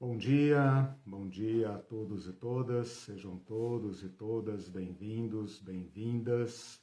[0.00, 6.82] Bom dia, bom dia a todos e todas, sejam todos e todas bem-vindos, bem-vindas.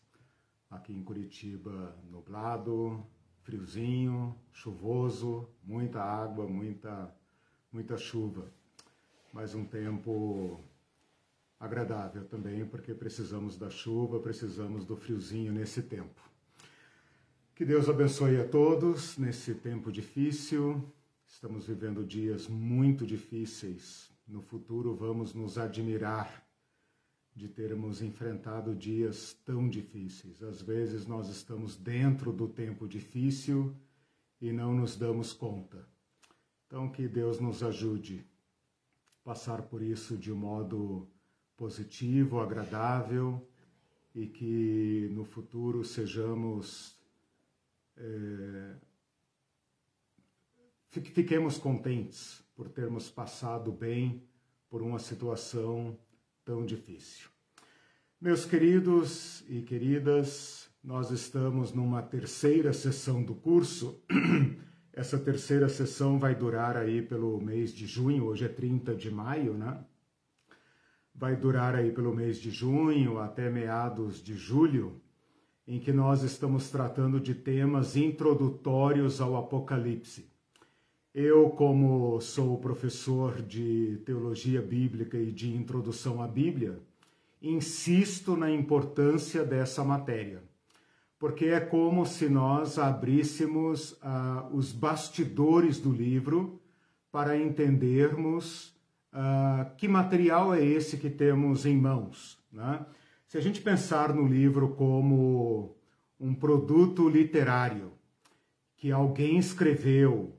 [0.70, 3.06] Aqui em Curitiba, nublado,
[3.42, 7.14] friozinho, chuvoso, muita água, muita,
[7.70, 8.50] muita chuva.
[9.34, 10.64] Mas um tempo
[11.60, 16.22] agradável também, porque precisamos da chuva, precisamos do friozinho nesse tempo.
[17.54, 20.82] Que Deus abençoe a todos nesse tempo difícil.
[21.32, 24.12] Estamos vivendo dias muito difíceis.
[24.28, 26.46] No futuro vamos nos admirar
[27.34, 30.44] de termos enfrentado dias tão difíceis.
[30.44, 33.74] Às vezes nós estamos dentro do tempo difícil
[34.42, 35.88] e não nos damos conta.
[36.68, 38.28] Então que Deus nos ajude
[39.22, 41.10] a passar por isso de um modo
[41.56, 43.50] positivo, agradável
[44.14, 47.00] e que no futuro sejamos
[47.96, 48.76] é,
[51.00, 54.24] fiquemos contentes por termos passado bem
[54.70, 55.98] por uma situação
[56.44, 57.30] tão difícil.
[58.20, 64.04] Meus queridos e queridas, nós estamos numa terceira sessão do curso.
[64.94, 69.54] Essa terceira sessão vai durar aí pelo mês de junho, hoje é 30 de maio,
[69.54, 69.84] né?
[71.16, 75.02] Vai durar aí pelo mês de junho até meados de julho
[75.68, 80.31] em que nós estamos tratando de temas introdutórios ao Apocalipse.
[81.14, 86.80] Eu, como sou professor de teologia bíblica e de introdução à Bíblia,
[87.42, 90.42] insisto na importância dessa matéria,
[91.20, 96.62] porque é como se nós abríssemos uh, os bastidores do livro
[97.12, 98.74] para entendermos
[99.12, 102.40] uh, que material é esse que temos em mãos.
[102.50, 102.86] Né?
[103.28, 105.76] Se a gente pensar no livro como
[106.18, 107.92] um produto literário
[108.78, 110.38] que alguém escreveu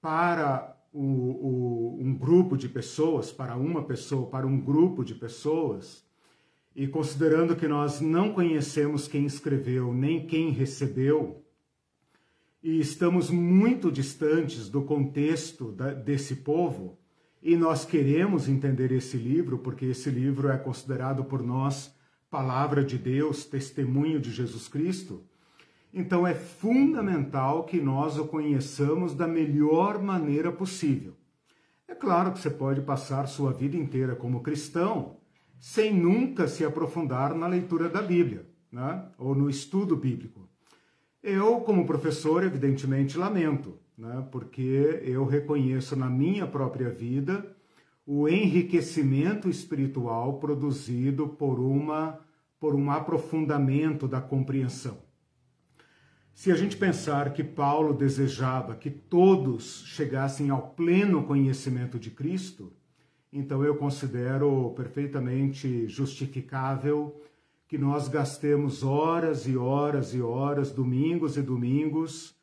[0.00, 6.04] para o, o, um grupo de pessoas, para uma pessoa, para um grupo de pessoas,
[6.74, 11.44] e considerando que nós não conhecemos quem escreveu nem quem recebeu,
[12.62, 16.98] e estamos muito distantes do contexto da, desse povo,
[17.42, 21.96] e nós queremos entender esse livro, porque esse livro é considerado por nós
[22.30, 25.24] palavra de Deus, testemunho de Jesus Cristo,
[25.92, 31.14] então é fundamental que nós o conheçamos da melhor maneira possível.
[31.86, 35.16] É claro que você pode passar sua vida inteira como cristão
[35.58, 39.04] sem nunca se aprofundar na leitura da Bíblia, né?
[39.18, 40.48] ou no estudo bíblico.
[41.22, 44.26] Eu, como professor, evidentemente lamento, né?
[44.30, 47.56] porque eu reconheço na minha própria vida
[48.06, 52.20] o enriquecimento espiritual produzido por uma
[52.60, 54.98] por um aprofundamento da compreensão.
[56.38, 62.72] Se a gente pensar que Paulo desejava que todos chegassem ao pleno conhecimento de Cristo,
[63.32, 67.20] então eu considero perfeitamente justificável
[67.66, 72.36] que nós gastemos horas e horas e horas, domingos e domingos,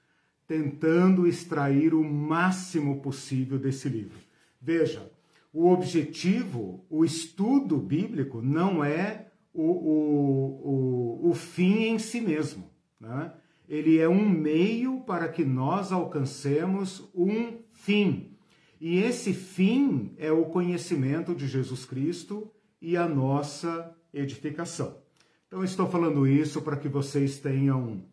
[0.46, 4.20] tentando extrair o máximo possível desse livro.
[4.62, 5.10] Veja,
[5.54, 12.70] o objetivo, o estudo bíblico não é o, o, o, o fim em si mesmo.
[13.00, 13.32] Né?
[13.68, 18.36] Ele é um meio para que nós alcancemos um fim.
[18.80, 24.98] E esse fim é o conhecimento de Jesus Cristo e a nossa edificação.
[25.48, 28.04] Então, estou falando isso para que vocês tenham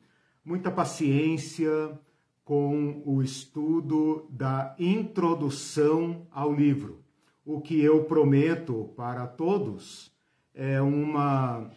[0.45, 1.99] muita paciência
[2.45, 7.03] com o estudo da introdução ao livro.
[7.45, 10.12] O que eu prometo para todos
[10.55, 11.71] é uma,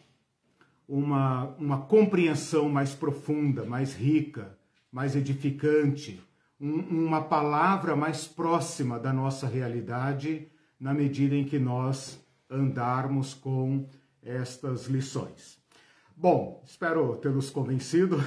[0.87, 4.57] uma, uma compreensão mais profunda, mais rica,
[4.91, 6.21] mais edificante,
[6.59, 10.47] um, uma palavra mais próxima da nossa realidade
[10.79, 12.19] na medida em que nós
[12.49, 13.87] andarmos com
[14.21, 15.57] estas lições.
[16.15, 18.17] Bom, espero tê-los convencido.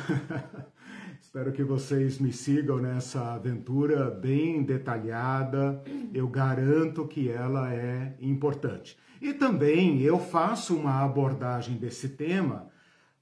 [1.20, 5.82] Espero que vocês me sigam nessa aventura bem detalhada.
[6.14, 8.96] Eu garanto que ela é importante.
[9.20, 12.68] E também eu faço uma abordagem desse tema,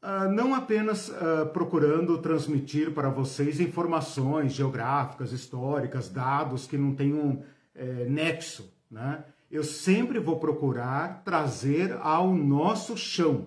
[0.03, 7.43] uh, não apenas uh, procurando transmitir para vocês informações geográficas, históricas, dados que não tenham
[7.75, 9.25] é, nexo, né?
[9.51, 13.47] Eu sempre vou procurar trazer ao nosso chão.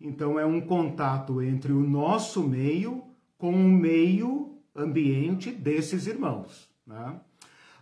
[0.00, 3.04] Então é um contato entre o nosso meio
[3.36, 6.68] com o meio ambiente desses irmãos.
[6.86, 7.20] Né?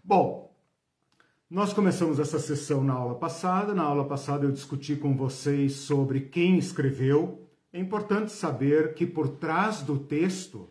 [0.04, 0.45] Bom,
[1.48, 3.72] nós começamos essa sessão na aula passada.
[3.72, 7.48] Na aula passada eu discuti com vocês sobre quem escreveu.
[7.72, 10.68] É importante saber que por trás do texto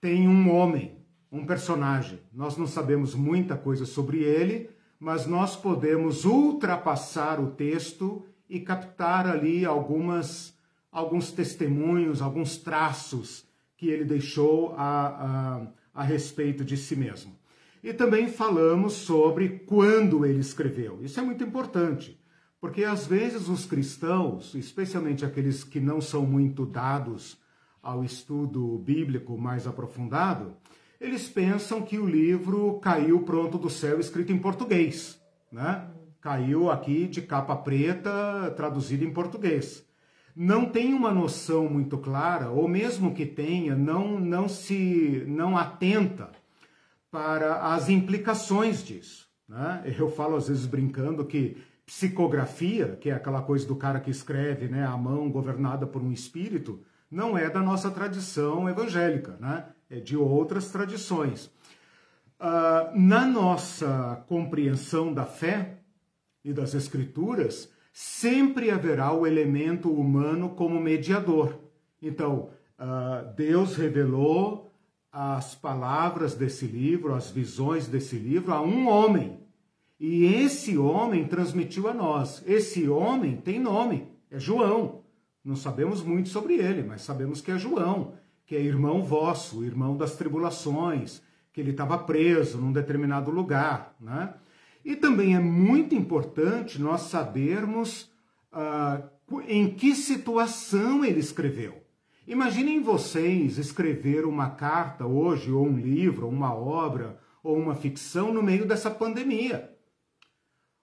[0.00, 0.96] tem um homem,
[1.30, 2.20] um personagem.
[2.32, 9.26] Nós não sabemos muita coisa sobre ele, mas nós podemos ultrapassar o texto e captar
[9.26, 10.56] ali algumas,
[10.90, 13.44] alguns testemunhos, alguns traços
[13.76, 17.39] que ele deixou a, a, a respeito de si mesmo.
[17.82, 21.02] E também falamos sobre quando ele escreveu.
[21.02, 22.20] Isso é muito importante,
[22.60, 27.38] porque às vezes os cristãos, especialmente aqueles que não são muito dados
[27.82, 30.54] ao estudo bíblico mais aprofundado,
[31.00, 35.18] eles pensam que o livro caiu pronto do céu escrito em português,
[35.50, 35.88] né?
[36.20, 39.88] Caiu aqui de capa preta, traduzido em português.
[40.36, 46.30] Não tem uma noção muito clara, ou mesmo que tenha, não, não se não atenta
[47.10, 49.28] para as implicações disso.
[49.48, 49.94] Né?
[49.98, 54.68] Eu falo às vezes brincando que psicografia, que é aquela coisa do cara que escreve
[54.68, 56.80] né, a mão governada por um espírito,
[57.10, 59.64] não é da nossa tradição evangélica, né?
[59.90, 61.46] é de outras tradições.
[62.38, 65.80] Uh, na nossa compreensão da fé
[66.44, 71.58] e das escrituras, sempre haverá o elemento humano como mediador.
[72.00, 74.69] Então, uh, Deus revelou
[75.12, 79.40] as palavras desse livro, as visões desse livro a um homem.
[79.98, 82.42] E esse homem transmitiu a nós.
[82.46, 85.02] Esse homem tem nome, é João.
[85.44, 88.14] Não sabemos muito sobre ele, mas sabemos que é João,
[88.46, 91.22] que é irmão vosso, irmão das tribulações,
[91.52, 93.94] que ele estava preso num determinado lugar.
[94.00, 94.32] Né?
[94.84, 98.10] E também é muito importante nós sabermos
[98.52, 101.79] uh, em que situação ele escreveu.
[102.30, 108.32] Imaginem vocês escrever uma carta hoje, ou um livro, ou uma obra, ou uma ficção
[108.32, 109.70] no meio dessa pandemia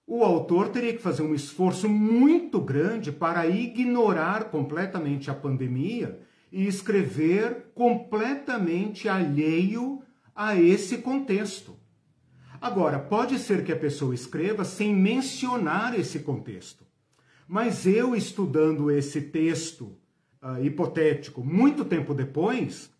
[0.08, 6.18] o autor teria que fazer um esforço muito grande para ignorar completamente a pandemia
[6.50, 10.02] e escrever completamente alheio
[10.34, 11.76] a esse contexto.
[12.58, 16.86] Agora, pode ser que a pessoa escreva sem mencionar esse contexto,
[17.46, 19.94] mas eu estudando esse texto
[20.42, 22.90] uh, hipotético muito tempo depois,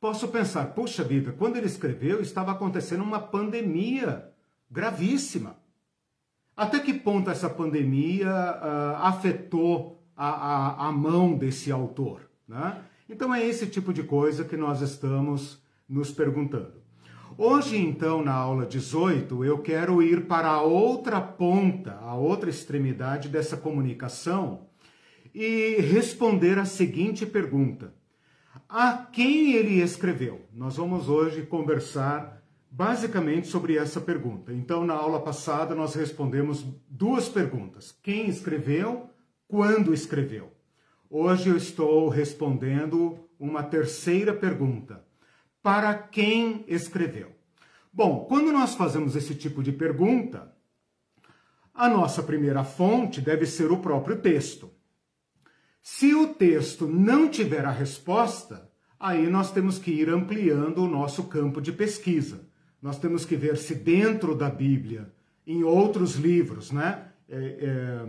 [0.00, 4.30] posso pensar: puxa vida, quando ele escreveu estava acontecendo uma pandemia
[4.70, 5.56] gravíssima.
[6.56, 12.28] Até que ponto essa pandemia uh, afetou a, a, a, mão desse autor?
[12.46, 12.82] Né?
[13.08, 16.82] Então é esse tipo de coisa que nós estamos nos perguntando.
[17.38, 23.28] Hoje, então, na aula 18, eu quero ir para a outra ponta, a outra extremidade
[23.28, 24.66] dessa comunicação
[25.34, 27.94] e responder a seguinte pergunta:
[28.68, 30.46] A quem ele escreveu?
[30.52, 34.52] Nós vamos hoje conversar basicamente sobre essa pergunta.
[34.52, 39.10] Então, na aula passada, nós respondemos duas perguntas: quem escreveu,
[39.46, 40.52] quando escreveu.
[41.10, 45.04] Hoje eu estou respondendo uma terceira pergunta:
[45.62, 47.32] para quem escreveu?
[47.92, 50.50] Bom, quando nós fazemos esse tipo de pergunta,
[51.74, 54.71] a nossa primeira fonte deve ser o próprio texto.
[55.82, 61.24] Se o texto não tiver a resposta, aí nós temos que ir ampliando o nosso
[61.24, 62.52] campo de pesquisa
[62.82, 65.12] nós temos que ver se dentro da Bíblia,
[65.46, 67.04] em outros livros, né?
[67.28, 68.08] É, é,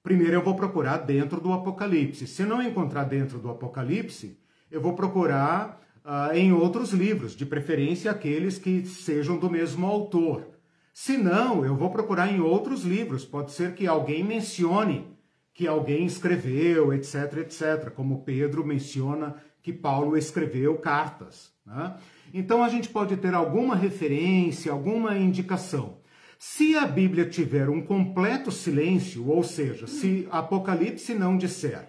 [0.00, 2.26] primeiro eu vou procurar dentro do Apocalipse.
[2.28, 4.38] Se não encontrar dentro do Apocalipse,
[4.70, 10.46] eu vou procurar uh, em outros livros, de preferência aqueles que sejam do mesmo autor.
[10.92, 13.24] Se não, eu vou procurar em outros livros.
[13.24, 15.15] Pode ser que alguém mencione
[15.56, 17.90] que alguém escreveu, etc, etc.
[17.90, 21.50] Como Pedro menciona que Paulo escreveu cartas.
[21.64, 21.96] Né?
[22.34, 25.96] Então a gente pode ter alguma referência, alguma indicação.
[26.38, 31.88] Se a Bíblia tiver um completo silêncio, ou seja, se Apocalipse não disser,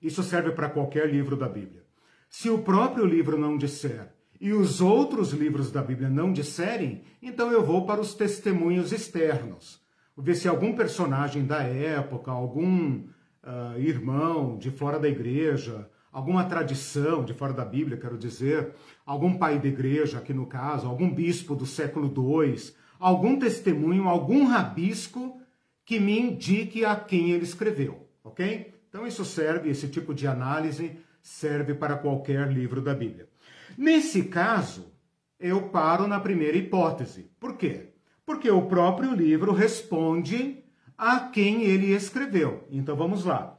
[0.00, 1.82] isso serve para qualquer livro da Bíblia.
[2.30, 7.50] Se o próprio livro não disser e os outros livros da Bíblia não disserem, então
[7.50, 9.81] eu vou para os testemunhos externos.
[10.16, 13.04] Ver se algum personagem da época, algum
[13.42, 18.74] uh, irmão de fora da igreja, alguma tradição de fora da Bíblia, quero dizer,
[19.06, 22.56] algum pai da igreja, aqui no caso, algum bispo do século II,
[23.00, 25.40] algum testemunho, algum rabisco
[25.84, 28.72] que me indique a quem ele escreveu, ok?
[28.88, 33.28] Então isso serve, esse tipo de análise serve para qualquer livro da Bíblia.
[33.76, 34.92] Nesse caso,
[35.40, 37.30] eu paro na primeira hipótese.
[37.40, 37.91] Por quê?
[38.24, 40.62] Porque o próprio livro responde
[40.96, 42.66] a quem ele escreveu.
[42.70, 43.58] Então vamos lá.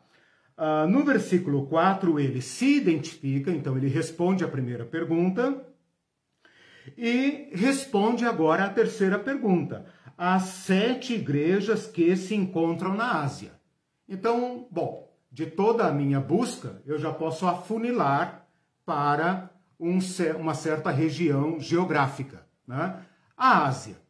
[0.57, 5.65] Uh, no versículo 4, ele se identifica, então ele responde a primeira pergunta
[6.97, 9.85] e responde agora a terceira pergunta.
[10.17, 13.51] As sete igrejas que se encontram na Ásia.
[14.07, 18.47] Então, bom, de toda a minha busca, eu já posso afunilar
[18.85, 19.97] para um,
[20.39, 23.03] uma certa região geográfica, né?
[23.35, 24.02] A Ásia.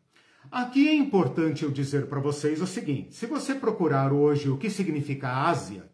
[0.54, 4.70] Aqui é importante eu dizer para vocês o seguinte: se você procurar hoje o que
[4.70, 5.90] significa Ásia,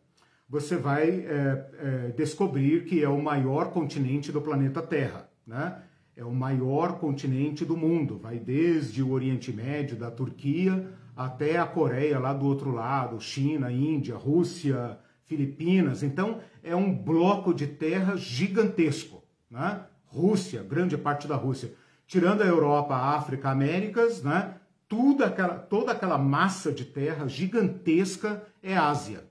[0.49, 5.81] você vai é, é, descobrir que é o maior continente do planeta Terra, né?
[6.13, 11.65] É o maior continente do mundo, vai desde o Oriente Médio, da Turquia, até a
[11.65, 16.03] Coreia lá do outro lado, China, Índia, Rússia, Filipinas.
[16.03, 19.85] Então é um bloco de terra gigantesco, né?
[20.05, 21.71] Rússia, grande parte da Rússia
[22.09, 24.55] tirando a Europa, a África, Américas, né?
[24.87, 29.23] Tudo aquela, toda aquela massa de terra gigantesca é Ásia.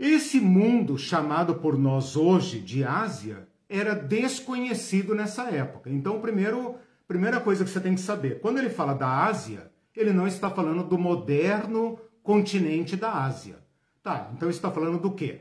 [0.00, 5.90] Esse mundo chamado por nós hoje de Ásia era desconhecido nessa época.
[5.90, 10.12] Então, primeiro, primeira coisa que você tem que saber, quando ele fala da Ásia, ele
[10.14, 13.58] não está falando do moderno continente da Ásia.
[14.02, 15.40] Tá, então está falando do quê?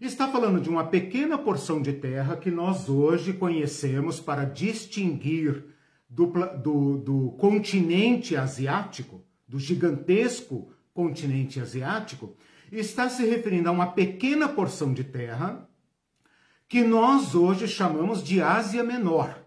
[0.00, 5.70] Está falando de uma pequena porção de terra que nós hoje conhecemos para distinguir
[6.12, 6.26] do,
[6.58, 12.36] do, do continente asiático, do gigantesco continente asiático,
[12.70, 15.66] está se referindo a uma pequena porção de terra
[16.68, 19.42] que nós hoje chamamos de Ásia Menor.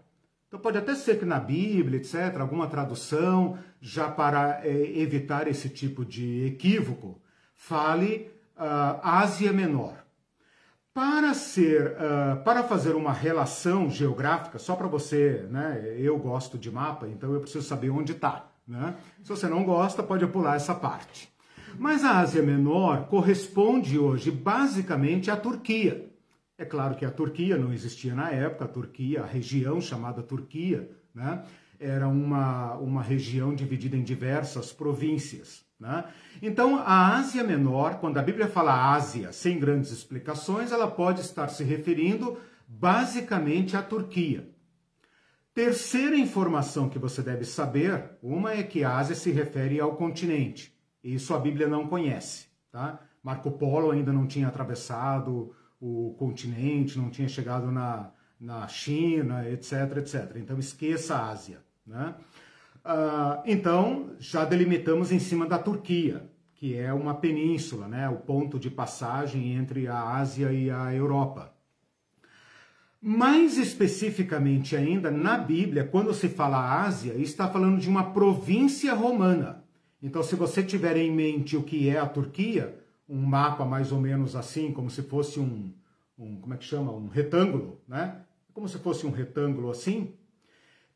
[0.48, 5.68] Então pode até ser que na Bíblia, etc., alguma tradução, já para é, evitar esse
[5.68, 7.20] tipo de equívoco,
[7.54, 10.05] fale uh, Ásia Menor.
[10.96, 15.94] Para ser, uh, para fazer uma relação geográfica, só para você, né?
[15.98, 18.96] Eu gosto de mapa, então eu preciso saber onde está, né?
[19.22, 21.30] Se você não gosta, pode pular essa parte.
[21.78, 26.10] Mas a Ásia Menor corresponde hoje basicamente à Turquia.
[26.56, 30.90] É claro que a Turquia não existia na época, a Turquia, a região chamada Turquia,
[31.14, 31.44] né?
[31.78, 35.65] Era uma, uma região dividida em diversas províncias.
[35.78, 36.04] Né?
[36.40, 41.48] Então, a Ásia Menor, quando a Bíblia fala Ásia sem grandes explicações, ela pode estar
[41.48, 44.48] se referindo basicamente à Turquia.
[45.54, 50.76] Terceira informação que você deve saber, uma é que a Ásia se refere ao continente.
[51.02, 53.00] Isso a Bíblia não conhece, tá?
[53.22, 59.96] Marco Polo ainda não tinha atravessado o continente, não tinha chegado na, na China, etc,
[59.96, 60.36] etc.
[60.36, 62.14] Então esqueça a Ásia, né?
[62.86, 68.60] Uh, então, já delimitamos em cima da Turquia, que é uma península, né, o ponto
[68.60, 71.52] de passagem entre a Ásia e a Europa.
[73.02, 79.64] Mais especificamente ainda, na Bíblia, quando se fala Ásia, está falando de uma província romana.
[80.00, 82.78] Então, se você tiver em mente o que é a Turquia,
[83.08, 85.72] um mapa mais ou menos assim, como se fosse um,
[86.16, 86.92] um como é que chama?
[86.92, 88.20] Um retângulo, né?
[88.54, 90.14] Como se fosse um retângulo assim,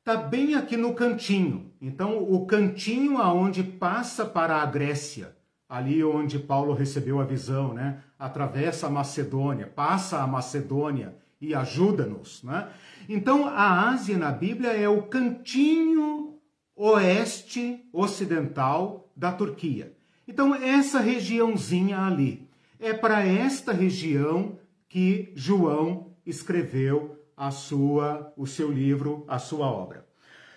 [0.00, 1.72] Está bem aqui no cantinho.
[1.78, 5.36] Então, o cantinho aonde passa para a Grécia,
[5.68, 8.02] ali onde Paulo recebeu a visão, né?
[8.18, 12.70] Atravessa a Macedônia, passa a Macedônia e ajuda-nos, né?
[13.10, 16.38] Então, a Ásia na Bíblia é o cantinho
[16.74, 19.92] oeste ocidental da Turquia.
[20.26, 28.70] Então, essa regiãozinha ali é para esta região que João escreveu a sua, o seu
[28.70, 30.06] livro, a sua obra.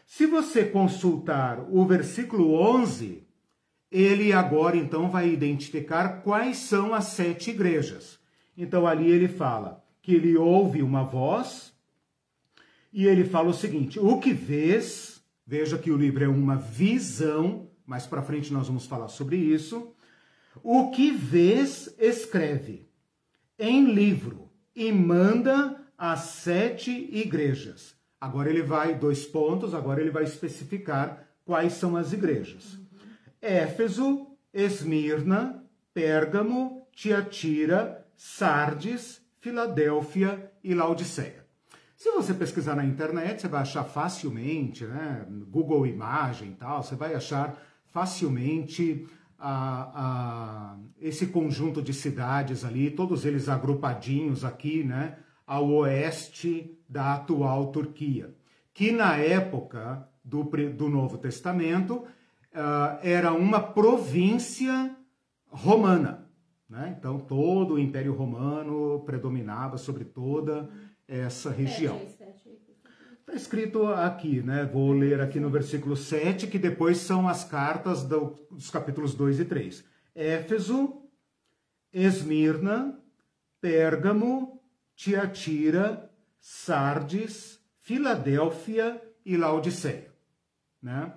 [0.05, 3.25] Se você consultar o versículo 11,
[3.89, 8.19] ele agora então vai identificar quais são as sete igrejas.
[8.57, 11.73] Então ali ele fala que ele ouve uma voz
[12.91, 17.71] e ele fala o seguinte: o que vês, veja que o livro é uma visão,
[17.85, 19.95] mais para frente nós vamos falar sobre isso.
[20.61, 22.89] O que vês, escreve
[23.57, 27.95] em livro e manda as sete igrejas.
[28.19, 32.77] Agora ele vai, dois pontos, agora ele vai especificar quais são as igrejas.
[33.41, 41.45] Éfeso, Esmirna, Pérgamo, Tiatira, Sardes, Filadélfia e Laodiceia.
[41.95, 45.25] Se você pesquisar na internet, você vai achar facilmente, né?
[45.47, 47.57] Google Imagem e tal, você vai achar
[47.93, 49.07] facilmente
[49.39, 49.55] a,
[49.95, 55.17] a, esse conjunto de cidades ali, todos eles agrupadinhos aqui, né?
[55.45, 58.33] Ao oeste da atual Turquia,
[58.73, 64.95] que na época do, do Novo Testamento uh, era uma província
[65.47, 66.29] romana.
[66.69, 66.95] Né?
[66.97, 70.69] Então, todo o Império Romano predominava sobre toda
[71.07, 72.01] essa região.
[73.19, 74.65] Está escrito aqui, né?
[74.65, 79.39] Vou ler aqui no versículo 7, que depois são as cartas do, dos capítulos 2
[79.39, 79.83] e 3.
[80.13, 81.01] Éfeso,
[81.91, 82.99] Esmirna,
[83.61, 84.52] Pérgamo,
[84.95, 86.09] Tiatira,
[86.39, 90.11] Sardes, Filadélfia e Laodiceia.
[90.81, 91.11] Né?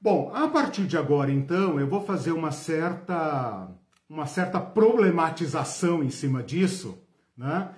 [0.00, 3.68] Bom, a partir de agora, então, eu vou fazer uma certa,
[4.08, 6.98] uma certa problematização em cima disso,
[7.36, 7.70] né?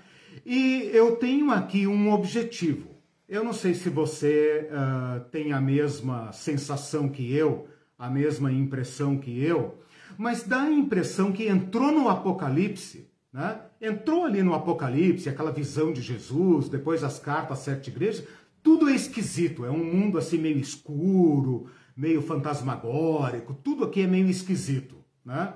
[0.44, 2.88] E eu tenho aqui um objetivo.
[3.28, 7.68] Eu não sei se você uh, tem a mesma sensação que eu,
[7.98, 9.82] a mesma impressão que eu,
[10.16, 13.60] mas dá a impressão que entrou no Apocalipse, né?
[13.80, 18.24] Entrou ali no Apocalipse, aquela visão de Jesus, depois as cartas às sete igrejas,
[18.62, 21.66] tudo é esquisito, é um mundo assim meio escuro,
[21.96, 24.96] meio fantasmagórico, tudo aqui é meio esquisito.
[25.24, 25.54] Né?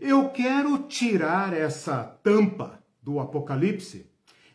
[0.00, 4.06] Eu quero tirar essa tampa do Apocalipse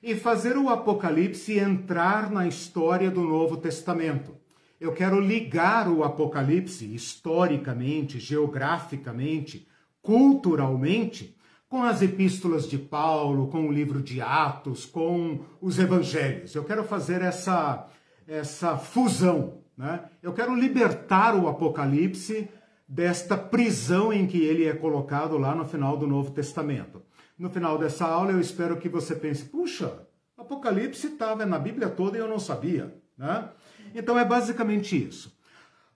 [0.01, 4.35] e fazer o Apocalipse entrar na história do Novo Testamento.
[4.79, 9.67] Eu quero ligar o Apocalipse historicamente, geograficamente,
[10.01, 11.35] culturalmente,
[11.71, 16.53] com as epístolas de Paulo, com o livro de Atos, com os evangelhos.
[16.53, 17.87] Eu quero fazer essa,
[18.27, 19.63] essa fusão.
[19.75, 20.03] Né?
[20.21, 22.47] Eu quero libertar o Apocalipse
[22.87, 27.01] desta prisão em que ele é colocado lá no final do Novo Testamento
[27.41, 32.15] no final dessa aula, eu espero que você pense: puxa, Apocalipse estava na Bíblia toda
[32.15, 32.95] e eu não sabia.
[33.17, 33.49] Né?
[33.95, 35.35] Então é basicamente isso.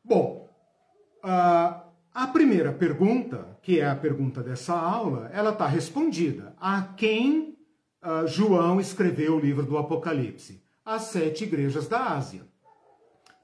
[0.04, 0.50] Bom,
[2.16, 6.56] a primeira pergunta, que é a pergunta dessa aula, ela está respondida.
[6.58, 7.58] A quem
[8.26, 10.64] João escreveu o livro do Apocalipse?
[10.86, 12.44] As sete igrejas da Ásia.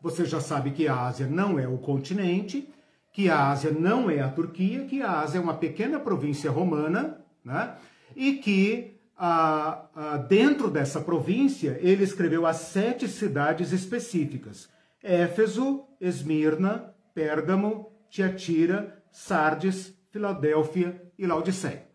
[0.02, 2.66] Você já sabe que a Ásia não é o continente,
[3.12, 7.18] que a Ásia não é a Turquia, que a Ásia é uma pequena província romana,
[7.44, 7.76] né?
[8.16, 14.70] e que ah, ah, dentro dessa província ele escreveu as sete cidades específicas:
[15.04, 21.88] Éfeso, Esmirna, Pérgamo, Tiatira, Sardes, Filadélfia e Laodiceia.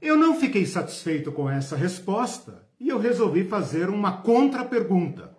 [0.00, 5.38] Eu não fiquei satisfeito com essa resposta e eu resolvi fazer uma contra-pergunta.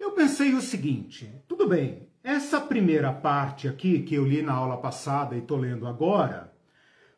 [0.00, 4.78] Eu pensei o seguinte: tudo bem, essa primeira parte aqui que eu li na aula
[4.78, 6.50] passada e estou lendo agora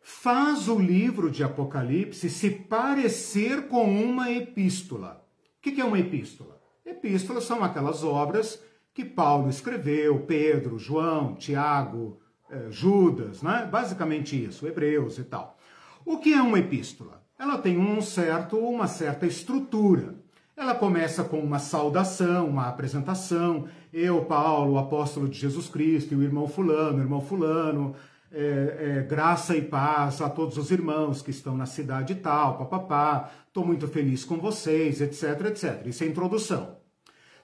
[0.02, 5.24] faz o livro de Apocalipse se parecer com uma epístola.
[5.58, 6.60] O que é uma epístola?
[6.84, 8.60] Epístolas são aquelas obras
[9.00, 12.18] que Paulo escreveu, Pedro, João, Tiago,
[12.50, 13.66] eh, Judas, né?
[13.70, 15.56] basicamente isso, Hebreus e tal.
[16.04, 17.22] O que é uma epístola?
[17.38, 20.16] Ela tem um certo, uma certa estrutura.
[20.54, 23.66] Ela começa com uma saudação, uma apresentação.
[23.90, 27.94] Eu, Paulo, apóstolo de Jesus Cristo, e o irmão fulano, irmão fulano,
[28.30, 33.30] é, é, graça e paz a todos os irmãos que estão na cidade tal, papapá,
[33.48, 35.86] estou muito feliz com vocês, etc, etc.
[35.86, 36.79] Isso é introdução.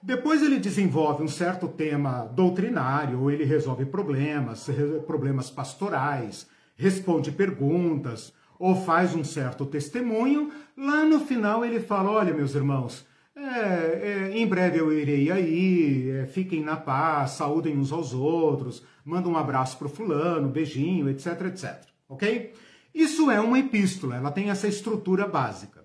[0.01, 4.69] Depois ele desenvolve um certo tema doutrinário, ou ele resolve problemas,
[5.05, 10.51] problemas pastorais, responde perguntas, ou faz um certo testemunho.
[10.77, 13.05] Lá no final ele fala: olha, meus irmãos,
[13.35, 18.83] é, é, em breve eu irei aí, é, fiquem na paz, saúdem uns aos outros,
[19.05, 21.83] manda um abraço para o fulano, beijinho, etc, etc.
[22.09, 22.53] Ok?
[22.93, 25.76] Isso é uma epístola, ela tem essa estrutura básica.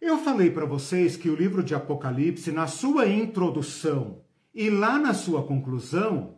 [0.00, 4.22] Eu falei para vocês que o livro de Apocalipse, na sua introdução
[4.54, 6.36] e lá na sua conclusão,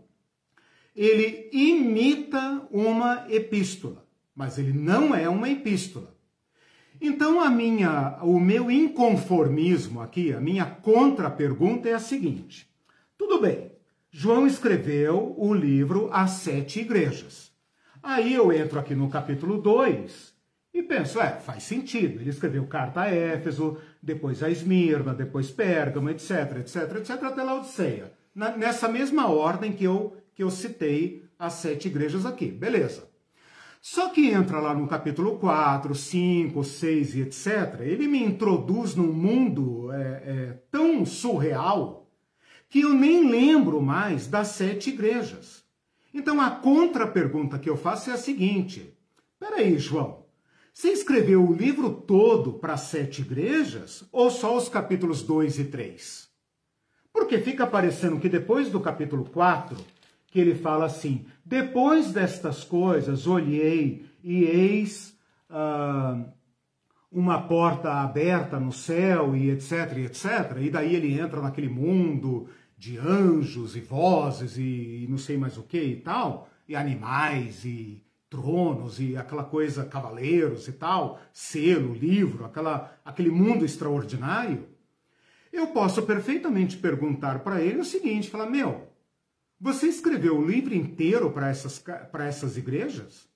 [0.94, 6.16] ele imita uma epístola, mas ele não é uma epístola.
[7.00, 12.68] Então a minha, o meu inconformismo aqui, a minha contra-pergunta é a seguinte:
[13.16, 13.72] tudo bem,
[14.10, 17.52] João escreveu o livro às sete igrejas.
[18.02, 20.37] Aí eu entro aqui no capítulo 2
[20.72, 22.20] e penso, é, faz sentido.
[22.20, 28.12] Ele escreveu carta a Éfeso, depois a Esmirna, depois Pérgamo, etc, etc, etc, até Laodiceia.
[28.34, 32.46] Na, nessa mesma ordem que eu, que eu citei as sete igrejas aqui.
[32.46, 33.08] Beleza.
[33.80, 39.12] Só que entra lá no capítulo 4, 5, 6 e etc., ele me introduz num
[39.12, 42.08] mundo é, é, tão surreal
[42.68, 45.64] que eu nem lembro mais das sete igrejas.
[46.12, 48.94] Então a contra-pergunta que eu faço é a seguinte:
[49.38, 50.17] peraí, João,
[50.78, 56.28] você escreveu o livro todo para sete igrejas ou só os capítulos 2 e 3?
[57.12, 59.76] Porque fica parecendo que depois do capítulo 4
[60.28, 65.18] que ele fala assim: depois destas coisas olhei e eis
[65.50, 66.24] uh,
[67.10, 70.58] uma porta aberta no céu e etc, e etc.
[70.60, 75.58] E daí ele entra naquele mundo de anjos e vozes e, e não sei mais
[75.58, 81.94] o que e tal, e animais e tronos e aquela coisa cavaleiros e tal, selo,
[81.94, 84.68] livro, aquela, aquele mundo extraordinário.
[85.52, 88.88] Eu posso perfeitamente perguntar para ele o seguinte, falar, meu,
[89.60, 91.82] você escreveu o livro inteiro para essas,
[92.20, 93.28] essas igrejas?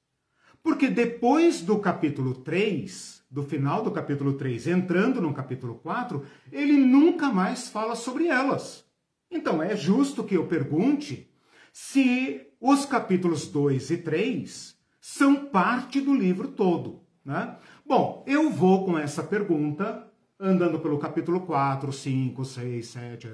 [0.62, 6.76] Porque depois do capítulo 3, do final do capítulo 3, entrando no capítulo 4, ele
[6.76, 8.84] nunca mais fala sobre elas.
[9.30, 11.28] Então é justo que eu pergunte
[11.72, 17.00] se os capítulos 2 e 3 são parte do livro todo.
[17.24, 17.56] Né?
[17.84, 20.06] Bom, eu vou com essa pergunta
[20.38, 23.28] andando pelo capítulo 4, 5, 6, 7,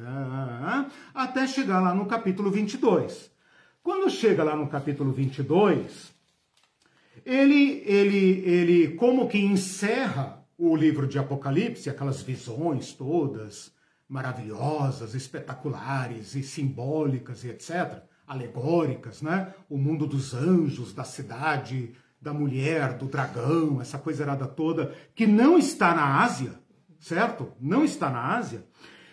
[1.14, 3.30] até chegar lá no capítulo 22.
[3.82, 6.12] Quando chega lá no capítulo 22,
[7.24, 13.72] ele, ele, ele como que encerra o livro de Apocalipse, aquelas visões todas
[14.08, 19.54] maravilhosas, espetaculares e simbólicas e etc., alegóricas, né?
[19.68, 25.26] O mundo dos anjos, da cidade, da mulher, do dragão, essa coisa errada toda, que
[25.26, 26.52] não está na Ásia,
[27.00, 27.52] certo?
[27.60, 28.64] Não está na Ásia.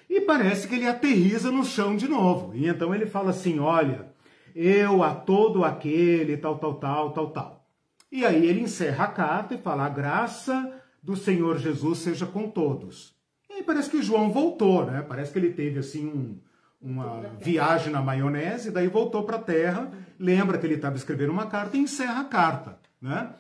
[0.10, 2.54] E parece que ele aterriza no chão de novo.
[2.56, 4.12] E então ele fala assim: olha,
[4.56, 7.68] eu a todo aquele, tal, tal, tal, tal, tal.
[8.12, 12.50] E aí ele encerra a carta e fala: a graça do Senhor Jesus seja com
[12.50, 13.16] todos.
[13.50, 15.02] E aí parece que João voltou, né?
[15.02, 16.40] Parece que ele teve assim um,
[16.86, 21.48] uma viagem na maionese, daí voltou para a terra, lembra que ele estava escrevendo uma
[21.48, 23.34] carta e encerra a carta, né?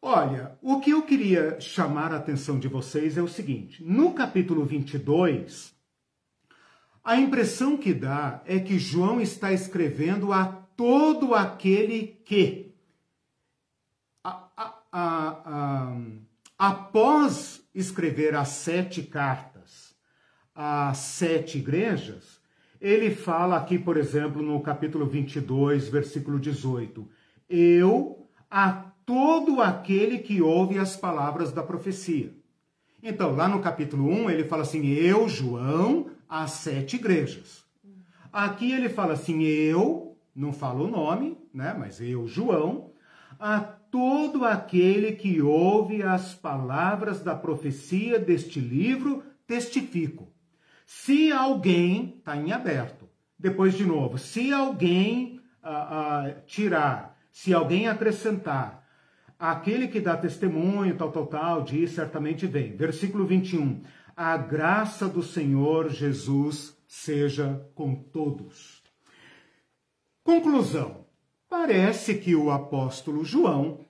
[0.00, 4.64] Olha, o que eu queria chamar a atenção de vocês é o seguinte: no capítulo
[4.64, 5.74] 22,
[7.02, 12.76] a impressão que dá é que João está escrevendo a todo aquele que,
[14.22, 15.96] a, a, a,
[16.56, 19.96] após escrever as sete cartas
[20.54, 22.37] às sete igrejas,
[22.80, 27.08] ele fala aqui, por exemplo, no capítulo 22, versículo 18:
[27.48, 28.70] Eu a
[29.04, 32.32] todo aquele que ouve as palavras da profecia.
[33.02, 37.64] Então, lá no capítulo 1, ele fala assim: Eu, João, às sete igrejas.
[38.32, 41.74] Aqui ele fala assim: Eu, não fala o nome, né?
[41.76, 42.90] Mas eu, João,
[43.40, 50.28] a todo aquele que ouve as palavras da profecia deste livro, testifico.
[50.90, 53.06] Se alguém, está em aberto.
[53.38, 58.78] Depois, de novo, se alguém ah, ah, tirar, se alguém acrescentar,
[59.38, 62.74] Aquele que dá testemunho, tal, tal, tal, diz, certamente vem.
[62.74, 63.82] Versículo 21.
[64.16, 68.82] A graça do Senhor Jesus seja com todos.
[70.24, 71.06] Conclusão.
[71.48, 73.86] Parece que o apóstolo João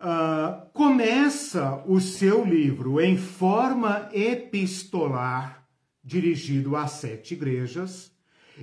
[0.00, 5.66] uh, começa o seu livro em forma epistolar,
[6.02, 8.12] dirigido a sete igrejas,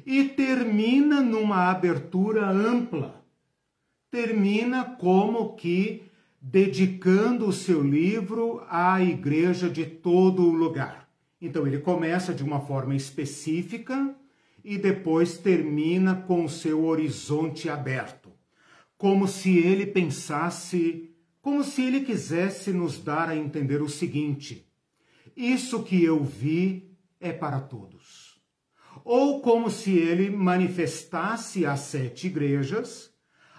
[0.06, 3.24] e termina numa abertura ampla
[4.14, 6.04] termina como que
[6.40, 11.10] dedicando o seu livro à igreja de todo o lugar.
[11.42, 14.16] Então ele começa de uma forma específica
[14.64, 18.30] e depois termina com o seu horizonte aberto,
[19.00, 21.10] como se ele pensasse,
[21.44, 24.66] como se ele quisesse nos dar a entender o seguinte:
[25.36, 28.42] isso que eu vi é para todos.
[29.04, 33.14] Ou como se ele manifestasse às sete igrejas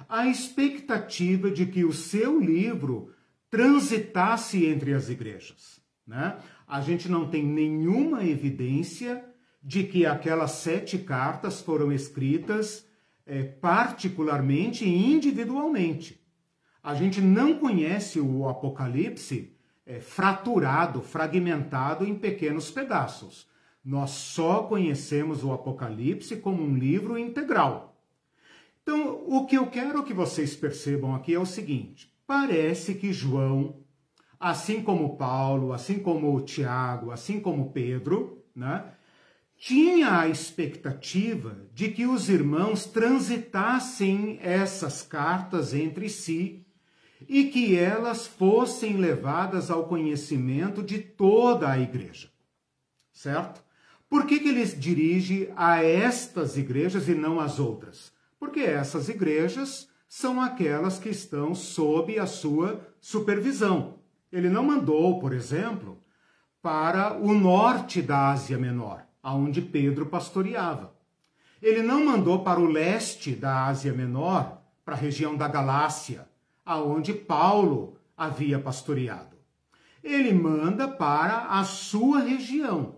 [0.09, 3.13] a expectativa de que o seu livro
[3.51, 5.81] transitasse entre as igrejas.
[6.07, 6.39] Né?
[6.67, 9.23] A gente não tem nenhuma evidência
[9.63, 12.87] de que aquelas sete cartas foram escritas
[13.27, 16.24] é, particularmente e individualmente.
[16.85, 23.49] A gente não conhece o Apocalipse é, fraturado, fragmentado em pequenos pedaços.
[23.83, 27.99] Nós só conhecemos o Apocalipse como um livro integral.
[28.83, 33.77] Então, o que eu quero que vocês percebam aqui é o seguinte: parece que João,
[34.39, 38.85] assim como Paulo, assim como Tiago, assim como Pedro, né,
[39.57, 46.64] tinha a expectativa de que os irmãos transitassem essas cartas entre si
[47.29, 52.31] e que elas fossem levadas ao conhecimento de toda a igreja.
[53.13, 53.63] Certo?
[54.09, 58.15] Por que, que ele dirige a estas igrejas e não às outras?
[58.45, 63.95] porque essas igrejas são aquelas que estão sob a sua supervisão.
[64.31, 65.99] Ele não mandou, por exemplo,
[66.61, 70.95] para o norte da Ásia Menor, aonde Pedro pastoreava.
[71.63, 76.29] Ele não mandou para o leste da Ásia Menor, para a região da Galácia,
[76.65, 79.37] aonde Paulo havia pastoreado.
[80.03, 82.97] Ele manda para a sua região,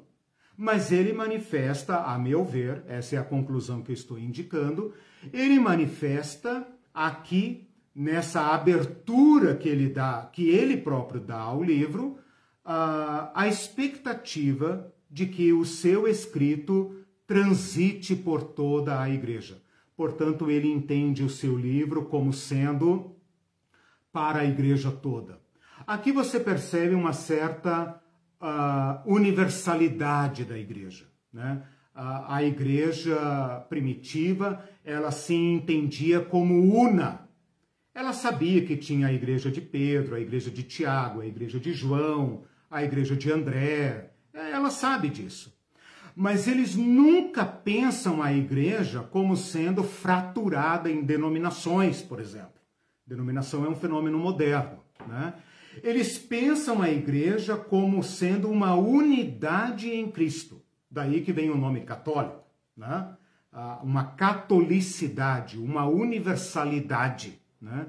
[0.56, 4.92] mas ele manifesta, a meu ver, essa é a conclusão que eu estou indicando,
[5.32, 12.18] ele manifesta aqui nessa abertura que ele dá, que ele próprio dá ao livro,
[12.64, 16.94] a, a expectativa de que o seu escrito
[17.26, 19.62] transite por toda a igreja.
[19.96, 23.15] Portanto, ele entende o seu livro como sendo
[24.16, 25.38] para a igreja toda.
[25.86, 28.00] Aqui você percebe uma certa
[28.40, 31.04] uh, universalidade da igreja.
[31.30, 31.62] Né?
[31.96, 37.26] a, a igreja primitiva, ela se entendia como una.
[37.94, 41.72] Ela sabia que tinha a igreja de Pedro, a igreja de Tiago, a igreja de
[41.72, 45.56] João, a igreja de André, ela sabe disso.
[46.14, 52.55] Mas eles nunca pensam a igreja como sendo fraturada em denominações, por exemplo.
[53.06, 54.80] Denominação é um fenômeno moderno.
[55.06, 55.34] Né?
[55.82, 60.62] Eles pensam a igreja como sendo uma unidade em Cristo.
[60.90, 62.44] Daí que vem o nome católico.
[62.76, 63.14] Né?
[63.82, 67.40] Uma catolicidade, uma universalidade.
[67.60, 67.86] Né?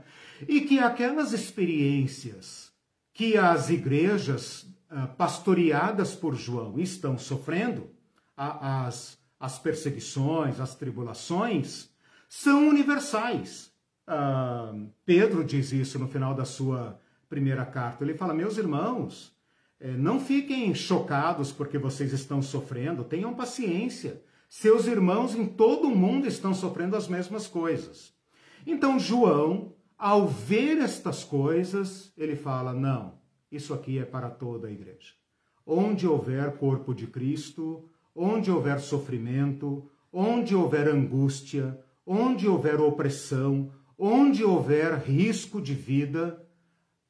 [0.48, 2.72] E que aquelas experiências
[3.14, 7.90] que as igrejas ah, pastoreadas por João estão sofrendo,
[8.38, 11.90] as, as perseguições, as tribulações,
[12.30, 13.72] são universais.
[15.06, 18.04] Pedro diz isso no final da sua primeira carta.
[18.04, 19.36] Ele fala: Meus irmãos,
[19.80, 24.22] eh, não fiquem chocados porque vocês estão sofrendo, tenham paciência.
[24.50, 28.14] Seus irmãos em todo o mundo estão sofrendo as mesmas coisas.
[28.66, 33.16] Então, João, ao ver estas coisas, ele fala: Não,
[33.52, 35.14] isso aqui é para toda a igreja.
[35.66, 44.44] Onde houver corpo de Cristo, onde houver sofrimento, onde houver angústia, onde houver opressão, onde
[44.44, 46.42] houver risco de vida,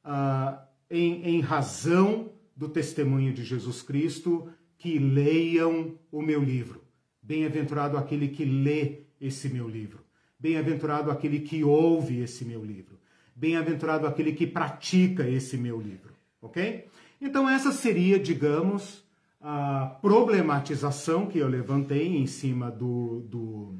[0.02, 6.82] ah, em, em razão do testemunho de Jesus Cristo, que leiam o meu livro.
[7.20, 10.00] Bem-aventurado aquele que lê esse meu livro.
[10.38, 12.98] Bem-aventurado aquele que ouve esse meu livro.
[13.34, 16.14] Bem-aventurado aquele que pratica esse meu livro.
[16.40, 16.86] Ok?
[17.20, 19.04] Então, essa seria, digamos,
[19.40, 23.78] a problematização que eu levantei em cima do, do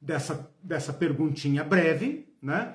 [0.00, 2.74] dessa, dessa perguntinha breve, né?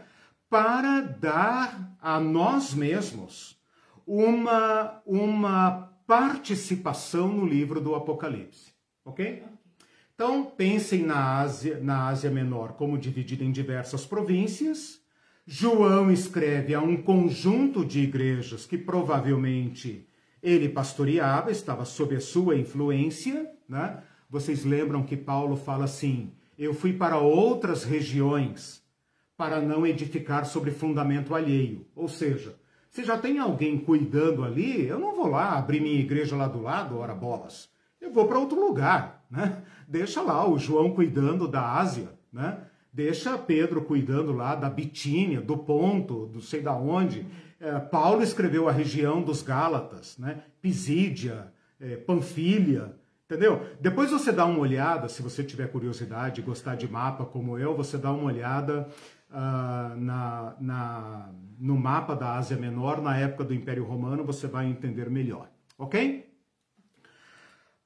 [0.49, 3.59] Para dar a nós mesmos
[4.05, 9.43] uma, uma participação no livro do Apocalipse, ok?
[10.13, 15.01] Então, pensem na Ásia, na Ásia Menor como dividida em diversas províncias.
[15.45, 20.07] João escreve a um conjunto de igrejas que provavelmente
[20.41, 23.49] ele pastoreava, estava sob a sua influência.
[23.67, 24.03] Né?
[24.29, 28.83] Vocês lembram que Paulo fala assim: Eu fui para outras regiões
[29.35, 31.85] para não edificar sobre fundamento alheio.
[31.95, 32.55] Ou seja,
[32.89, 36.61] se já tem alguém cuidando ali, eu não vou lá abrir minha igreja lá do
[36.61, 37.69] lado, ora bolas.
[37.99, 39.63] Eu vou para outro lugar, né?
[39.87, 42.59] Deixa lá o João cuidando da Ásia, né?
[42.91, 47.25] Deixa Pedro cuidando lá da Bitínia, do Ponto, do sei da onde.
[47.59, 50.43] É, Paulo escreveu a região dos Gálatas, né?
[50.61, 52.93] Pisídia, é, Panfilha,
[53.33, 53.65] entendeu?
[53.79, 57.97] Depois você dá uma olhada, se você tiver curiosidade, gostar de mapa como eu, você
[57.97, 58.87] dá uma olhada
[59.31, 64.67] uh, na, na, no mapa da Ásia Menor, na época do Império Romano, você vai
[64.67, 66.31] entender melhor, ok?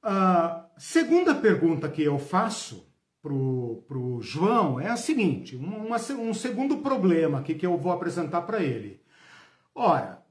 [0.04, 2.86] Uh, segunda pergunta que eu faço
[3.22, 8.42] para o João é a seguinte: uma, um segundo problema aqui que eu vou apresentar
[8.42, 9.00] para ele.
[9.74, 10.22] Ora,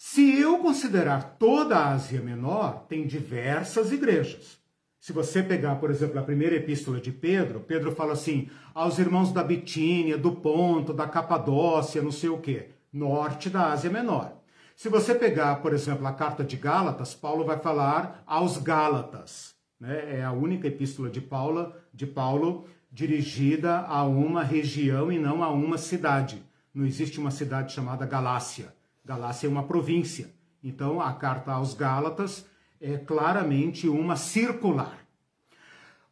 [0.00, 4.56] se eu considerar toda a Ásia Menor, tem diversas igrejas.
[5.00, 9.32] Se você pegar, por exemplo, a primeira epístola de Pedro, Pedro fala assim: aos irmãos
[9.32, 14.34] da Bitínia, do Ponto, da Capadócia, não sei o quê, norte da Ásia Menor.
[14.76, 19.56] Se você pegar, por exemplo, a carta de Gálatas, Paulo vai falar aos Gálatas.
[19.80, 20.20] Né?
[20.20, 25.50] É a única epístola de Paulo, de Paulo dirigida a uma região e não a
[25.50, 26.40] uma cidade.
[26.72, 28.77] Não existe uma cidade chamada Galácia.
[29.08, 30.28] Galácia é uma província.
[30.62, 32.44] Então, a carta aos Gálatas
[32.78, 34.98] é claramente uma circular.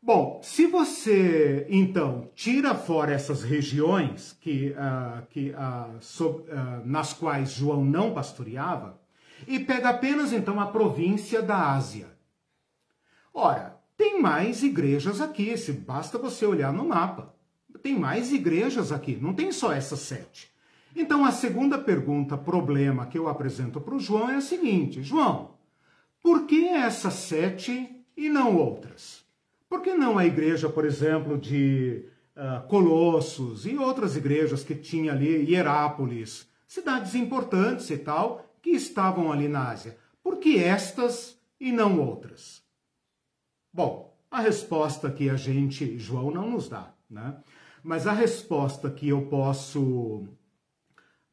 [0.02, 7.12] Bom, se você então tira fora essas regiões que, uh, que, uh, so, uh, nas
[7.12, 8.98] quais João não pastoreava
[9.46, 12.06] e pega apenas então a província da Ásia.
[13.34, 17.34] Ora, tem mais igrejas aqui, se basta você olhar no mapa.
[17.82, 20.55] Tem mais igrejas aqui, não tem só essas sete.
[20.98, 25.50] Então a segunda pergunta, problema que eu apresento para o João é a seguinte: João,
[26.22, 29.22] por que essas sete e não outras?
[29.68, 35.12] Por que não a igreja, por exemplo, de uh, Colossos e outras igrejas que tinha
[35.12, 39.98] ali, Hierápolis, cidades importantes e tal, que estavam ali na Ásia?
[40.22, 42.62] Por que estas e não outras?
[43.70, 47.36] Bom, a resposta que a gente, João não nos dá, né?
[47.82, 50.26] Mas a resposta que eu posso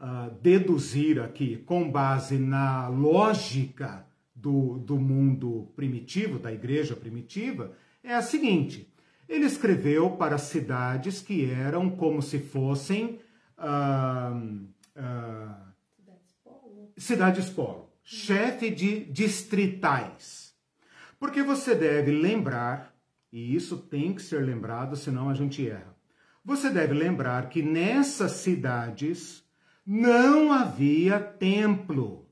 [0.03, 7.71] uh, deduzir aqui com base na lógica do, do mundo primitivo, da igreja primitiva,
[8.03, 8.91] é a seguinte:
[9.29, 13.19] ele escreveu para cidades que eram como se fossem
[13.57, 14.35] uh,
[14.97, 15.55] uh,
[16.97, 20.53] cidades polo, chefe de distritais.
[21.17, 22.93] Porque você deve lembrar,
[23.31, 25.95] e isso tem que ser lembrado, senão a gente erra.
[26.43, 29.42] Você deve lembrar que nessas cidades
[29.85, 32.23] não havia templo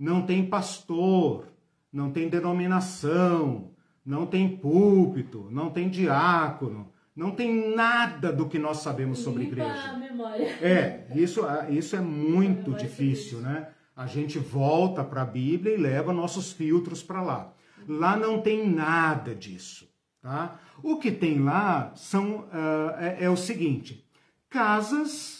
[0.00, 1.46] não tem pastor,
[1.92, 3.70] não tem denominação,
[4.02, 9.56] não tem púlpito, não tem diácono, não tem nada do que nós sabemos sobre Limpa
[9.56, 9.90] igreja.
[9.90, 10.46] a memória.
[10.64, 13.68] É, isso, isso é muito difícil, né?
[13.94, 17.52] A gente volta para a Bíblia e leva nossos filtros para lá.
[17.86, 19.86] Lá não tem nada disso,
[20.22, 20.58] tá?
[20.82, 24.02] O que tem lá são uh, é, é o seguinte:
[24.48, 25.39] casas,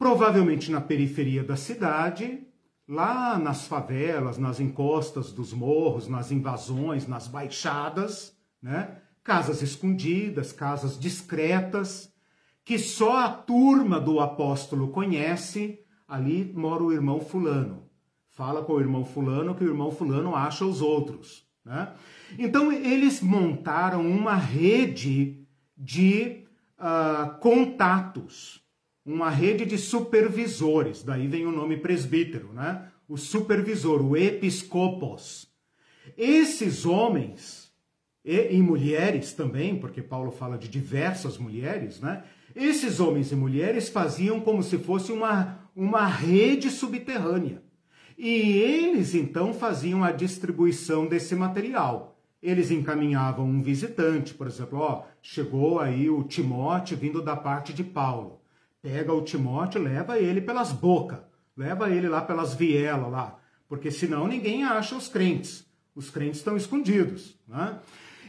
[0.00, 2.46] provavelmente na periferia da cidade,
[2.88, 8.96] lá nas favelas, nas encostas dos morros, nas invasões, nas baixadas, né?
[9.22, 12.10] Casas escondidas, casas discretas,
[12.64, 15.78] que só a turma do apóstolo conhece.
[16.08, 17.84] Ali mora o irmão Fulano.
[18.30, 21.46] Fala com o irmão Fulano que o irmão Fulano acha os outros.
[21.62, 21.92] Né?
[22.38, 26.46] Então, eles montaram uma rede de
[26.78, 28.59] uh, contatos,
[29.12, 31.02] uma rede de supervisores.
[31.02, 32.90] Daí vem o nome presbítero, né?
[33.10, 35.48] o supervisor, o episcopos.
[36.16, 37.72] Esses homens
[38.24, 42.22] e, e, mulheres também, porque Paulo fala de diversas mulheres, né?
[42.54, 47.62] Esses homens e mulheres faziam como se fosse uma, uma rede subterrânea.
[48.16, 52.20] E eles então faziam a distribuição desse material.
[52.42, 57.82] Eles encaminhavam um visitante, por exemplo, ó, chegou aí o Timóteo vindo da parte de
[57.82, 58.39] Paulo.
[58.82, 61.20] Pega o Timóteo, leva ele pelas bocas,
[61.56, 63.38] leva ele lá pelas vielas lá,
[63.68, 65.66] porque senão ninguém acha os crentes.
[65.94, 67.78] Os crentes estão escondidos, né?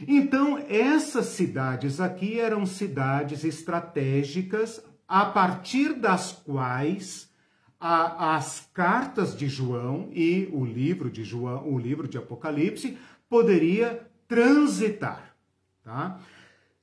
[0.06, 7.30] Então, essas cidades aqui eram cidades estratégicas a partir das quais
[7.78, 12.96] a, as cartas de João e o livro de João, o livro de Apocalipse
[13.28, 15.34] poderia transitar,
[15.82, 16.20] tá?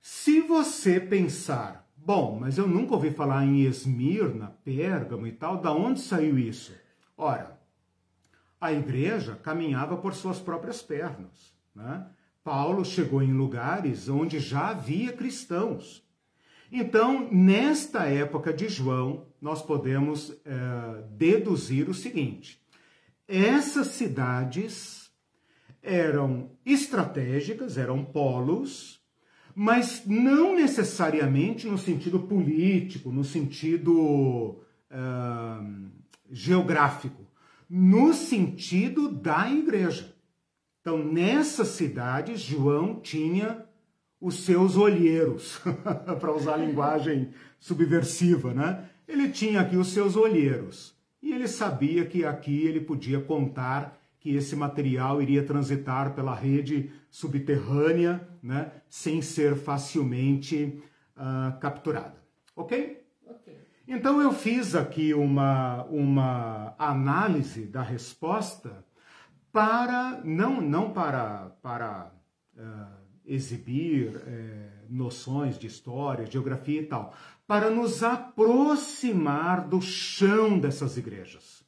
[0.02, 5.72] Se você pensar, bom, mas eu nunca ouvi falar em Esmirna, Pérgamo e tal, da
[5.72, 6.74] onde saiu isso?
[7.16, 7.62] Ora,
[8.60, 12.08] a igreja caminhava por suas próprias pernas, né?
[12.44, 16.04] Paulo chegou em lugares onde já havia cristãos.
[16.72, 22.60] Então, nesta época de João, nós podemos é, deduzir o seguinte:
[23.28, 25.12] essas cidades
[25.80, 28.99] eram estratégicas, eram polos,
[29.62, 34.56] mas não necessariamente no sentido político, no sentido
[34.90, 35.90] uh,
[36.32, 37.28] geográfico,
[37.70, 40.16] no sentido da igreja.
[40.80, 43.66] Então, nessa cidade, João tinha
[44.22, 45.60] os seus olheiros,
[46.22, 48.86] para usar a linguagem subversiva, né?
[49.06, 50.96] Ele tinha aqui os seus olheiros.
[51.22, 56.90] E ele sabia que aqui ele podia contar que esse material iria transitar pela rede
[57.10, 60.82] subterrânea, né, sem ser facilmente
[61.18, 62.16] uh, capturada.
[62.56, 63.04] Ok?
[63.28, 63.58] Ok.
[63.88, 68.86] Então eu fiz aqui uma, uma análise da resposta
[69.52, 72.12] para não, não para, para
[72.56, 72.62] uh,
[73.26, 74.22] exibir uh,
[74.90, 77.14] noções de história, geografia e tal,
[77.48, 81.59] para nos aproximar do chão dessas igrejas.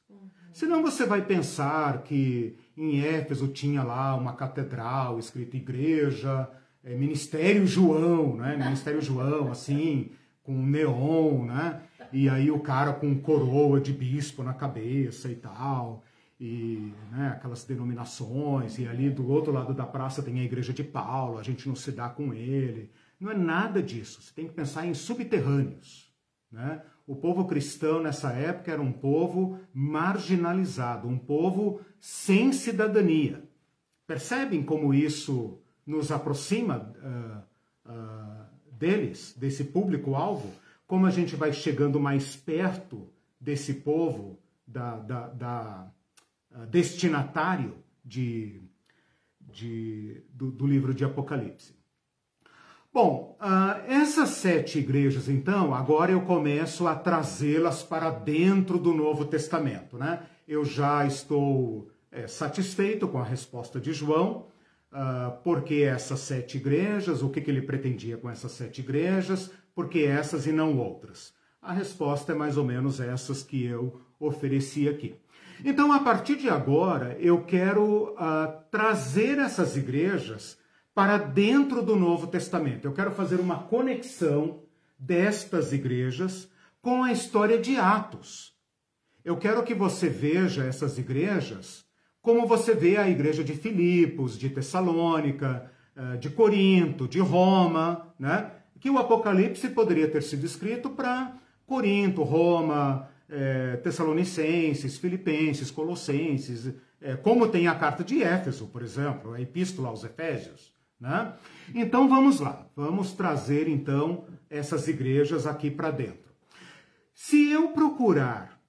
[0.61, 6.47] Senão você vai pensar que em Éfeso tinha lá uma catedral escrita igreja,
[6.83, 8.55] é, Ministério João, né?
[8.57, 10.11] Ministério João, assim,
[10.43, 11.81] com neon, né?
[12.13, 16.03] E aí o cara com coroa de bispo na cabeça e tal
[16.39, 20.83] e né, aquelas denominações, e ali do outro lado da praça tem a igreja de
[20.83, 22.91] Paulo, a gente não se dá com ele.
[23.19, 24.21] Não é nada disso.
[24.21, 26.13] Você tem que pensar em subterrâneos.
[26.51, 26.83] Né?
[27.11, 33.43] O povo cristão nessa época era um povo marginalizado, um povo sem cidadania.
[34.07, 40.53] Percebem como isso nos aproxima uh, uh, deles, desse público-alvo?
[40.87, 45.91] Como a gente vai chegando mais perto desse povo, da, da, da
[46.53, 48.61] ah, destinatário de,
[49.41, 51.75] de, do, do, livro de Apocalipse.
[52.93, 59.23] Bom, uh, essas sete igrejas, então, agora eu começo a trazê-las para dentro do Novo
[59.23, 60.23] Testamento, né?
[60.45, 64.47] Eu já estou é, satisfeito com a resposta de João,
[64.91, 69.99] uh, porque essas sete igrejas, o que, que ele pretendia com essas sete igrejas, porque
[69.99, 71.33] essas e não outras.
[71.61, 75.15] A resposta é mais ou menos essas que eu ofereci aqui.
[75.63, 80.59] Então, a partir de agora, eu quero uh, trazer essas igrejas
[80.93, 82.85] para dentro do Novo Testamento.
[82.85, 84.61] Eu quero fazer uma conexão
[84.97, 86.49] destas igrejas
[86.81, 88.53] com a história de Atos.
[89.23, 91.85] Eu quero que você veja essas igrejas
[92.21, 98.51] como você vê a igreja de Filipos, de Tessalônica, ah, de Corinto, de Roma, né?
[98.79, 101.35] Que o Apocalipse poderia ter sido escrito para
[101.65, 109.33] Corinto, Roma, é, Tessalonicenses, Filipenses, Colossenses, é, como tem a carta de Éfeso, por exemplo,
[109.33, 110.73] a Epístola aos Efésios.
[111.01, 111.33] Né?
[111.73, 116.31] Então vamos lá, vamos trazer então essas igrejas aqui para dentro.
[117.11, 118.61] Se eu procurar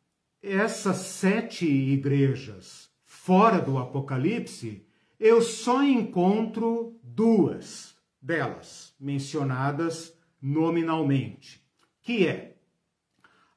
[0.43, 4.87] essas sete igrejas fora do Apocalipse,
[5.21, 11.63] eu só encontro duas delas mencionadas nominalmente,
[12.01, 12.57] que é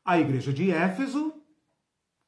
[0.03, 1.33] a igreja de Éfeso,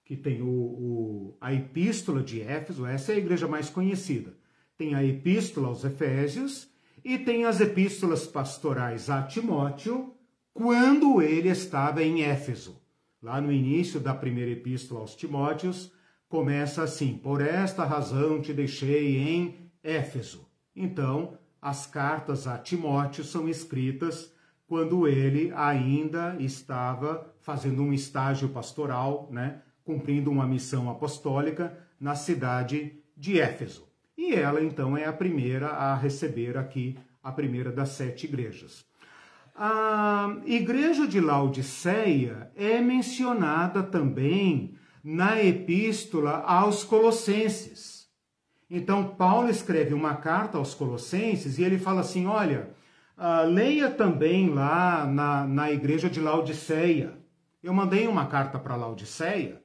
[0.05, 4.36] que tem o, o, a epístola de Éfeso, essa é a igreja mais conhecida.
[4.77, 6.69] Tem a epístola aos Efésios
[7.03, 10.13] e tem as epístolas pastorais a Timóteo,
[10.53, 12.79] quando ele estava em Éfeso.
[13.21, 15.91] Lá no início da primeira epístola aos Timóteos,
[16.29, 20.47] começa assim: Por esta razão te deixei em Éfeso.
[20.75, 24.31] Então, as cartas a Timóteo são escritas
[24.67, 32.99] quando ele ainda estava fazendo um estágio pastoral, né, cumprindo uma missão apostólica na cidade
[33.15, 33.86] de Éfeso.
[34.17, 38.85] E ela então é a primeira a receber aqui a primeira das sete igrejas.
[39.55, 48.07] A igreja de Laodiceia é mencionada também na epístola aos Colossenses.
[48.69, 52.75] Então, Paulo escreve uma carta aos Colossenses e ele fala assim: olha,
[53.17, 57.17] Uh, leia também lá na, na igreja de Laodiceia.
[57.63, 59.59] Eu mandei uma carta para Laodiceia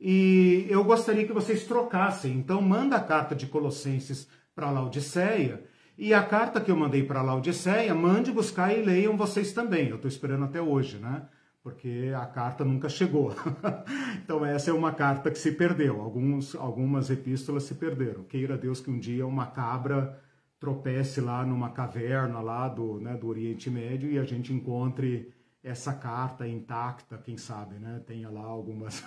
[0.00, 2.32] e eu gostaria que vocês trocassem.
[2.32, 5.64] Então, manda a carta de Colossenses para Laodiceia
[5.96, 9.88] e a carta que eu mandei para Laodiceia, mande buscar e leiam vocês também.
[9.88, 11.22] Eu estou esperando até hoje, né?
[11.60, 13.34] Porque a carta nunca chegou.
[14.22, 16.00] então, essa é uma carta que se perdeu.
[16.00, 18.22] Alguns, algumas epístolas se perderam.
[18.22, 20.20] Queira Deus que um dia uma cabra
[20.60, 25.32] tropece lá numa caverna lá do, né, do Oriente Médio e a gente encontre
[25.68, 28.00] essa carta intacta, quem sabe, né?
[28.06, 29.04] Tenha lá algumas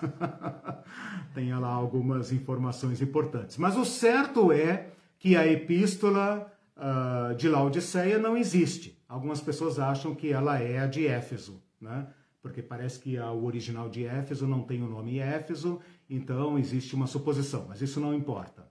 [1.34, 3.58] tenha lá algumas informações importantes.
[3.58, 8.98] Mas o certo é que a epístola uh, de Laodiceia não existe.
[9.10, 12.08] Algumas pessoas acham que ela é a de Éfeso, né?
[12.42, 17.08] Porque parece que o original de Éfeso não tem o nome Éfeso, então existe uma
[17.08, 18.68] suposição, mas isso não importa.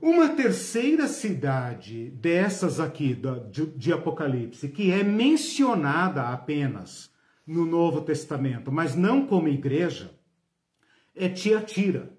[0.00, 3.16] Uma terceira cidade dessas aqui
[3.76, 7.11] de Apocalipse, que é mencionada apenas
[7.46, 10.10] no Novo Testamento, mas não como igreja,
[11.14, 12.10] é Tiatira,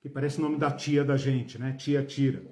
[0.00, 1.72] que parece o nome da tia da gente, né?
[1.72, 2.42] Tiatira.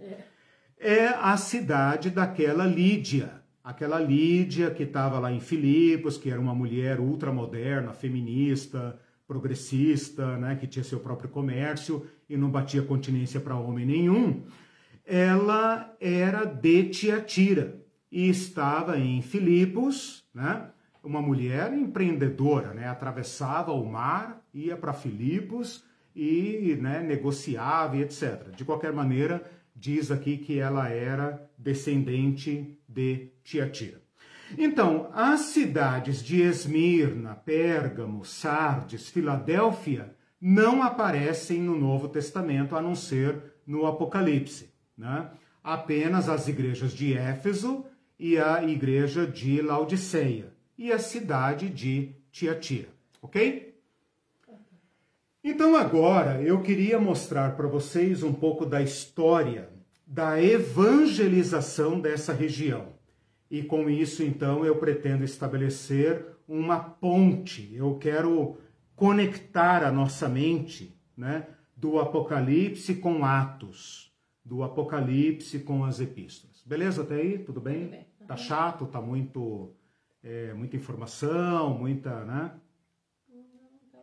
[0.79, 6.55] É a cidade daquela Lídia, aquela Lídia que estava lá em Filipos, que era uma
[6.55, 13.57] mulher ultramoderna, feminista, progressista, né, que tinha seu próprio comércio e não batia continência para
[13.57, 14.45] homem nenhum,
[15.05, 20.71] ela era de Tiatira e estava em Filipos, né,
[21.05, 25.85] uma mulher empreendedora, né, atravessava o mar, ia para Filipos
[26.17, 28.51] e né, negociava e etc.
[28.57, 29.45] De qualquer maneira,
[29.77, 34.03] diz aqui que ela era descendente de Tiatira.
[34.57, 42.95] Então, as cidades de Esmirna, Pérgamo, Sardes, Filadélfia não aparecem no Novo Testamento, a não
[42.95, 44.73] ser no Apocalipse.
[44.97, 45.29] Né?
[45.63, 47.85] Apenas as igrejas de Éfeso
[48.19, 52.89] e a igreja de Laodiceia e a cidade de Tiatira,
[53.22, 53.75] ok?
[55.43, 59.68] Então agora eu queria mostrar para vocês um pouco da história
[60.07, 62.95] da evangelização dessa região
[63.55, 67.72] e com isso, então, eu pretendo estabelecer uma ponte.
[67.72, 68.59] Eu quero
[68.97, 71.47] conectar a nossa mente né,
[71.77, 74.12] do Apocalipse com Atos,
[74.45, 76.64] do Apocalipse com as epístolas.
[76.66, 77.39] Beleza até aí?
[77.39, 77.83] Tudo bem?
[77.83, 78.07] Tudo bem.
[78.27, 78.87] Tá chato?
[78.87, 79.70] Tá muito,
[80.25, 82.59] é, muita informação, muita, né?
[83.29, 83.45] Não,
[83.93, 83.99] tá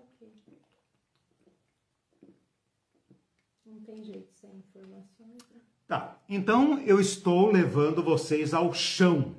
[3.84, 5.61] tem jeito sem informações, né?
[5.88, 9.36] Tá, então eu estou levando vocês ao chão,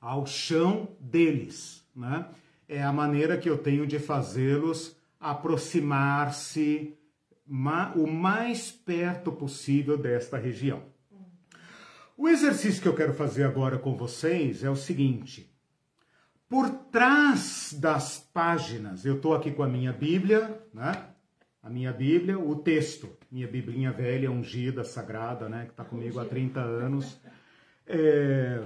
[0.00, 2.30] ao chão deles, né?
[2.68, 6.96] É a maneira que eu tenho de fazê-los aproximar-se
[7.96, 10.82] o mais perto possível desta região.
[12.16, 15.53] O exercício que eu quero fazer agora com vocês é o seguinte:
[16.54, 21.08] por trás das páginas, eu estou aqui com a minha Bíblia, né?
[21.60, 26.24] a minha Bíblia, o texto, minha biblinha velha, ungida, sagrada, né, que está comigo há
[26.24, 27.18] 30 anos.
[27.84, 28.62] É...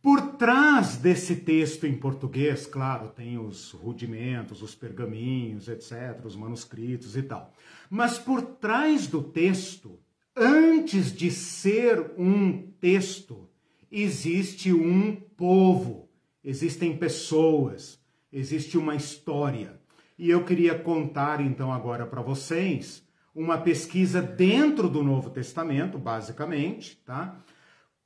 [0.00, 7.14] Por trás desse texto em português, claro, tem os rudimentos, os pergaminhos, etc., os manuscritos
[7.14, 7.52] e tal.
[7.90, 10.00] Mas por trás do texto,
[10.34, 13.46] antes de ser um texto,
[13.92, 16.03] existe um povo,
[16.44, 17.98] existem pessoas,
[18.32, 19.80] existe uma história.
[20.18, 23.02] E eu queria contar então agora para vocês
[23.34, 27.36] uma pesquisa dentro do Novo Testamento, basicamente, tá?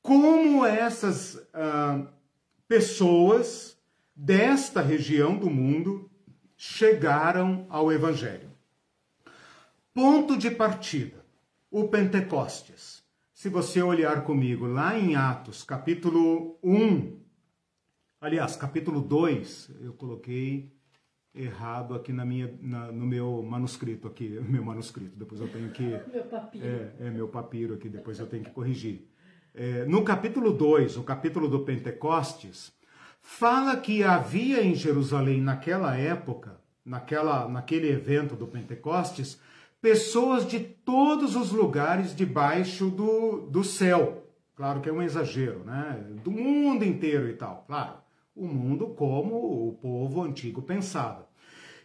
[0.01, 2.09] Como essas uh,
[2.67, 3.77] pessoas
[4.15, 6.11] desta região do mundo
[6.57, 8.51] chegaram ao Evangelho.
[9.93, 11.25] Ponto de partida:
[11.71, 13.03] o Pentecostes.
[13.35, 17.18] Se você olhar comigo lá em Atos, capítulo 1,
[18.21, 20.73] aliás, capítulo 2, eu coloquei
[21.35, 25.83] errado aqui na minha, na, no meu manuscrito aqui, meu manuscrito, depois eu tenho que...
[26.13, 26.67] meu papiro.
[26.67, 29.09] É, é, meu papiro aqui, depois eu tenho que corrigir.
[29.55, 32.73] É, no capítulo 2, o capítulo do Pentecostes,
[33.21, 39.41] fala que havia em Jerusalém naquela época, naquela, naquele evento do Pentecostes,
[39.81, 44.25] pessoas de todos os lugares debaixo do, do céu.
[44.57, 46.05] Claro que é um exagero, né?
[46.25, 47.99] Do mundo inteiro e tal, claro.
[48.39, 51.29] O mundo como o povo antigo pensava.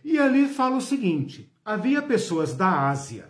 [0.03, 3.29] E ali fala o seguinte: havia pessoas da Ásia,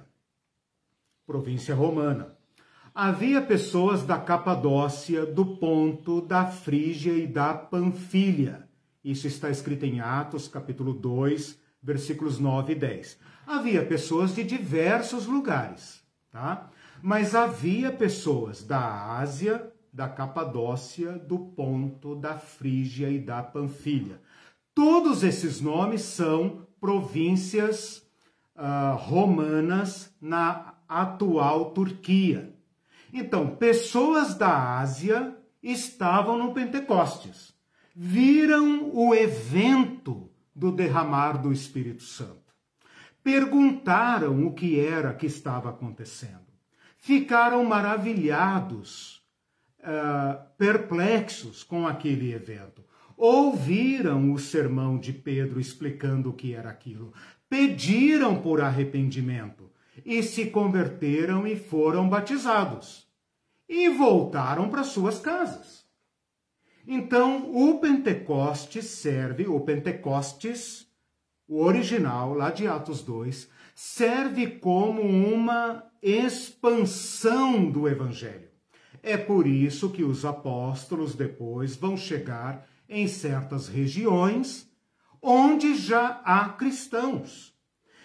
[1.26, 2.36] província romana,
[2.94, 8.68] havia pessoas da Capadócia, do Ponto, da Frígia e da Panfilha.
[9.02, 13.18] Isso está escrito em Atos, capítulo 2, versículos 9 e 10.
[13.48, 16.70] Havia pessoas de diversos lugares, tá?
[17.02, 24.20] Mas havia pessoas da Ásia, da Capadócia, do Ponto, da Frígia e da Panfilha.
[24.74, 28.04] Todos esses nomes são províncias
[28.56, 32.56] uh, romanas na atual Turquia.
[33.14, 37.54] Então, pessoas da Ásia estavam no Pentecostes,
[37.96, 42.54] viram o evento do derramar do Espírito Santo,
[43.24, 46.52] perguntaram o que era que estava acontecendo,
[46.98, 49.23] ficaram maravilhados,
[49.84, 52.84] uh, perplexos com aquele evento,
[53.16, 57.14] ouviram o sermão de Pedro explicando o que era aquilo,
[57.50, 59.70] pediram por arrependimento
[60.06, 63.08] e se converteram e foram batizados
[63.70, 65.84] e voltaram para suas casas.
[66.86, 70.88] Então, o Pentecostes serve, o Pentecostes,
[71.48, 78.53] o original, lá de Atos 2, serve como uma expansão do Evangelho.
[79.04, 84.72] É por isso que os apóstolos depois vão chegar em certas regiões
[85.22, 87.54] onde já há cristãos.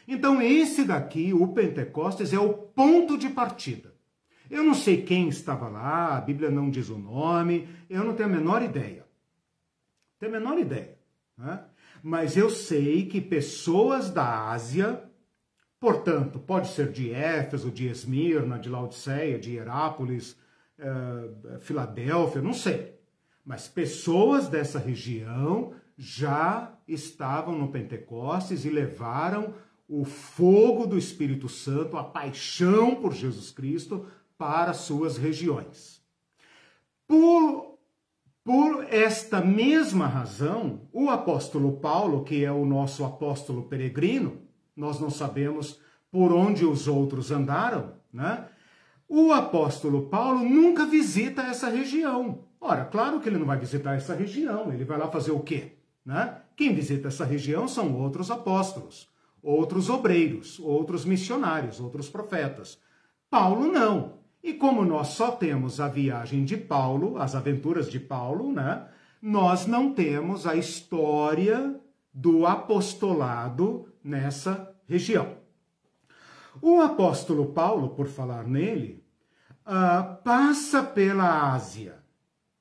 [0.08, 3.94] Então, esse daqui, o Pentecostes, é o ponto de partida.
[4.50, 8.28] Eu não sei quem estava lá, a Bíblia não diz o nome, eu não tenho
[8.28, 9.06] a menor ideia.
[10.18, 10.98] Tenho a menor ideia.
[11.36, 11.60] Né?
[12.02, 15.04] Mas eu sei que pessoas da Ásia,
[15.78, 20.36] portanto, pode ser de Éfeso, de Esmirna, de Laodiceia, de Herápolis,
[20.78, 22.98] uh, Filadélfia, não sei.
[23.44, 29.54] Mas pessoas dessa região já estavam no Pentecostes e levaram
[29.88, 34.06] o fogo do Espírito Santo, a paixão por Jesus Cristo,
[34.36, 36.02] para suas regiões.
[37.06, 37.78] Por,
[38.44, 44.42] por esta mesma razão, o apóstolo Paulo, que é o nosso apóstolo peregrino,
[44.76, 48.46] nós não sabemos por onde os outros andaram, né?
[49.08, 52.44] O apóstolo Paulo nunca visita essa região.
[52.60, 55.78] Ora, claro que ele não vai visitar essa região, ele vai lá fazer o quê?
[56.04, 56.36] Né?
[56.54, 59.08] Quem visita essa região são outros apóstolos,
[59.42, 62.78] outros obreiros, outros missionários, outros profetas.
[63.30, 64.18] Paulo não.
[64.42, 68.88] E como nós só temos a viagem de Paulo, as aventuras de Paulo, né?
[69.22, 71.80] Nós não temos a história
[72.12, 75.37] do apostolado nessa região.
[76.60, 79.04] O apóstolo Paulo, por falar nele,
[79.66, 81.96] uh, passa pela Ásia,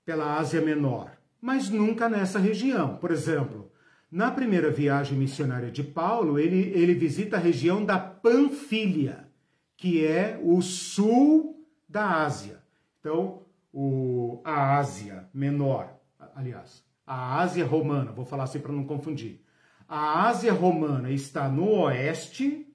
[0.06, 2.98] pela Ásia Menor, mas nunca nessa região.
[2.98, 3.72] Por exemplo,
[4.12, 9.28] na primeira viagem missionária de Paulo, ele, ele visita a região da Panfilha,
[9.76, 12.62] que é o sul da Ásia.
[13.00, 13.44] Então,
[13.74, 15.94] o, a Ásia menor,
[16.36, 19.42] aliás, a Ásia romana, vou falar assim para não confundir.
[19.88, 22.67] A Ásia romana está no oeste,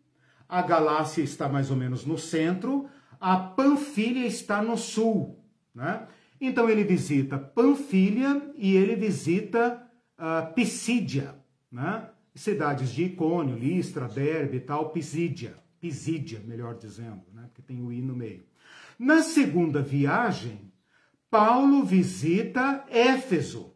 [0.53, 2.87] a Galácia está mais ou menos no centro,
[3.19, 5.43] a Panfilha está no sul,
[5.75, 6.07] né?
[6.39, 9.83] Então ele visita Panfilha e ele visita
[10.19, 11.35] uh, Pisídia,
[11.71, 12.07] né?
[12.35, 17.45] Cidades de Icônio, Listra, Derbe e tal, Pisídia, Pisídia, melhor dizendo, né?
[17.45, 18.45] Porque tem o i no meio.
[18.99, 20.71] Na segunda viagem,
[21.31, 23.75] Paulo visita Éfeso.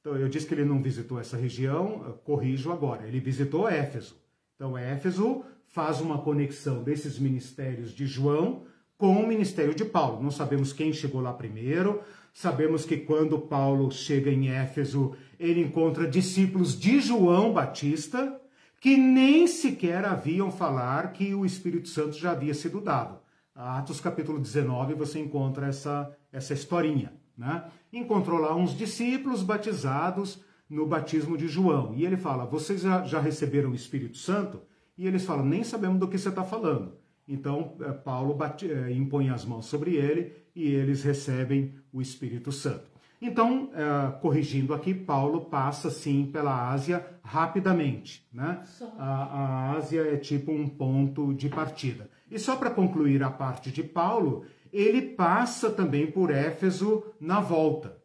[0.00, 4.16] Então, eu disse que ele não visitou essa região, corrijo agora, ele visitou Éfeso.
[4.54, 8.64] Então, Éfeso faz uma conexão desses ministérios de João
[8.98, 10.22] com o ministério de Paulo.
[10.22, 12.02] Não sabemos quem chegou lá primeiro,
[12.34, 18.38] sabemos que quando Paulo chega em Éfeso, ele encontra discípulos de João Batista,
[18.80, 23.18] que nem sequer haviam falar que o Espírito Santo já havia sido dado.
[23.54, 27.12] Atos capítulo 19 você encontra essa, essa historinha.
[27.36, 27.64] Né?
[27.92, 31.94] Encontrou lá uns discípulos batizados no batismo de João.
[31.94, 34.62] E ele fala: Vocês já, já receberam o Espírito Santo?
[35.00, 36.92] E eles falam: Nem sabemos do que você está falando.
[37.26, 42.52] Então, eh, Paulo bate, eh, impõe as mãos sobre ele e eles recebem o Espírito
[42.52, 42.90] Santo.
[43.22, 48.26] Então, uh, corrigindo aqui, Paulo passa sim pela Ásia rapidamente.
[48.32, 48.62] Né?
[48.98, 52.10] A, a Ásia é tipo um ponto de partida.
[52.30, 57.96] E só para concluir a parte de Paulo, ele passa também por Éfeso na volta.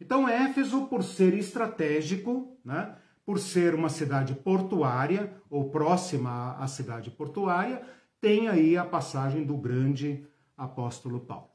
[0.00, 2.94] Então, Éfeso, por ser estratégico, né?
[3.24, 7.82] Por ser uma cidade portuária ou próxima à cidade portuária,
[8.20, 11.54] tem aí a passagem do grande apóstolo Paulo.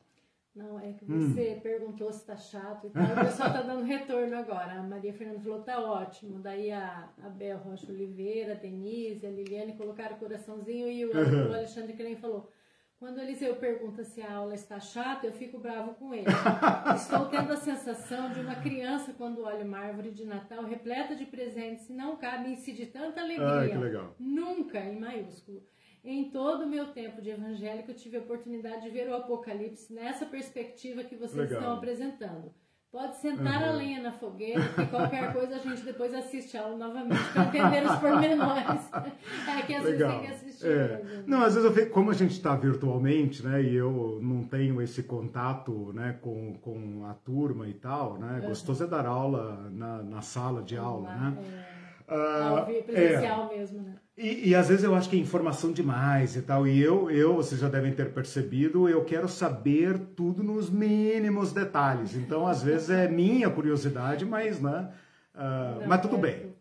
[0.56, 1.60] Não, é que você hum.
[1.62, 3.04] perguntou se tá chato e tal.
[3.04, 4.74] O pessoal tá dando retorno agora.
[4.74, 6.40] A Maria Fernanda falou, tá ótimo.
[6.40, 11.16] Daí a, a Bel Rocha Oliveira, a Denise, a Liliane colocaram o coraçãozinho e o,
[11.16, 11.52] uhum.
[11.52, 12.52] o Alexandre Crem falou.
[13.00, 16.26] Quando o Eliseu pergunta se a aula está chata, eu fico bravo com ele.
[16.94, 21.26] Estou tendo a sensação de uma criança quando olha uma árvore de Natal repleta de
[21.26, 23.48] presentes e não cabe em si de tanta alegria.
[23.48, 24.14] Ai, que legal.
[24.20, 25.64] Nunca, em maiúsculo.
[26.04, 29.94] Em todo o meu tempo de evangélico, eu tive a oportunidade de ver o Apocalipse
[29.94, 31.60] nessa perspectiva que vocês Legal.
[31.60, 32.54] estão apresentando.
[32.92, 33.70] Pode sentar uhum.
[33.70, 37.44] a lenha na fogueira, que qualquer coisa a gente depois assiste a aula novamente para
[37.44, 38.90] entender os pormenores.
[39.60, 40.10] É que às Legal.
[40.10, 40.68] vezes tem que assistir.
[40.68, 41.24] É.
[41.28, 45.04] Não, às vezes, eu, como a gente está virtualmente, né, e eu não tenho esse
[45.04, 48.50] contato né, com, com a turma e tal, né, uhum.
[48.50, 51.38] gostoso é dar aula na, na sala de aula, né?
[51.76, 51.80] É.
[52.12, 53.58] Uh, presencial é.
[53.58, 53.96] mesmo, né?
[54.22, 56.68] E, e, às vezes eu acho que é informação demais e tal.
[56.68, 62.14] E eu, eu, vocês já devem ter percebido, eu quero saber tudo nos mínimos detalhes.
[62.16, 64.90] Então, às vezes é minha curiosidade, mas, né?
[65.34, 66.54] Uh, mas tudo bem.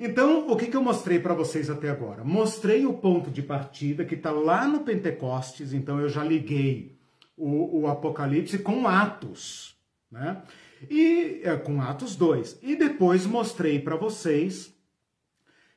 [0.00, 2.24] Então, o que, que eu mostrei para vocês até agora?
[2.24, 6.98] Mostrei o ponto de partida que está lá no Pentecostes, então eu já liguei
[7.36, 9.76] o, o Apocalipse com Atos,
[10.10, 10.42] né?
[10.90, 12.58] E é, com Atos 2.
[12.62, 14.75] E depois mostrei para vocês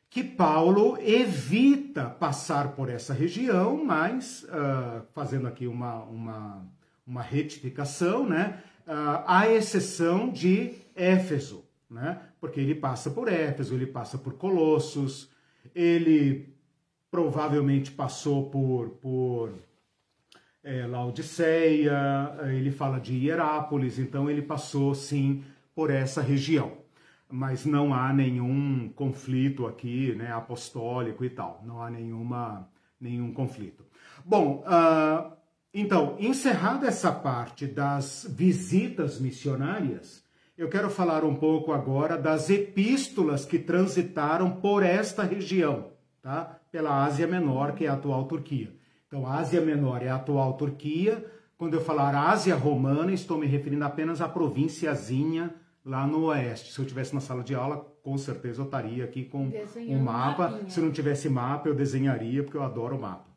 [0.10, 6.68] que Paulo evita passar por essa região, mas uh, fazendo aqui uma, uma,
[7.05, 8.64] uma retificação, né?
[8.88, 12.20] Uh, à exceção de Éfeso, né?
[12.41, 15.30] Porque ele passa por Éfeso, ele passa por Colossos,
[15.76, 16.55] ele
[17.12, 19.53] provavelmente passou por, por
[20.64, 25.43] é, Laodiceia, ele fala de Hierápolis, então ele passou sim
[25.76, 26.78] por essa região
[27.32, 31.63] mas não há nenhum conflito aqui, né, apostólico e tal.
[31.65, 32.67] Não há nenhuma,
[32.99, 33.86] nenhum conflito.
[34.25, 35.32] Bom, uh,
[35.71, 40.23] então, encerrada essa parte das visitas missionárias,
[40.57, 46.59] eu quero falar um pouco agora das epístolas que transitaram por esta região, tá?
[46.71, 48.75] Pela Ásia Menor, que é a atual Turquia.
[49.07, 51.25] Então, a Ásia Menor é a atual Turquia.
[51.57, 55.53] Quando eu falar Ásia Romana, estou me referindo apenas à provínciazinha
[55.90, 56.72] lá no oeste.
[56.72, 59.52] Se eu tivesse na sala de aula, com certeza eu estaria aqui com
[59.88, 60.62] um mapa.
[60.70, 63.28] Se não tivesse mapa, eu desenharia, porque eu adoro mapa.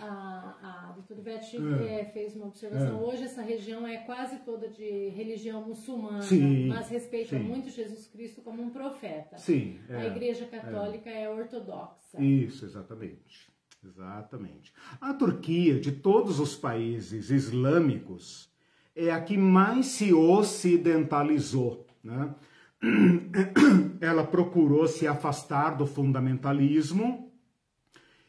[0.00, 2.00] A, a doutora Ivete é.
[2.00, 2.98] É, fez uma observação.
[2.98, 3.02] É.
[3.02, 7.44] Hoje essa região é quase toda de religião muçulmana, sim, mas respeita sim.
[7.44, 9.38] muito Jesus Cristo como um profeta.
[9.38, 9.78] Sim.
[9.88, 11.30] a é, Igreja Católica é.
[11.30, 12.20] ortodoxa.
[12.20, 13.52] Isso, exatamente.
[13.84, 14.72] Exatamente.
[15.00, 18.52] A Turquia, de todos os países islâmicos,
[18.94, 21.86] é a que mais se ocidentalizou.
[22.02, 22.34] Né?
[24.00, 27.32] Ela procurou se afastar do fundamentalismo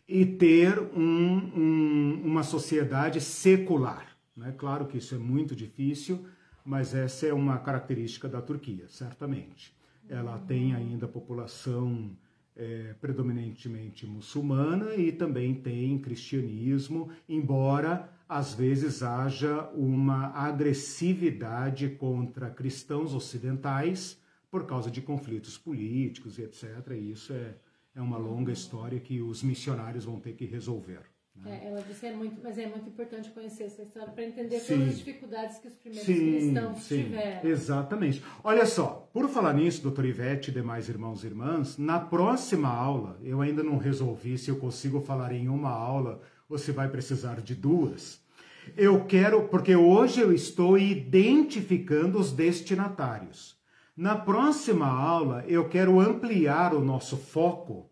[0.08, 4.08] e ter um, um, uma sociedade secular.
[4.36, 4.54] Né?
[4.58, 6.26] Claro que isso é muito difícil,
[6.66, 9.76] mas essa é uma característica da Turquia, certamente.
[10.10, 12.12] Ela tem ainda população
[12.56, 23.14] é, predominantemente muçulmana e também tem cristianismo, embora às vezes haja uma agressividade contra cristãos
[23.14, 24.20] ocidentais
[24.50, 26.64] por causa de conflitos políticos e etc.
[26.92, 27.56] E isso é,
[27.96, 31.02] é uma longa história que os missionários vão ter que resolver.
[31.36, 31.62] Né?
[31.64, 34.76] É, ela disse, é muito, mas é muito importante conhecer essa história para entender sim.
[34.76, 37.50] todas as dificuldades que os primeiros sim, cristãos sim, tiveram.
[37.50, 38.24] Exatamente.
[38.44, 43.18] Olha só, por falar nisso, doutor Ivete e demais irmãos e irmãs, na próxima aula,
[43.24, 46.22] eu ainda não resolvi se eu consigo falar em uma aula
[46.58, 48.22] se vai precisar de duas.
[48.78, 53.56] Eu quero, porque hoje eu estou identificando os destinatários.
[53.96, 57.90] Na próxima aula, eu quero ampliar o nosso foco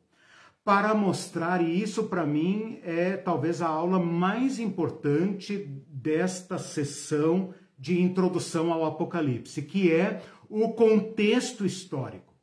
[0.64, 5.58] para mostrar, e isso para mim é talvez a aula mais importante
[5.88, 12.34] desta sessão de introdução ao Apocalipse, que é o contexto histórico.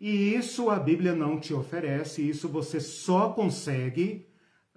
[0.00, 4.27] E isso a Bíblia não te oferece, isso você só consegue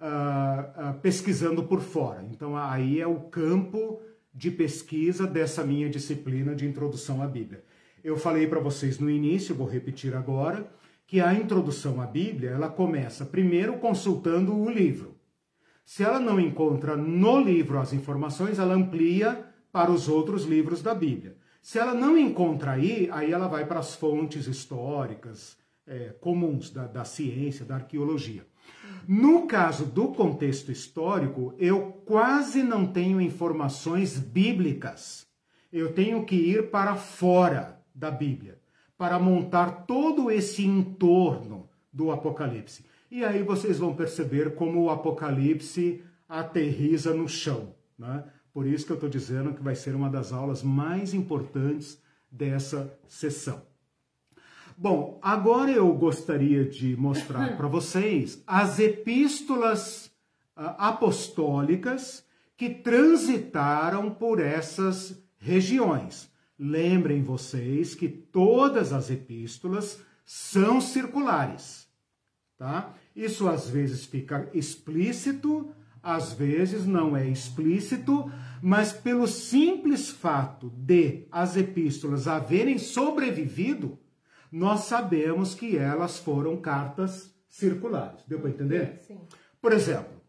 [0.02, 2.26] uh, uh, pesquisando por fora.
[2.30, 4.00] Então aí é o campo
[4.34, 7.64] de pesquisa dessa minha disciplina de introdução à Bíblia.
[8.02, 10.68] Eu falei para vocês no início, vou repetir agora,
[11.06, 15.14] que a introdução à Bíblia, ela começa primeiro consultando o livro.
[15.84, 20.94] Se ela não encontra no livro as informações, ela amplia para os outros livros da
[20.94, 21.36] Bíblia.
[21.60, 26.86] Se ela não encontra aí, aí ela vai para as fontes históricas é, comuns da,
[26.86, 28.46] da ciência, da arqueologia.
[29.06, 35.26] No caso do contexto histórico, eu quase não tenho informações bíblicas.
[35.72, 38.58] Eu tenho que ir para fora da Bíblia
[38.96, 42.84] para montar todo esse entorno do Apocalipse.
[43.10, 47.74] E aí vocês vão perceber como o Apocalipse aterriza no chão.
[47.98, 48.24] Né?
[48.54, 52.00] Por isso que eu estou dizendo que vai ser uma das aulas mais importantes
[52.30, 53.62] dessa sessão.
[54.76, 60.06] Bom, agora eu gostaria de mostrar para vocês as epístolas
[60.56, 62.24] uh, apostólicas
[62.56, 66.30] que transitaram por essas regiões.
[66.58, 71.88] Lembrem vocês que todas as epístolas são circulares,
[72.56, 72.94] tá?
[73.14, 78.30] Isso às vezes fica explícito, às vezes não é explícito,
[78.62, 83.98] mas pelo simples fato de as epístolas haverem sobrevivido,
[84.52, 88.22] nós sabemos que elas foram cartas circulares.
[88.28, 89.00] Deu para entender?
[89.06, 89.18] Sim.
[89.60, 90.20] Por exemplo,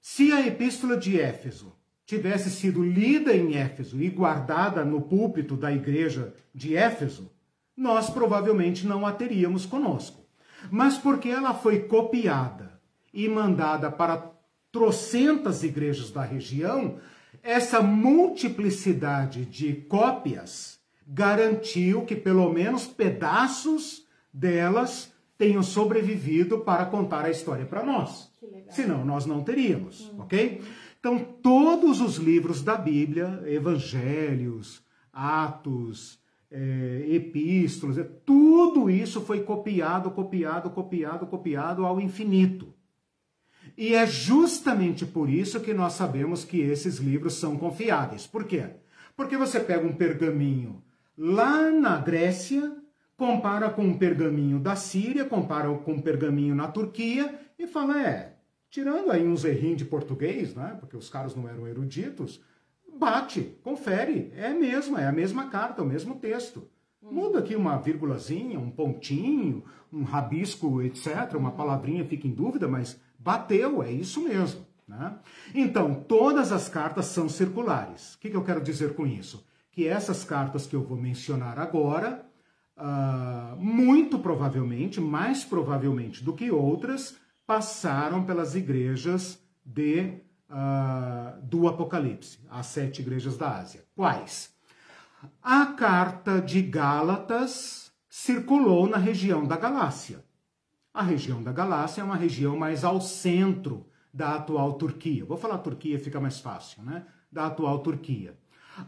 [0.00, 1.72] se a epístola de Éfeso
[2.04, 7.30] tivesse sido lida em Éfeso e guardada no púlpito da igreja de Éfeso,
[7.76, 10.24] nós provavelmente não a teríamos conosco.
[10.70, 12.80] Mas porque ela foi copiada
[13.12, 14.32] e mandada para
[14.72, 16.98] trocentas igrejas da região,
[17.42, 20.75] essa multiplicidade de cópias
[21.06, 28.30] garantiu que pelo menos pedaços delas tenham sobrevivido para contar a história para nós.
[28.70, 30.22] Senão nós não teríamos, hum.
[30.22, 30.62] ok?
[30.98, 34.82] Então, todos os livros da Bíblia, evangelhos,
[35.12, 36.18] atos,
[36.50, 42.74] é, epístolas, é, tudo isso foi copiado, copiado, copiado, copiado ao infinito.
[43.76, 48.26] E é justamente por isso que nós sabemos que esses livros são confiáveis.
[48.26, 48.70] Por quê?
[49.16, 50.82] Porque você pega um pergaminho
[51.16, 52.76] lá na Grécia,
[53.16, 58.36] compara com um pergaminho da Síria, compara com um pergaminho na Turquia e fala: é,
[58.70, 60.76] tirando aí uns errinhos de português, né?
[60.78, 62.40] Porque os caras não eram eruditos,
[62.98, 66.68] bate, confere, é a mesma, é a mesma carta, o mesmo texto.
[67.00, 69.62] Muda aqui uma vírgulazinha, um pontinho,
[69.92, 71.34] um rabisco, etc.
[71.34, 74.66] Uma palavrinha fica em dúvida, mas bateu, é isso mesmo.
[74.88, 75.14] Né?
[75.54, 78.14] Então, todas as cartas são circulares.
[78.14, 79.46] O que, que eu quero dizer com isso?
[79.76, 82.26] Que essas cartas que eu vou mencionar agora,
[82.78, 90.14] uh, muito provavelmente, mais provavelmente do que outras, passaram pelas igrejas de,
[90.48, 93.84] uh, do Apocalipse, as sete igrejas da Ásia.
[93.94, 94.50] Quais?
[95.42, 100.24] A carta de Gálatas circulou na região da Galácia.
[100.94, 105.26] A região da Galácia é uma região mais ao centro da atual Turquia.
[105.26, 107.04] Vou falar Turquia, fica mais fácil, né?
[107.30, 108.38] Da atual Turquia.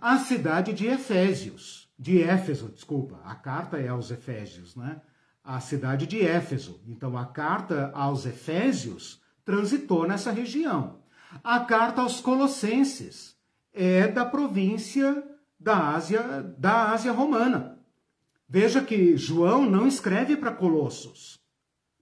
[0.00, 5.00] A cidade de Efésios, de Éfeso, desculpa, a carta é aos Efésios, né?
[5.42, 6.80] a cidade de Éfeso.
[6.86, 11.00] Então, a carta aos Efésios transitou nessa região.
[11.42, 13.34] A carta aos Colossenses
[13.72, 15.24] é da província
[15.58, 17.78] da Ásia, da Ásia Romana.
[18.48, 21.38] Veja que João não escreve para Colossos.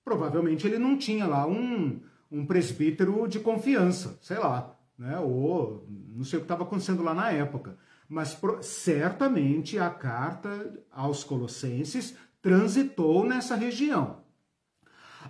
[0.05, 5.19] Provavelmente ele não tinha lá um, um presbítero de confiança, sei lá, né?
[5.19, 7.77] ou não sei o que estava acontecendo lá na época.
[8.09, 14.25] Mas certamente a carta aos Colossenses transitou nessa região.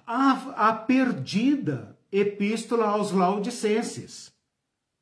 [0.06, 4.32] A, a perdida epístola aos Laodicenses.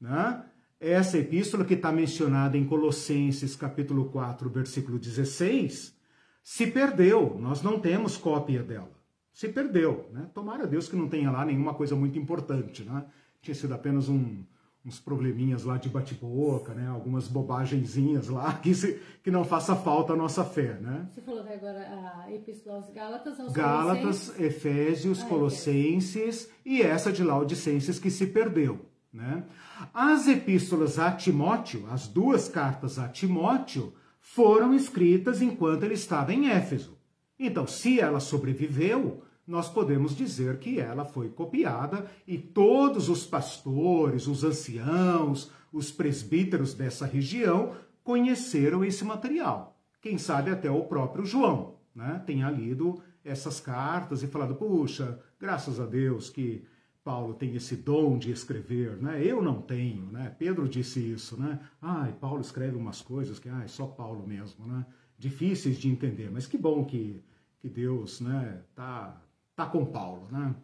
[0.00, 0.44] Né?
[0.80, 5.94] Essa epístola que está mencionada em Colossenses capítulo 4, versículo 16,
[6.42, 7.36] se perdeu.
[7.40, 8.92] Nós não temos cópia dela.
[9.32, 10.08] Se perdeu.
[10.12, 10.28] Né?
[10.32, 12.84] Tomara Deus que não tenha lá nenhuma coisa muito importante.
[12.84, 13.04] Né?
[13.42, 14.44] Tinha sido apenas um,
[14.84, 16.88] uns probleminhas lá de bate-boca, né?
[16.88, 21.08] Algumas bobagenzinhas lá que, se, que não faça falta a nossa fé, né?
[21.10, 26.68] Você falou agora a Epístola aos Gálatas, aos Gálatas, Efésios, ah, Colossenses é.
[26.68, 29.44] e essa de Laodicenses que se perdeu, né?
[29.92, 36.48] As epístolas a Timóteo, as duas cartas a Timóteo, foram escritas enquanto ele estava em
[36.48, 36.98] Éfeso.
[37.38, 44.26] Então, se ela sobreviveu, nós podemos dizer que ela foi copiada e todos os pastores,
[44.26, 49.78] os anciãos, os presbíteros dessa região conheceram esse material.
[50.00, 51.74] Quem sabe até o próprio João.
[51.94, 56.64] né, tenha lido essas cartas e falado, puxa, graças a Deus que
[57.04, 59.22] Paulo tem esse dom de escrever, né?
[59.22, 60.34] Eu não tenho, né?
[60.38, 61.60] Pedro disse isso, né?
[61.80, 64.86] Ai, Paulo escreve umas coisas que, ai, só Paulo mesmo, né?
[65.18, 67.22] Difíceis de entender, mas que bom que,
[67.60, 69.22] que Deus, né, tá,
[69.56, 70.54] tá com Paulo, né?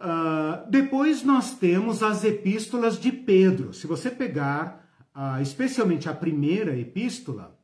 [0.00, 3.72] Uh, depois nós temos as epístolas de Pedro.
[3.72, 7.56] Se você pegar, uh, especialmente a primeira epístola,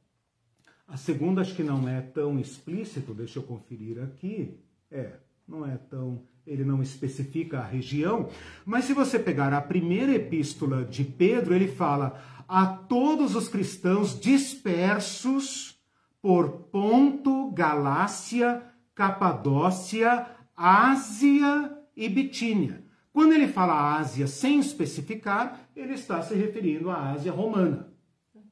[0.86, 4.56] a segunda acho que não é tão explícito, deixa eu conferir aqui.
[4.90, 5.14] É,
[5.46, 8.30] não é tão ele não especifica a região,
[8.64, 14.18] mas se você pegar a primeira epístola de Pedro, ele fala a todos os cristãos
[14.18, 15.78] dispersos
[16.22, 18.62] por Ponto, Galácia,
[18.94, 20.26] Capadócia,
[20.58, 22.82] Ásia e Bitínia.
[23.12, 27.92] Quando ele fala Ásia sem especificar, ele está se referindo à Ásia romana.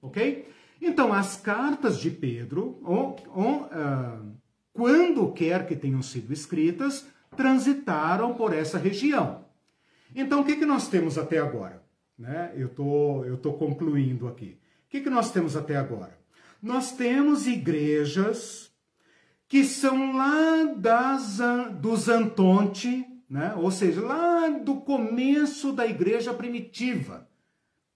[0.01, 0.49] Ok?
[0.81, 4.37] Então, as cartas de Pedro, ou, ou, uh,
[4.73, 9.45] quando quer que tenham sido escritas, transitaram por essa região.
[10.15, 11.83] Então, o que, que nós temos até agora?
[12.17, 12.53] Né?
[12.57, 14.59] Eu tô, estou tô concluindo aqui.
[14.87, 16.17] O que, que nós temos até agora?
[16.63, 18.71] Nós temos igrejas
[19.49, 21.39] que são lá das,
[21.81, 23.55] dos Antonte, né?
[23.57, 27.29] ou seja, lá do começo da igreja primitiva.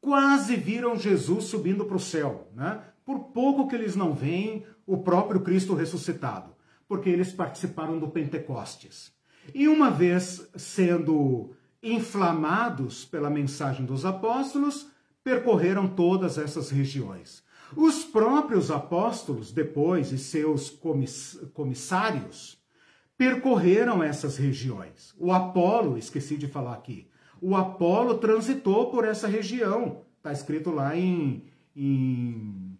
[0.00, 2.48] Quase viram Jesus subindo para o céu.
[2.54, 2.80] Né?
[3.04, 6.54] Por pouco que eles não veem o próprio Cristo ressuscitado,
[6.88, 9.12] porque eles participaram do Pentecostes.
[9.54, 14.88] E uma vez sendo inflamados pela mensagem dos apóstolos,
[15.24, 17.42] percorreram todas essas regiões.
[17.76, 20.70] Os próprios apóstolos, depois, e seus
[21.54, 22.58] comissários,
[23.16, 25.14] percorreram essas regiões.
[25.18, 27.06] O Apolo, esqueci de falar aqui,
[27.40, 30.02] o Apolo transitou por essa região.
[30.16, 31.44] Está escrito lá em,
[31.74, 32.78] em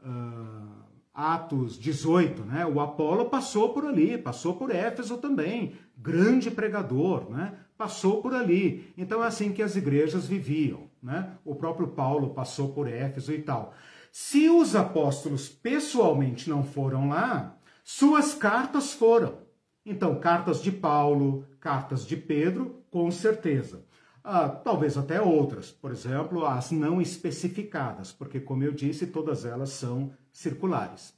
[0.00, 0.80] uh,
[1.12, 2.66] Atos 18, né?
[2.66, 7.54] O Apolo passou por ali, passou por Éfeso também, grande pregador, né?
[7.76, 8.92] Passou por ali.
[8.96, 11.32] Então é assim que as igrejas viviam, né?
[11.44, 13.74] O próprio Paulo passou por Éfeso e tal.
[14.10, 19.38] Se os apóstolos pessoalmente não foram lá, suas cartas foram.
[19.84, 23.84] Então, cartas de Paulo, cartas de Pedro, com certeza.
[24.22, 29.70] Ah, talvez até outras, por exemplo, as não especificadas, porque, como eu disse, todas elas
[29.70, 31.14] são circulares.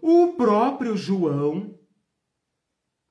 [0.00, 1.78] O próprio João,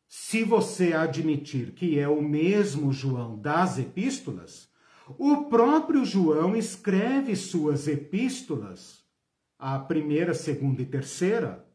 [0.08, 4.70] se você admitir que é o mesmo João das epístolas,
[5.18, 9.05] o próprio João escreve suas epístolas,
[9.68, 11.66] a primeira, segunda e terceira,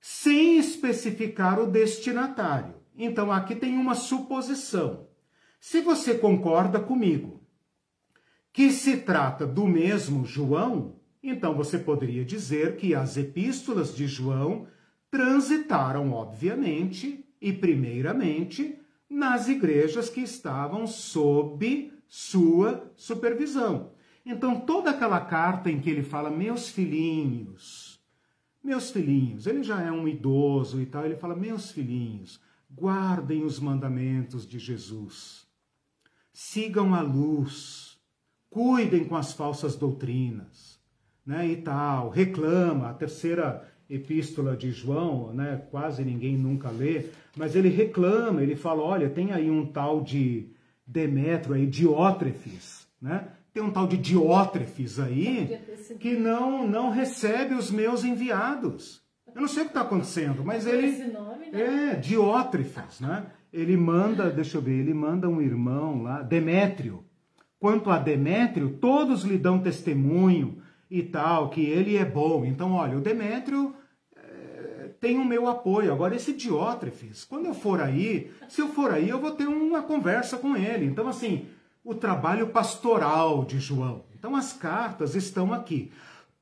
[0.00, 2.74] sem especificar o destinatário.
[2.96, 5.06] Então aqui tem uma suposição.
[5.60, 7.40] Se você concorda comigo
[8.52, 14.66] que se trata do mesmo João, então você poderia dizer que as epístolas de João
[15.08, 18.76] transitaram, obviamente, e primeiramente,
[19.08, 23.92] nas igrejas que estavam sob sua supervisão.
[24.30, 27.98] Então, toda aquela carta em que ele fala, meus filhinhos,
[28.62, 32.38] meus filhinhos, ele já é um idoso e tal, ele fala, meus filhinhos,
[32.70, 35.46] guardem os mandamentos de Jesus,
[36.30, 37.98] sigam a luz,
[38.50, 40.78] cuidem com as falsas doutrinas
[41.24, 47.56] né, e tal, reclama, a terceira epístola de João, né, quase ninguém nunca lê, mas
[47.56, 50.50] ele reclama, ele fala, olha, tem aí um tal de
[50.86, 53.28] Demétrio aí, Diótrefes, né?
[53.58, 55.58] Tem um tal de Diótrefes aí
[55.98, 59.02] que não não recebe os meus enviados.
[59.34, 61.90] Eu não sei o que está acontecendo, mas ele nome, né?
[61.90, 63.26] é Diótrefes, né?
[63.52, 67.04] Ele manda, deixa eu ver, ele manda um irmão lá, Demétrio.
[67.58, 72.44] Quanto a Demétrio, todos lhe dão testemunho e tal, que ele é bom.
[72.44, 73.74] Então, olha, o Demétrio
[74.14, 75.92] é, tem o meu apoio.
[75.92, 79.82] Agora, esse Diótrefes, quando eu for aí, se eu for aí, eu vou ter uma
[79.82, 80.84] conversa com ele.
[80.84, 81.48] Então, assim,
[81.84, 84.04] o trabalho pastoral de João.
[84.14, 85.92] Então, as cartas estão aqui.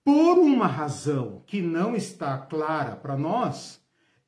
[0.04, 3.80] Por uma razão que não está clara para nós,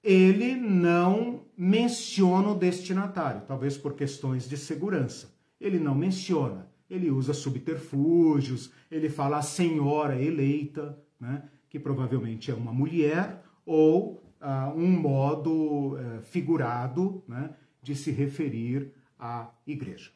[0.03, 5.33] ele não menciona o destinatário, talvez por questões de segurança.
[5.61, 12.55] Ele não menciona ele usa subterfúgios, ele fala a senhora eleita, né, que provavelmente é
[12.55, 17.51] uma mulher, ou uh, um modo uh, figurado né,
[17.83, 20.11] de se referir à igreja.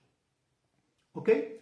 [1.14, 1.60] Ok?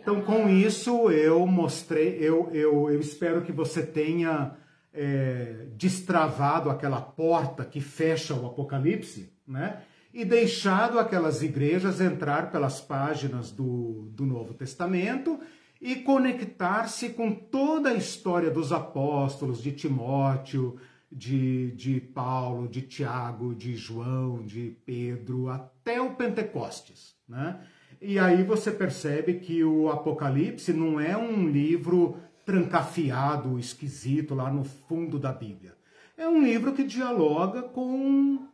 [0.00, 4.56] Então, com isso, eu mostrei, eu, eu, eu espero que você tenha
[4.94, 9.82] é, destravado aquela porta que fecha o Apocalipse, né?
[10.12, 15.38] e deixado aquelas igrejas entrar pelas páginas do, do Novo Testamento
[15.80, 20.76] e conectar-se com toda a história dos apóstolos, de Timóteo,
[21.10, 27.14] de, de Paulo, de Tiago, de João, de Pedro, até o Pentecostes.
[27.28, 27.60] Né?
[28.00, 34.64] E aí você percebe que o Apocalipse não é um livro trancafiado, esquisito lá no
[34.64, 35.74] fundo da Bíblia.
[36.16, 38.46] É um livro que dialoga com,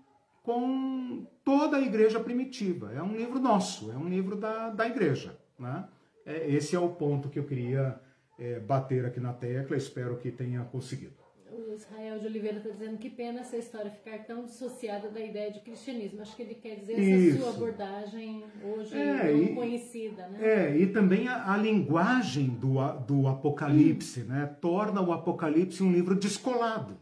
[0.42, 2.92] com toda a igreja primitiva.
[2.92, 5.38] É um livro nosso, é um livro da, da igreja.
[5.58, 5.84] Né?
[6.26, 8.00] É, esse é o ponto que eu queria
[8.38, 11.23] é, bater aqui na tecla, espero que tenha conseguido
[11.54, 15.50] o Israel de Oliveira está dizendo que pena essa história ficar tão dissociada da ideia
[15.50, 16.20] de cristianismo.
[16.20, 17.30] Acho que ele quer dizer Isso.
[17.30, 20.28] essa sua abordagem hoje é, não e, conhecida.
[20.28, 20.38] Né?
[20.42, 22.74] É, e também a, a, linguagem do,
[23.06, 24.26] do Apocalipse hum.
[24.26, 26.98] né, torna o Apocalipse um livro descolado.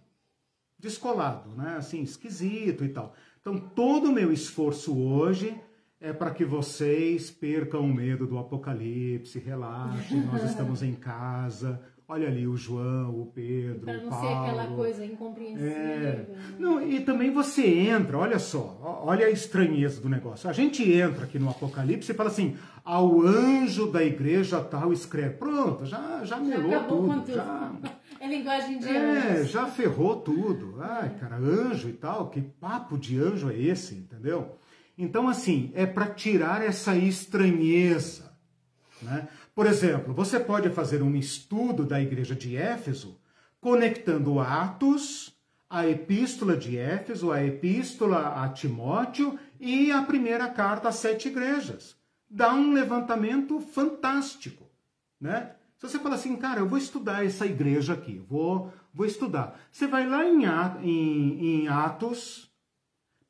[0.78, 1.76] Descolado, né?
[1.78, 3.14] assim, esquisito e tal.
[3.40, 5.57] Então, todo o meu esforço hoje
[6.00, 11.80] é para que vocês percam o medo do Apocalipse, relaxem, nós estamos em casa,
[12.12, 14.28] Olha ali o João, o Pedro, Para não o Paulo.
[14.28, 15.66] ser aquela coisa incompreensível.
[15.66, 16.26] É.
[16.28, 16.54] Né?
[16.58, 20.50] Não, e também você entra, olha só, olha a estranheza do negócio.
[20.50, 22.54] A gente entra aqui no Apocalipse e fala assim,
[22.84, 25.36] ao anjo da igreja tal escreve.
[25.36, 27.20] Pronto, já, já, já melou tudo.
[27.22, 27.32] tudo.
[27.32, 27.72] Já...
[28.20, 30.76] É linguagem de É, já ferrou tudo.
[30.80, 34.58] Ai, cara, anjo e tal, que papo de anjo é esse, entendeu?
[34.96, 38.30] Então, assim, é para tirar essa estranheza.
[39.02, 39.26] Né?
[39.55, 43.20] Por exemplo, você pode fazer um estudo da igreja de Éfeso
[43.61, 45.36] conectando Atos,
[45.68, 51.96] a epístola de Éfeso, a epístola a Timóteo e a primeira carta às sete igrejas.
[52.28, 54.64] Dá um levantamento fantástico,
[55.20, 55.53] né?
[55.76, 59.59] Se você fala assim, cara, eu vou estudar essa igreja aqui, vou, vou estudar.
[59.70, 60.44] Você vai lá em,
[60.82, 62.50] em, em Atos,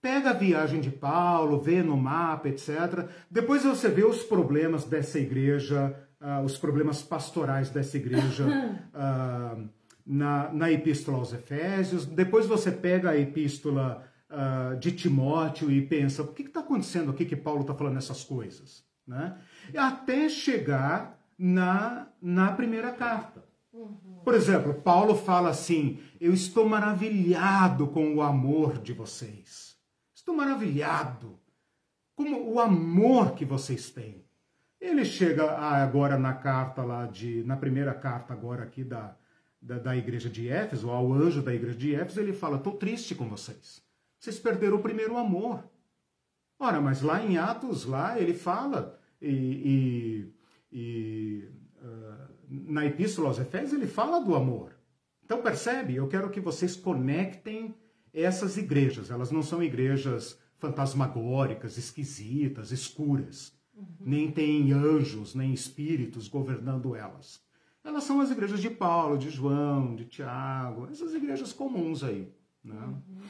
[0.00, 3.08] pega a viagem de Paulo, vê no mapa, etc.
[3.30, 9.68] Depois você vê os problemas dessa igreja uh, os problemas pastorais dessa igreja uh,
[10.06, 12.06] na, na Epístola aos Efésios.
[12.06, 17.24] Depois você pega a Epístola uh, de Timóteo e pensa: o que está acontecendo aqui
[17.24, 18.84] que Paulo está falando essas coisas?
[19.06, 19.36] Né?
[19.76, 23.44] Até chegar na, na primeira carta.
[23.72, 24.20] Uhum.
[24.24, 29.76] Por exemplo, Paulo fala assim: Eu estou maravilhado com o amor de vocês.
[30.14, 31.38] Estou maravilhado
[32.14, 34.21] com o amor que vocês têm.
[34.82, 39.16] Ele chega agora na carta lá de, na primeira carta agora aqui da,
[39.60, 43.14] da, da igreja de Éfeso, ao anjo da igreja de Éfeso, ele fala: "Tô triste
[43.14, 43.80] com vocês.
[44.18, 45.62] Vocês perderam o primeiro amor".
[46.58, 50.32] Ora, mas lá em Atos lá ele fala e,
[50.72, 51.48] e, e
[51.80, 54.72] uh, na epístola aos Efésios ele fala do amor.
[55.24, 55.94] Então percebe?
[55.94, 57.72] Eu quero que vocês conectem
[58.12, 59.12] essas igrejas.
[59.12, 63.86] Elas não são igrejas fantasmagóricas, esquisitas, escuras uhum.
[64.00, 67.42] nem tem anjos, nem espíritos governando elas.
[67.84, 72.32] Elas são as igrejas de Paulo, de João, de Tiago, essas igrejas comuns aí.
[72.62, 72.74] Né?
[72.74, 73.22] Uhum.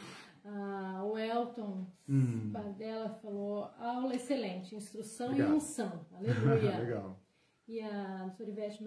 [0.45, 2.51] Ah, o Elton hum.
[2.51, 5.53] Badella falou: aula excelente, instrução Obrigado.
[5.53, 6.07] e unção.
[6.13, 6.79] Aleluia.
[6.79, 7.21] Legal.
[7.67, 8.87] E a doutora Ivete,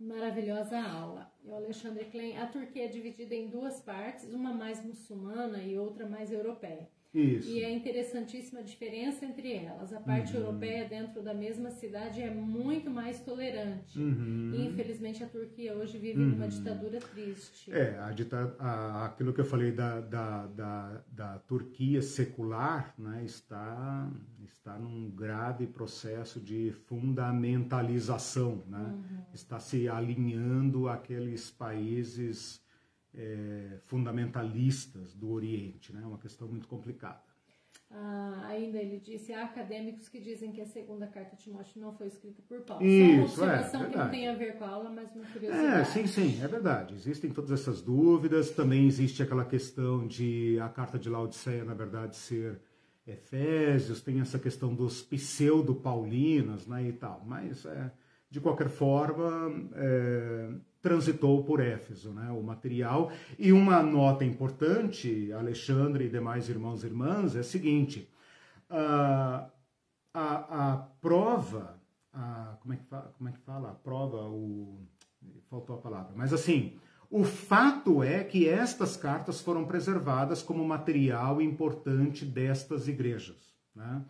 [0.00, 1.30] maravilhosa aula.
[1.44, 5.78] E o Alexandre Klein: a Turquia é dividida em duas partes, uma mais muçulmana e
[5.78, 6.88] outra mais europeia.
[7.16, 7.48] Isso.
[7.48, 9.92] E é interessantíssima a diferença entre elas.
[9.92, 10.42] A parte uhum.
[10.42, 13.98] europeia, dentro da mesma cidade, é muito mais tolerante.
[13.98, 14.52] Uhum.
[14.54, 16.30] E, infelizmente, a Turquia hoje vive uhum.
[16.30, 17.72] numa ditadura triste.
[17.72, 23.22] É, a dita a, aquilo que eu falei da, da, da, da, Turquia secular né,
[23.24, 24.10] está,
[24.44, 28.62] está num grave processo de fundamentalização.
[28.66, 28.78] Né?
[28.78, 29.22] Uhum.
[29.32, 32.65] Está se alinhando àqueles países
[33.16, 36.02] é, fundamentalistas do Oriente, né?
[36.02, 37.22] É uma questão muito complicada.
[37.90, 41.92] Ah, ainda ele disse, há acadêmicos que dizem que a segunda carta de Timóteo não
[41.92, 42.84] foi escrita por Paulo.
[42.84, 45.14] Isso, Só uma é, observação é, que não tem a ver com a aula, mas
[45.14, 45.80] uma curiosidade.
[45.80, 46.94] É, sim, sim, é verdade.
[46.94, 48.50] Existem todas essas dúvidas.
[48.50, 52.60] Também existe aquela questão de a carta de Laodiceia, na verdade, ser
[53.06, 54.02] Efésios.
[54.02, 57.22] Tem essa questão dos pseudo-paulinas né, e tal.
[57.24, 57.92] Mas, é,
[58.28, 60.50] de qualquer forma, é,
[60.86, 63.10] transitou por Éfeso, né, o material.
[63.36, 68.08] E uma nota importante, Alexandre e demais irmãos e irmãs, é a seguinte:
[68.70, 69.48] a,
[70.14, 71.76] a, a prova,
[72.12, 73.70] a, como, é que fala, como é que fala?
[73.70, 74.78] A prova, o,
[75.50, 76.78] faltou a palavra, mas assim,
[77.10, 83.56] o fato é que estas cartas foram preservadas como material importante destas igrejas.
[83.74, 84.02] Né?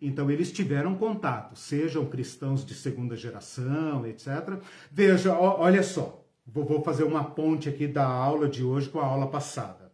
[0.00, 4.58] Então eles tiveram contato, sejam cristãos de segunda geração, etc.
[4.90, 9.28] Veja, olha só, Vou fazer uma ponte aqui da aula de hoje com a aula
[9.28, 9.92] passada.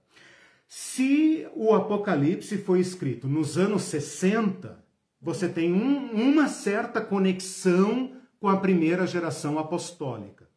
[0.67, 4.83] Se o Apocalipse foi escrito nos anos 60,
[5.21, 10.49] você tem um, uma certa conexão com a primeira geração apostólica.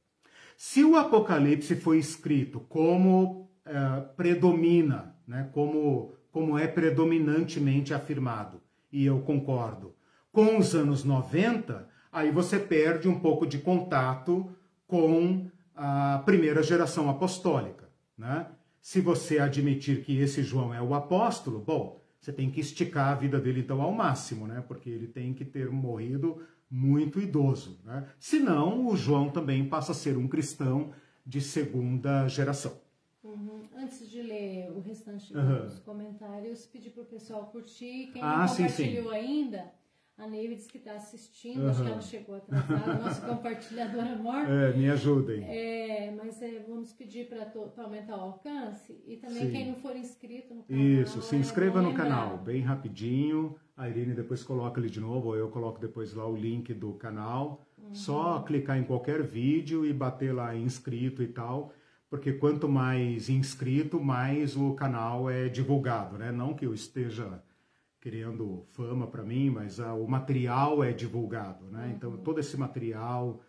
[0.58, 5.50] Se o Apocalipse foi escrito como uh, predomina, né?
[5.52, 8.62] como, como é predominantemente afirmado.
[8.92, 9.96] E eu concordo.
[10.32, 14.50] Com os anos 90, aí você perde um pouco de contato
[14.88, 15.50] com
[15.84, 17.90] a primeira geração apostólica.
[18.16, 18.46] Né?
[18.80, 23.16] Se você admitir que esse João é o apóstolo, bom, você tem que esticar a
[23.16, 24.64] vida dele então ao máximo, né?
[24.68, 28.08] Porque ele tem que ter morrido muito idoso, né?
[28.20, 30.94] Senão, o João também passa a ser um cristão
[31.26, 32.80] de segunda geração.
[33.24, 33.64] Uhum.
[33.76, 35.66] Antes de ler o restante uhum.
[35.66, 38.12] dos comentários, pedir para o pessoal curtir.
[38.14, 39.16] Quem ah, não compartilhou sim, sim.
[39.16, 39.74] ainda,
[40.22, 41.69] a Neiva disse que está assistindo, uhum.
[41.69, 44.47] acho que ela chegou atrasada, nosso compartilhador amor.
[44.47, 45.43] É, me ajudem.
[45.43, 47.51] É, mas é, vamos pedir para
[47.84, 49.51] aumentar o alcance e também Sim.
[49.51, 50.84] quem não for inscrito no canal.
[50.84, 52.03] Isso, se inscreva é no lembrar.
[52.03, 53.55] canal, bem rapidinho.
[53.76, 56.93] A Irene depois coloca ali de novo, ou eu coloco depois lá o link do
[56.93, 57.65] canal.
[57.80, 57.95] Uhum.
[57.95, 61.74] Só clicar em qualquer vídeo e bater lá inscrito e tal
[62.11, 66.30] porque quanto mais inscrito, mais o canal é divulgado, né?
[66.30, 67.41] Não que eu esteja
[68.02, 71.86] criando fama para mim, mas ah, o material é divulgado, né?
[71.86, 71.91] Uhum.
[71.91, 73.41] Então todo esse material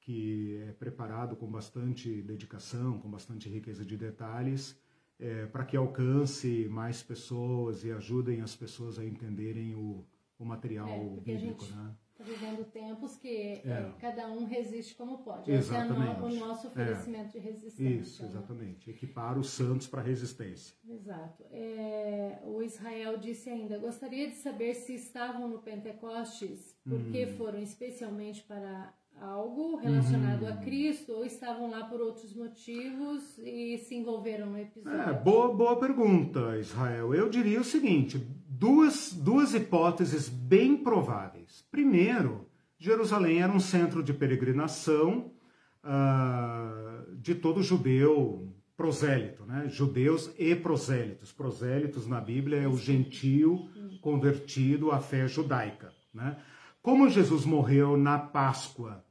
[0.00, 4.80] que é preparado com bastante dedicação, com bastante riqueza de detalhes,
[5.18, 10.06] é, para que alcance mais pessoas e ajudem as pessoas a entenderem o,
[10.38, 11.94] o material é, bíblico, né?
[12.18, 13.62] Está vivendo tempos que é.
[13.66, 15.50] É, cada um resiste como pode.
[15.52, 16.12] Exatamente.
[16.12, 17.30] Esse é o nosso oferecimento é.
[17.32, 18.00] de resistência.
[18.00, 18.28] Isso, né?
[18.30, 18.90] exatamente.
[18.90, 20.74] Equipar os santos para a resistência.
[20.88, 21.44] Exato.
[21.50, 27.36] É, o Israel disse ainda: gostaria de saber se estavam no Pentecostes porque hum.
[27.36, 33.94] foram especialmente para algo relacionado a Cristo ou estavam lá por outros motivos e se
[33.94, 35.00] envolveram no episódio?
[35.00, 37.14] É, boa, boa pergunta, Israel.
[37.14, 38.26] Eu diria o seguinte:
[38.58, 41.64] duas, duas hipóteses bem prováveis.
[41.70, 42.48] Primeiro,
[42.78, 45.32] Jerusalém era um centro de peregrinação
[45.84, 49.68] uh, de todo judeu prosélito, né?
[49.68, 51.32] judeus e prosélitos.
[51.32, 53.68] Prosélitos na Bíblia é o gentio
[54.00, 55.92] convertido à fé judaica.
[56.12, 56.36] Né?
[56.82, 59.04] Como Jesus morreu na Páscoa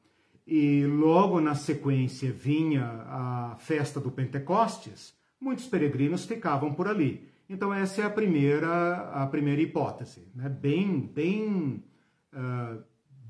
[0.46, 7.35] e logo na sequência vinha a festa do Pentecostes, muitos peregrinos ficavam por ali.
[7.50, 10.50] Então essa é a primeira, a primeira hipótese, né?
[10.50, 11.84] bem, bem,
[12.34, 12.84] uh,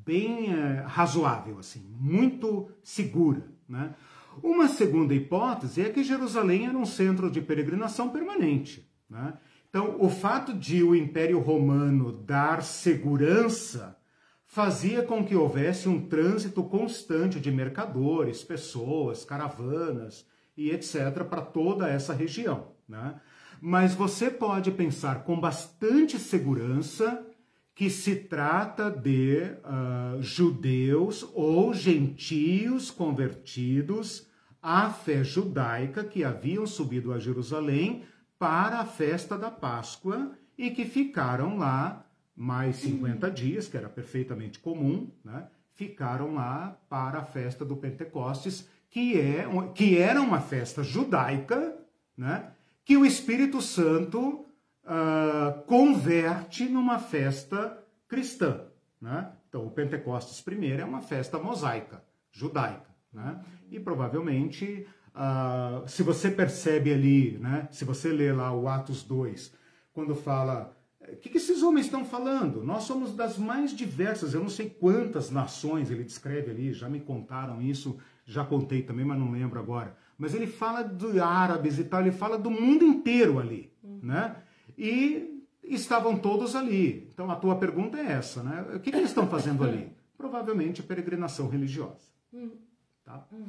[0.05, 3.45] bem uh, razoável, assim, muito segura.
[3.67, 3.93] Né?
[4.41, 8.89] Uma segunda hipótese é que Jerusalém era um centro de peregrinação permanente.
[9.09, 9.33] Né?
[9.69, 13.97] Então, o fato de o Império Romano dar segurança
[14.45, 21.25] fazia com que houvesse um trânsito constante de mercadores, pessoas, caravanas e etc.
[21.29, 22.67] para toda essa região.
[22.87, 23.19] Né?
[23.67, 27.25] Mas você pode pensar com bastante segurança
[27.73, 34.27] que se trata de uh, judeus ou gentios convertidos
[34.61, 38.03] à fé judaica que haviam subido a Jerusalém
[38.37, 42.05] para a festa da Páscoa e que ficaram lá
[42.35, 45.47] mais 50 dias, que era perfeitamente comum, né?
[45.73, 51.75] ficaram lá para a festa do Pentecostes, que, é, que era uma festa judaica,
[52.15, 52.51] né?
[52.85, 54.45] Que o Espírito Santo
[54.83, 58.61] uh, converte numa festa cristã.
[59.01, 59.27] Né?
[59.49, 62.85] Então, o Pentecostes primeiro é uma festa mosaica, judaica.
[63.11, 63.43] Né?
[63.71, 67.67] E provavelmente, uh, se você percebe ali, né?
[67.71, 69.51] se você lê lá o Atos 2,
[69.91, 70.71] quando fala
[71.07, 72.63] o que, que, esses homens estão falando?
[72.63, 76.99] Nós somos das mais diversas, eu não sei quantas nações ele descreve ali, já me
[76.99, 81.83] contaram isso, já contei também, mas não lembro agora mas ele fala de árabes e
[81.83, 83.99] tal, ele fala do mundo inteiro ali, uhum.
[84.03, 84.35] né?
[84.77, 87.07] E estavam todos ali.
[87.11, 88.61] Então a tua pergunta é essa, né?
[88.75, 89.91] O que, que eles estão fazendo ali?
[90.17, 92.09] Provavelmente peregrinação religiosa.
[92.31, 92.57] Uhum.
[93.03, 93.27] Tá?
[93.31, 93.47] Uhum.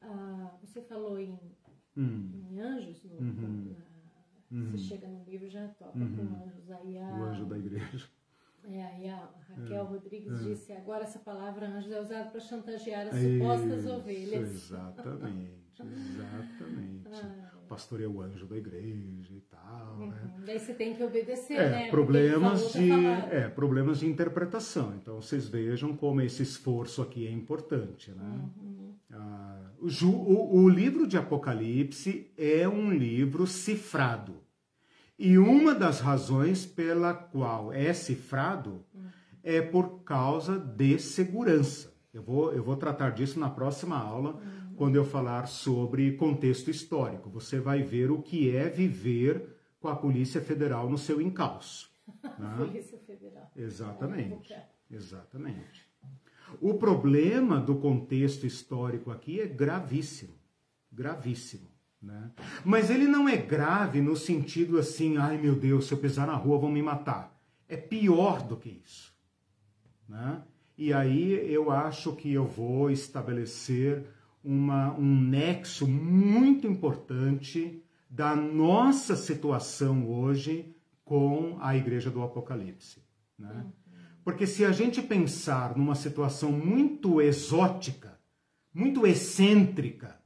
[0.00, 1.38] Ah, você falou em,
[1.96, 2.30] hum.
[2.50, 3.74] em anjos, no, uhum.
[3.76, 3.88] na,
[4.50, 4.78] você uhum.
[4.78, 6.42] chega no livro já toca com uhum.
[6.46, 8.06] anjos aí a, o anjo da igreja.
[8.64, 10.44] É, aí a Raquel é, Rodrigues é.
[10.44, 14.50] disse, agora essa palavra anjo é usada para chantagear as supostas Isso, ovelhas.
[14.50, 17.08] Exatamente, exatamente.
[17.10, 19.96] Ah, o pastor é o anjo da igreja e tal.
[19.98, 20.08] Uhum.
[20.08, 20.42] Né?
[20.44, 21.90] Daí você tem que obedecer, é, né?
[21.90, 24.94] Problemas de, é, problemas de interpretação.
[24.94, 28.10] Então vocês vejam como esse esforço aqui é importante.
[28.10, 28.50] Né?
[28.58, 28.94] Uhum.
[29.10, 34.34] Ah, o, o, o livro de Apocalipse é um livro cifrado.
[35.18, 38.84] E uma das razões pela qual é cifrado
[39.42, 41.92] é por causa de segurança.
[42.12, 44.74] Eu vou, eu vou tratar disso na próxima aula, uhum.
[44.76, 47.28] quando eu falar sobre contexto histórico.
[47.30, 51.88] Você vai ver o que é viver com a Polícia Federal no seu encalço.
[52.38, 52.54] Né?
[52.56, 53.50] Polícia Federal.
[53.54, 54.54] Exatamente.
[54.90, 55.86] Exatamente.
[56.60, 60.34] O problema do contexto histórico aqui é gravíssimo.
[60.90, 61.68] Gravíssimo.
[62.00, 62.30] Né?
[62.64, 66.34] Mas ele não é grave no sentido assim, ai meu Deus, se eu pisar na
[66.34, 67.36] rua vão me matar.
[67.68, 69.12] É pior do que isso.
[70.08, 70.42] Né?
[70.76, 74.04] E aí eu acho que eu vou estabelecer
[74.44, 83.02] uma, um nexo muito importante da nossa situação hoje com a igreja do Apocalipse.
[83.38, 83.66] Né?
[84.24, 88.18] Porque se a gente pensar numa situação muito exótica,
[88.72, 90.17] muito excêntrica,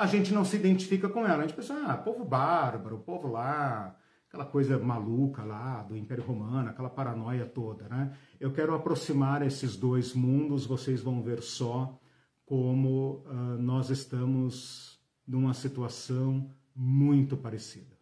[0.00, 1.42] a gente não se identifica com ela.
[1.42, 3.94] A gente pensa, ah, povo bárbaro, povo lá,
[4.26, 8.16] aquela coisa maluca lá do Império Romano, aquela paranoia toda, né?
[8.40, 12.00] Eu quero aproximar esses dois mundos, vocês vão ver só
[12.46, 17.94] como uh, nós estamos numa situação muito parecida.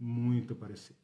[0.00, 0.98] Muito parecida.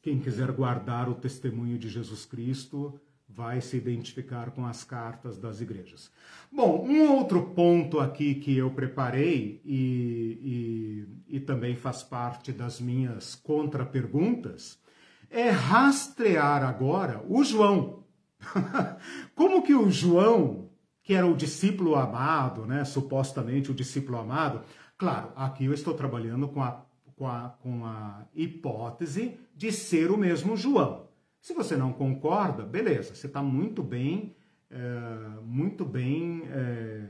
[0.00, 2.98] Quem quiser guardar o testemunho de Jesus Cristo
[3.34, 6.10] vai se identificar com as cartas das igrejas.
[6.52, 12.80] Bom, um outro ponto aqui que eu preparei e, e, e também faz parte das
[12.80, 14.78] minhas contraperguntas
[15.30, 18.04] é rastrear agora o João.
[19.34, 20.70] Como que o João,
[21.02, 24.62] que era o discípulo amado, né, supostamente o discípulo amado,
[24.98, 26.84] claro, aqui eu estou trabalhando com a,
[27.16, 31.09] com a, com a hipótese de ser o mesmo João.
[31.40, 34.36] Se você não concorda, beleza, você está muito bem,
[34.70, 37.06] é, muito bem é,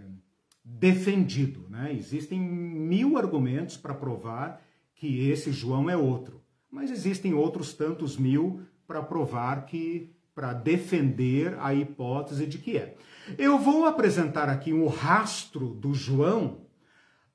[0.64, 1.66] defendido.
[1.68, 1.92] Né?
[1.92, 4.62] Existem mil argumentos para provar
[4.94, 6.40] que esse João é outro,
[6.70, 12.96] mas existem outros tantos mil para provar que, para defender a hipótese de que é.
[13.36, 16.66] Eu vou apresentar aqui um rastro do João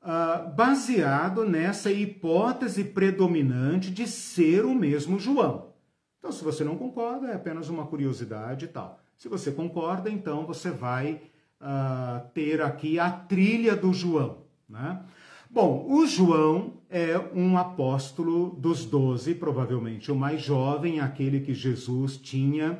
[0.01, 5.74] uh, baseado nessa hipótese predominante de ser o mesmo João.
[6.25, 8.99] Então, se você não concorda, é apenas uma curiosidade e tal.
[9.15, 11.21] Se você concorda, então você vai
[11.61, 14.39] uh, ter aqui a trilha do João.
[14.67, 15.03] Né?
[15.51, 22.17] Bom, o João é um apóstolo dos doze, provavelmente o mais jovem, aquele que Jesus
[22.17, 22.79] tinha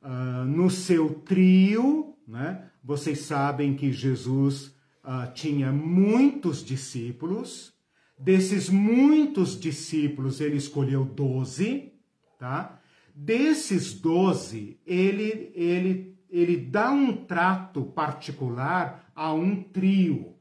[0.00, 2.14] uh, no seu trio.
[2.24, 2.70] Né?
[2.84, 4.66] Vocês sabem que Jesus
[5.02, 7.72] uh, tinha muitos discípulos.
[8.16, 11.95] Desses muitos discípulos, ele escolheu doze
[12.38, 12.78] tá?
[13.14, 20.34] Desses doze, ele, ele, ele dá um trato particular a um trio,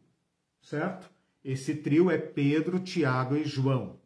[0.62, 1.10] certo?
[1.44, 4.00] Esse trio é Pedro, Tiago e João.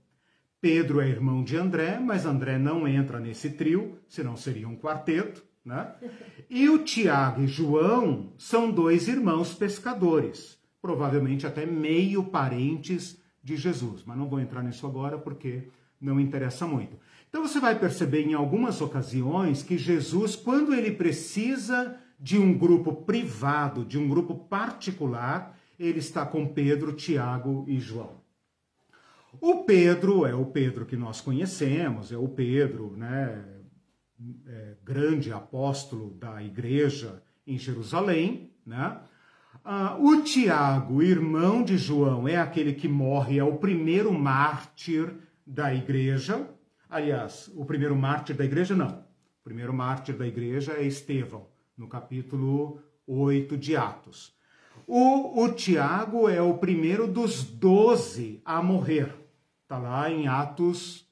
[0.61, 5.43] Pedro é irmão de André, mas André não entra nesse trio, senão seria um quarteto,
[5.63, 5.95] né?
[6.49, 14.03] E o Tiago e João são dois irmãos pescadores, provavelmente até meio parentes de Jesus,
[14.05, 16.97] mas não vou entrar nisso agora porque não interessa muito.
[17.29, 22.91] Então você vai perceber em algumas ocasiões que Jesus, quando ele precisa de um grupo
[23.03, 28.19] privado, de um grupo particular, ele está com Pedro, Tiago e João.
[29.39, 33.45] O Pedro é o Pedro que nós conhecemos, é o Pedro, né,
[34.47, 38.99] é, grande apóstolo da igreja em Jerusalém, né?
[39.63, 45.13] Ah, o Tiago, irmão de João, é aquele que morre, é o primeiro mártir
[45.45, 46.47] da igreja,
[46.89, 49.05] Aliás, o primeiro mártir da igreja, não.
[49.39, 51.45] O primeiro mártir da igreja é Estevão,
[51.77, 54.35] no capítulo 8 de Atos.
[54.87, 59.13] O, o Tiago é o primeiro dos doze a morrer.
[59.61, 61.07] Está lá em Atos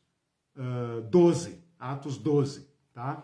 [0.55, 1.63] uh, 12.
[1.79, 3.23] Atos 12, tá?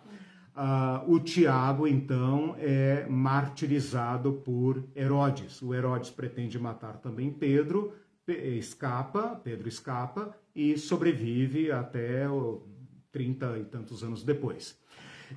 [0.56, 5.60] Uh, o Tiago, então, é martirizado por Herodes.
[5.64, 7.94] O Herodes pretende matar também Pedro,
[8.28, 12.26] escapa, Pedro escapa e sobrevive até
[13.12, 14.78] trinta e tantos anos depois.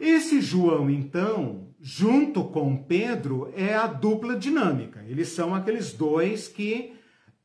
[0.00, 5.04] Esse João, então, junto com Pedro, é a dupla dinâmica.
[5.06, 6.94] Eles são aqueles dois que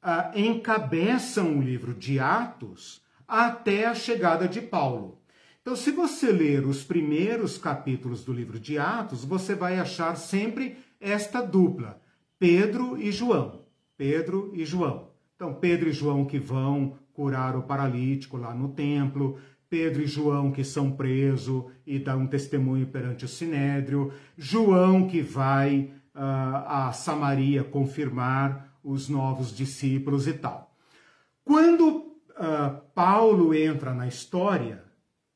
[0.01, 5.21] ah, encabeçam o livro de Atos até a chegada de Paulo.
[5.61, 10.77] Então, se você ler os primeiros capítulos do livro de Atos, você vai achar sempre
[10.99, 12.01] esta dupla:
[12.39, 13.61] Pedro e João.
[13.95, 15.11] Pedro e João.
[15.35, 19.37] Então, Pedro e João que vão curar o paralítico lá no templo,
[19.69, 25.21] Pedro e João que são presos e dão um testemunho perante o sinédrio, João que
[25.21, 30.75] vai uh, a Samaria confirmar os novos discípulos e tal.
[31.45, 34.83] Quando uh, Paulo entra na história,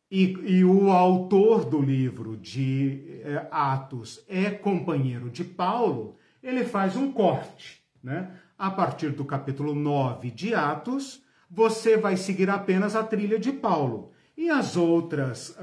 [0.09, 6.95] e, e, o autor do livro de eh, Atos é companheiro de Paulo, ele faz
[6.95, 8.31] um corte, né?
[8.57, 11.24] a partir do capítulo 9 de Atos,
[11.55, 14.11] você vai seguir apenas a trilha de Paulo.
[14.35, 15.57] E as outras,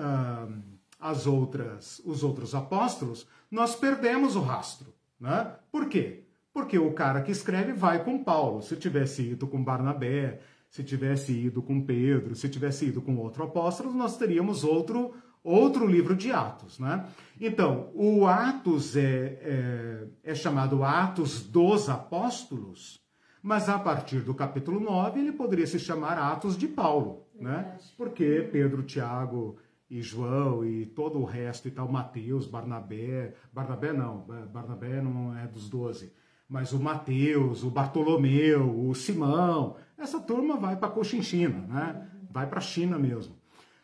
[0.98, 4.94] as outras, os outros apóstolos, nós perdemos o rastro.
[5.20, 5.52] Né?
[5.70, 6.24] Por quê?
[6.54, 8.62] Porque o cara que escreve vai com Paulo.
[8.62, 10.40] Se tivesse ido com Barnabé,
[10.70, 15.14] se tivesse ido com Pedro, se tivesse ido com outro apóstolo, nós teríamos outro
[15.44, 17.04] outro livro de Atos, né?
[17.40, 23.00] Então, o Atos é, é, é, chamado Atos dos Apóstolos,
[23.42, 27.76] mas a partir do capítulo 9 ele poderia se chamar Atos de Paulo, né?
[27.96, 29.58] Porque Pedro, Tiago
[29.90, 35.46] e João e todo o resto e tal, Mateus, Barnabé, Barnabé não, Barnabé não é
[35.46, 36.12] dos doze,
[36.48, 42.08] mas o Mateus, o Bartolomeu, o Simão, essa turma vai para Cochinchina, né?
[42.30, 43.36] Vai para a China mesmo.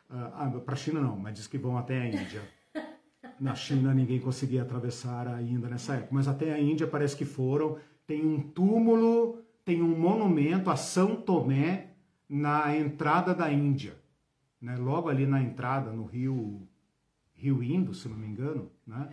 [0.08, 2.42] Ah, ah para a China não, mas diz que vão até a Índia.
[3.40, 7.76] Na China ninguém conseguia atravessar ainda nessa época, mas até a Índia parece que foram.
[8.06, 11.88] Tem um túmulo, tem um monumento a São Tomé
[12.26, 13.94] na entrada da Índia,
[14.58, 14.74] né?
[14.76, 16.66] Logo ali na entrada no rio
[17.34, 19.10] Rio Indo, se não me engano, né?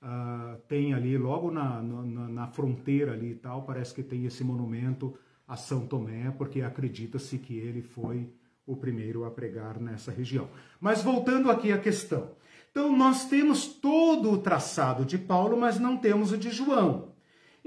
[0.00, 4.44] Uh, tem ali, logo na, na, na, fronteira ali e tal, parece que tem esse
[4.44, 5.18] monumento
[5.48, 8.32] a São Tomé, porque acredita-se que ele foi
[8.64, 10.48] o primeiro a pregar nessa região.
[10.80, 12.30] Mas voltando aqui à questão.
[12.70, 17.15] Então, nós temos todo o traçado de Paulo, mas não temos o de João.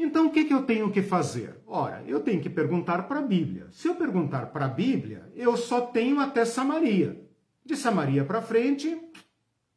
[0.01, 1.59] Então, o que, que eu tenho que fazer?
[1.67, 3.67] Ora, eu tenho que perguntar para a Bíblia.
[3.69, 7.21] Se eu perguntar para a Bíblia, eu só tenho até Samaria.
[7.65, 8.97] De Samaria para frente,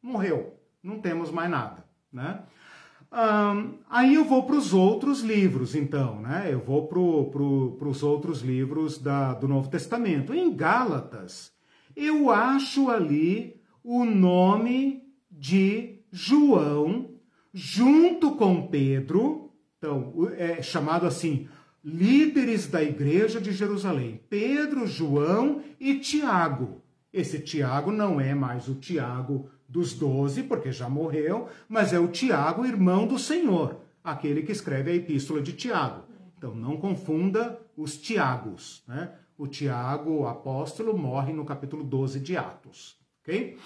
[0.01, 0.57] morreu.
[0.81, 1.85] Não temos mais nada.
[2.11, 2.41] Né?
[3.89, 6.47] Aí eu vou para os outros livros, então, né?
[6.49, 10.33] Eu vou para os outros livros da, do Novo Testamento.
[10.33, 11.51] Em Gálatas,
[11.95, 17.11] eu acho ali o nome de João
[17.53, 19.42] junto com Pedro,
[19.83, 21.49] então, é chamado assim,
[21.83, 26.81] líderes da igreja de Jerusalém, Pedro, João e Tiago.
[27.11, 32.07] Esse Tiago não é mais o Tiago dos doze, porque já morreu, mas é o
[32.07, 36.05] Tiago, irmão do Senhor, aquele que escreve a epístola de Tiago.
[36.37, 38.85] Então não confunda os Tiagos.
[38.87, 39.11] Né?
[39.37, 42.97] O Tiago, o apóstolo, morre no capítulo 12 de Atos.
[43.21, 43.57] Ok?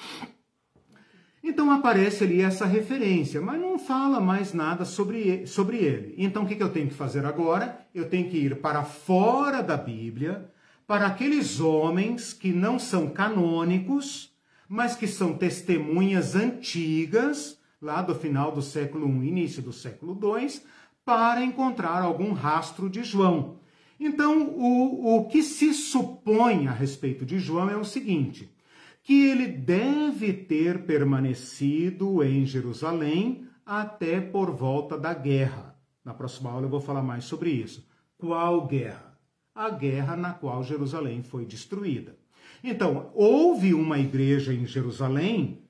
[1.44, 6.16] Então aparece ali essa referência, mas não fala mais nada sobre, sobre ele.
[6.18, 7.86] Então o que, que eu tenho que fazer agora?
[7.94, 10.52] Eu tenho que ir para fora da Bíblia,
[10.86, 14.34] para aqueles homens que não são canônicos,
[14.68, 20.62] mas que são testemunhas antigas, lá do final do século I, início do século II,
[21.06, 23.60] para encontrar algum rastro de João.
[24.00, 28.50] Então, o, o que se supõe a respeito de João é o seguinte:
[29.08, 35.80] que ele deve ter permanecido em Jerusalém até por volta da guerra.
[36.04, 37.88] Na próxima aula eu vou falar mais sobre isso.
[38.18, 39.18] Qual guerra?
[39.56, 42.18] A guerra na qual Jerusalém foi destruída.
[42.62, 45.62] Então, houve uma igreja em Jerusalém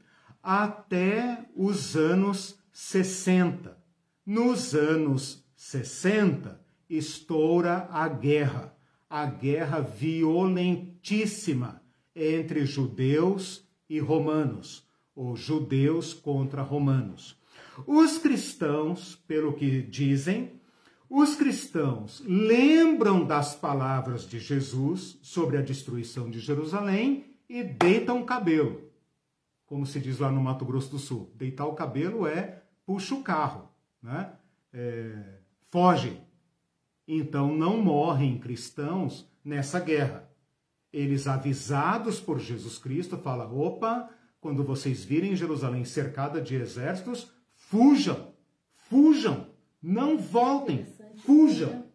[0.41, 3.77] até os anos 60.
[4.25, 6.59] Nos anos 60,
[6.89, 8.75] estoura a guerra,
[9.07, 11.85] a guerra violentíssima
[12.17, 14.83] entre judeus e romanos,
[15.15, 17.37] ou judeus contra romanos.
[17.85, 20.59] Os cristãos, pelo que dizem,
[21.07, 28.25] os cristãos lembram das palavras de Jesus sobre a destruição de Jerusalém e deitam o
[28.25, 28.81] cabelo.
[29.65, 31.31] Como se diz lá no Mato Grosso do Sul.
[31.35, 33.69] Deitar o cabelo é puxa o carro,
[34.01, 34.33] né?
[34.73, 35.39] É,
[35.69, 36.21] fogem.
[37.07, 40.26] Então não morrem cristãos nessa guerra.
[40.91, 44.09] Eles, avisados por Jesus Cristo, falam: opa,
[44.39, 48.33] quando vocês virem Jerusalém cercada de exércitos, fujam,
[48.89, 49.47] fujam,
[49.81, 50.85] não voltem
[51.17, 51.85] fujam.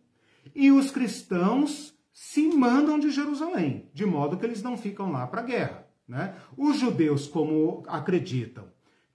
[0.55, 5.40] E os cristãos se mandam de Jerusalém, de modo que eles não ficam lá para
[5.40, 5.86] a guerra.
[6.06, 6.35] Né?
[6.56, 8.66] Os judeus, como acreditam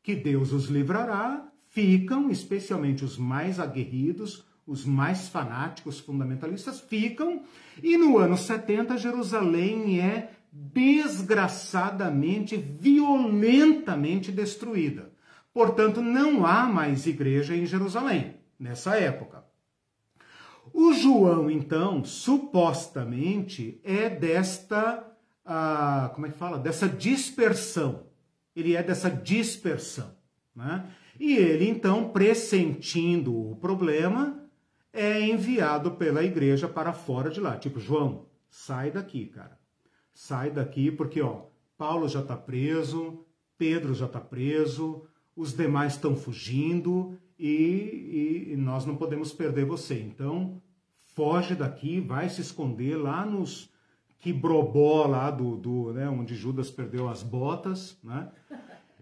[0.02, 7.44] que Deus os livrará, ficam, especialmente os mais aguerridos, os mais fanáticos fundamentalistas, ficam,
[7.82, 15.12] e no ano 70 Jerusalém é desgraçadamente, violentamente destruída.
[15.54, 19.46] Portanto, não há mais igreja em Jerusalém nessa época.
[20.74, 25.08] O João, então, supostamente é desta,
[25.46, 26.60] ah, como é que fala?
[26.60, 28.06] Dessa dispersão.
[28.56, 30.16] Ele é dessa dispersão.
[30.56, 30.86] Né?
[31.20, 34.47] E ele, então, pressentindo o problema,
[34.98, 37.56] é enviado pela igreja para fora de lá.
[37.56, 39.58] Tipo, João, sai daqui, cara.
[40.14, 41.44] Sai daqui, porque, ó,
[41.78, 43.24] Paulo já está preso,
[43.58, 45.04] Pedro já está preso,
[45.36, 50.02] os demais estão fugindo e, e, nós não podemos perder você.
[50.02, 50.60] Então,
[51.06, 53.72] foge daqui, vai se esconder lá nos
[54.18, 58.32] quibrobó lá do, do né, onde Judas perdeu as botas, né?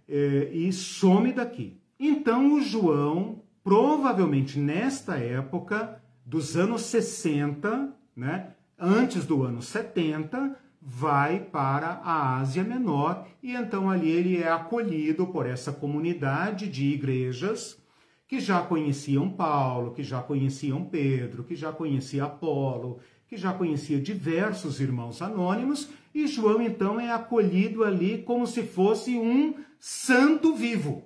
[0.07, 1.79] É, e some daqui.
[1.97, 11.39] Então o João, provavelmente nesta época, dos anos 60, né, antes do ano 70, vai
[11.39, 17.81] para a Ásia Menor e então ali ele é acolhido por essa comunidade de igrejas
[18.27, 23.99] que já conheciam Paulo, que já conheciam Pedro, que já conhecia Apolo, que já conhecia
[23.99, 31.03] diversos irmãos anônimos, e João então é acolhido ali como se fosse um santo vivo,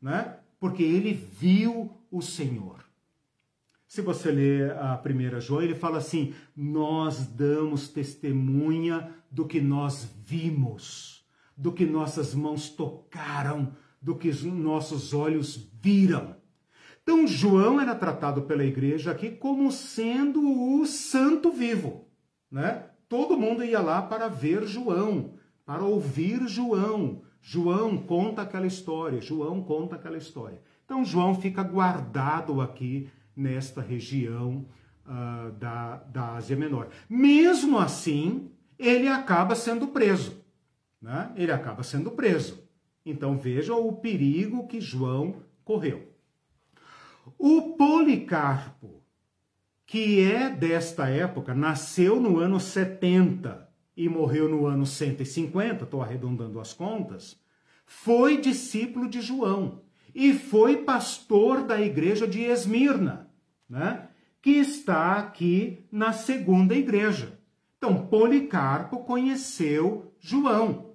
[0.00, 0.36] né?
[0.60, 2.84] Porque ele viu o Senhor.
[3.88, 10.08] Se você ler a primeira João, ele fala assim: Nós damos testemunha do que nós
[10.24, 11.26] vimos,
[11.56, 16.36] do que nossas mãos tocaram, do que nossos olhos viram.
[17.02, 22.06] Então, João era tratado pela igreja aqui como sendo o santo vivo,
[22.50, 22.86] né?
[23.08, 25.34] Todo mundo ia lá para ver João,
[25.66, 27.22] para ouvir João.
[27.42, 30.62] João conta aquela história, João conta aquela história.
[30.92, 34.66] Então, João fica guardado aqui nesta região
[35.06, 36.90] uh, da, da Ásia Menor.
[37.08, 40.44] Mesmo assim, ele acaba sendo preso.
[41.00, 41.32] Né?
[41.34, 42.62] Ele acaba sendo preso.
[43.06, 46.12] Então, veja o perigo que João correu.
[47.38, 49.02] O Policarpo,
[49.86, 53.66] que é desta época, nasceu no ano 70
[53.96, 57.40] e morreu no ano 150, estou arredondando as contas,
[57.86, 59.80] foi discípulo de João
[60.14, 63.28] e foi pastor da igreja de Esmirna,
[63.68, 64.08] né?
[64.40, 67.38] que está aqui na segunda igreja.
[67.78, 70.92] Então, Policarpo conheceu João.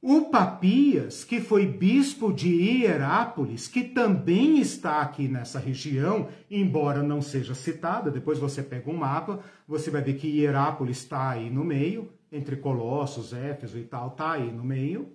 [0.00, 7.20] O Papias, que foi bispo de Hierápolis, que também está aqui nessa região, embora não
[7.20, 11.64] seja citada, depois você pega um mapa, você vai ver que Hierápolis está aí no
[11.64, 15.10] meio, entre Colossos, Éfeso e tal, está aí no meio,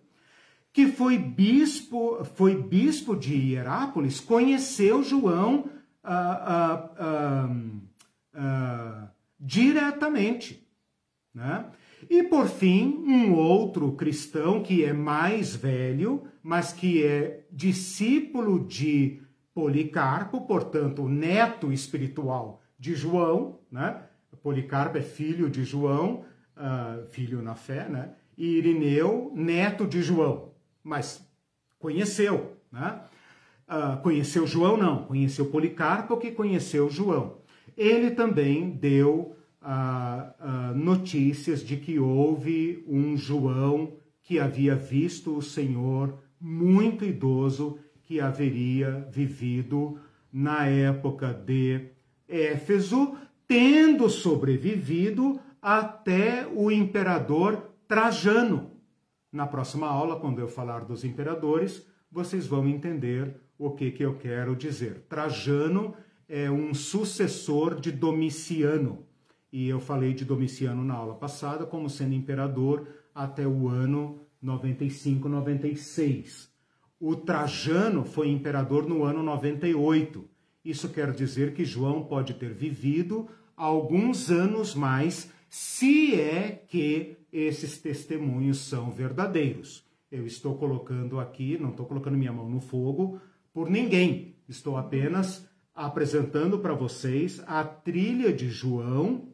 [0.73, 5.69] que foi bispo, foi bispo de Hierápolis, conheceu João
[6.03, 7.49] ah, ah,
[8.33, 9.07] ah,
[9.39, 10.67] diretamente,
[11.33, 11.67] né?
[12.09, 19.21] E por fim, um outro cristão que é mais velho, mas que é discípulo de
[19.53, 24.01] Policarpo, portanto, neto espiritual de João, né?
[24.41, 26.25] Policarpo é filho de João,
[27.09, 28.13] filho na fé, né?
[28.37, 30.52] E Irineu, neto de João,
[30.83, 31.25] mas
[31.79, 33.01] conheceu, né?
[33.67, 37.37] Uh, conheceu João não, conheceu Policarpo que conheceu João.
[37.77, 39.35] Ele também deu
[40.75, 49.07] notícias de que houve um João que havia visto o Senhor muito idoso que haveria
[49.09, 49.97] vivido
[50.31, 51.89] na época de
[52.27, 53.15] Éfeso,
[53.47, 58.71] tendo sobrevivido até o imperador Trajano.
[59.33, 64.15] Na próxima aula, quando eu falar dos imperadores, vocês vão entender o que, que eu
[64.15, 65.07] quero dizer.
[65.09, 65.95] Trajano
[66.29, 69.07] é um sucessor de Domiciano
[69.51, 75.27] e eu falei de Domiciano na aula passada como sendo imperador até o ano 95,
[75.27, 76.51] 96.
[76.99, 80.29] O Trajano foi imperador no ano 98.
[80.63, 83.27] Isso quer dizer que João pode ter vivido
[83.57, 89.83] alguns anos mais, se é que esses testemunhos são verdadeiros.
[90.11, 93.19] Eu estou colocando aqui, não estou colocando minha mão no fogo
[93.51, 94.35] por ninguém.
[94.47, 99.33] Estou apenas apresentando para vocês a trilha de João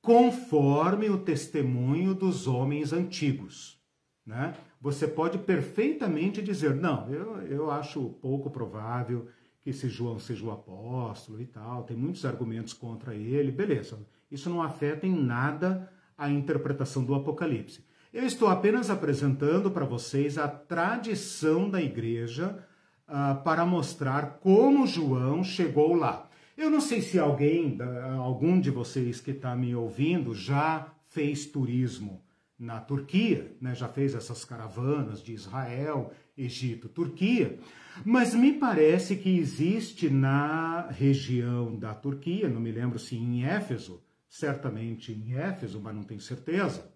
[0.00, 3.80] conforme o testemunho dos homens antigos.
[4.26, 4.56] Né?
[4.80, 9.28] Você pode perfeitamente dizer, não, eu, eu acho pouco provável
[9.60, 14.04] que esse João seja o apóstolo e tal, tem muitos argumentos contra ele, beleza.
[14.28, 15.88] Isso não afeta em nada
[16.22, 17.84] a interpretação do Apocalipse.
[18.12, 22.64] Eu estou apenas apresentando para vocês a tradição da igreja
[23.08, 26.30] uh, para mostrar como João chegou lá.
[26.56, 27.76] Eu não sei se alguém,
[28.18, 32.22] algum de vocês que está me ouvindo, já fez turismo
[32.56, 33.74] na Turquia, né?
[33.74, 37.58] já fez essas caravanas de Israel, Egito, Turquia,
[38.04, 44.00] mas me parece que existe na região da Turquia, não me lembro se em Éfeso,
[44.32, 46.90] certamente em Éfeso, mas não tenho certeza,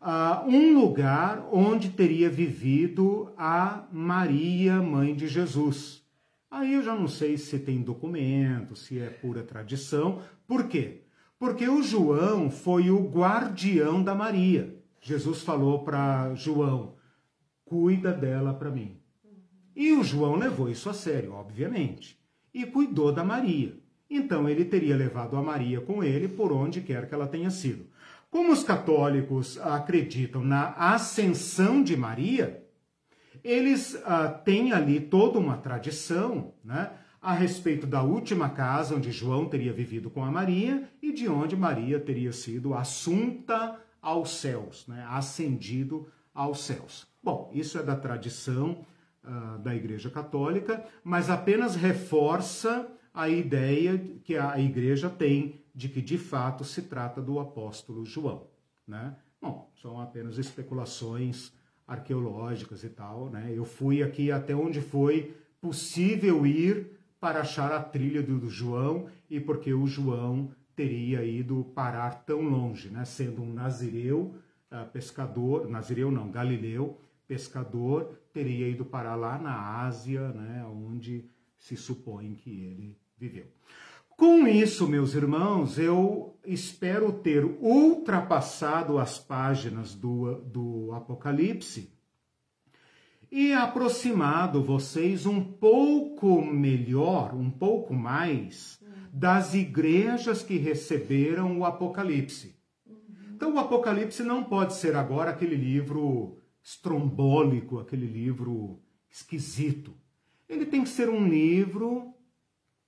[0.00, 6.00] uh, um lugar onde teria vivido a Maria, mãe de Jesus.
[6.48, 10.22] Aí eu já não sei se tem documento, se é pura tradição.
[10.46, 11.02] Por quê?
[11.40, 14.80] Porque o João foi o guardião da Maria.
[15.00, 16.94] Jesus falou para João:
[17.64, 18.96] cuida dela para mim.
[19.74, 22.16] E o João levou isso a sério, obviamente,
[22.54, 23.76] e cuidou da Maria.
[24.10, 27.86] Então ele teria levado a Maria com ele por onde quer que ela tenha sido.
[28.28, 32.64] Como os católicos acreditam na ascensão de Maria,
[33.42, 36.90] eles ah, têm ali toda uma tradição, né?
[37.22, 41.54] a respeito da última casa onde João teria vivido com a Maria e de onde
[41.54, 45.06] Maria teria sido assunta aos céus, né?
[45.08, 47.06] ascendido aos céus.
[47.22, 48.84] Bom, isso é da tradição
[49.22, 56.00] uh, da Igreja Católica, mas apenas reforça a ideia que a Igreja tem de que
[56.00, 58.46] de fato se trata do apóstolo João.
[58.86, 59.14] Né?
[59.40, 61.52] Bom, são apenas especulações
[61.86, 63.30] arqueológicas e tal.
[63.30, 63.52] Né?
[63.54, 69.38] Eu fui aqui até onde foi possível ir para achar a trilha do, João e
[69.38, 73.04] porque o João teria ido parar tão longe, né?
[73.04, 74.34] sendo um nazireu,
[74.72, 80.64] uh, pescador, nazireu não, galileu, pescador, teria ido parar lá na Ásia, né?
[80.64, 81.28] onde
[81.58, 83.46] se supõe que ele viveu.
[84.16, 91.92] Com isso, meus irmãos, eu espero ter ultrapassado as páginas do, do Apocalipse
[93.30, 98.80] e aproximado vocês um pouco melhor, um pouco mais,
[99.12, 102.56] das igrejas que receberam o Apocalipse.
[103.34, 108.80] Então, o Apocalipse não pode ser agora aquele livro estrombólico, aquele livro
[109.10, 109.94] esquisito.
[110.48, 112.14] Ele tem que ser um livro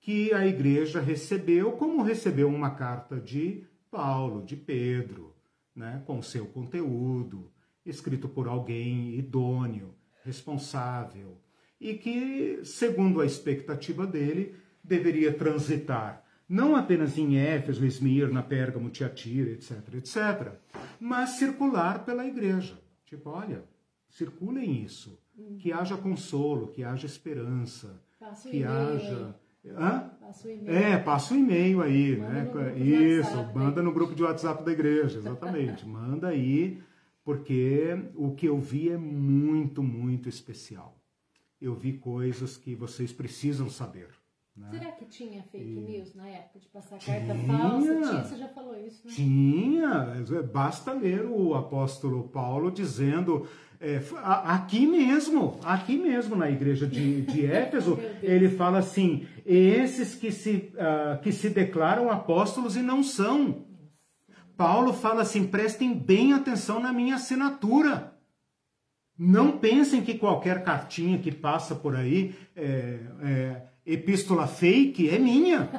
[0.03, 5.33] que a igreja recebeu, como recebeu uma carta de Paulo, de Pedro,
[5.73, 7.49] né, com seu conteúdo,
[7.85, 11.37] escrito por alguém idôneo responsável
[11.79, 14.53] e que, segundo a expectativa dele,
[14.83, 20.51] deveria transitar não apenas em Éfeso, Esmirna, Pérgamo, Tiatira, etc, etc,
[20.99, 22.77] mas circular pela igreja.
[23.05, 23.63] Tipo, olha,
[24.09, 25.17] circulem isso,
[25.59, 28.03] que haja consolo, que haja esperança,
[28.51, 29.33] que haja
[29.71, 30.11] Hã?
[30.19, 30.77] Passa o e-mail.
[30.77, 32.41] É, passa o e-mail aí, Manda né?
[32.43, 33.57] no grupo de Isso, WhatsApp.
[33.57, 35.87] manda no grupo de WhatsApp da igreja, exatamente.
[35.87, 36.81] manda aí,
[37.23, 40.97] porque o que eu vi é muito, muito especial.
[41.61, 44.09] Eu vi coisas que vocês precisam saber.
[44.55, 44.67] Né?
[44.69, 47.57] Será que tinha fake news na época de passar carta Tinha.
[47.57, 47.87] falsa?
[48.01, 49.13] Tinha, você já falou isso, né?
[49.15, 50.23] Tinha,
[50.53, 53.47] basta ler o apóstolo Paulo dizendo,
[53.79, 60.31] é, aqui mesmo, aqui mesmo na igreja de, de Éfeso, ele fala assim: esses que
[60.31, 63.65] se, ah, que se declaram apóstolos e não são.
[64.57, 68.13] Paulo fala assim: prestem bem atenção na minha assinatura.
[69.17, 75.69] Não pensem que qualquer cartinha que passa por aí, é, é, epístola fake, é minha.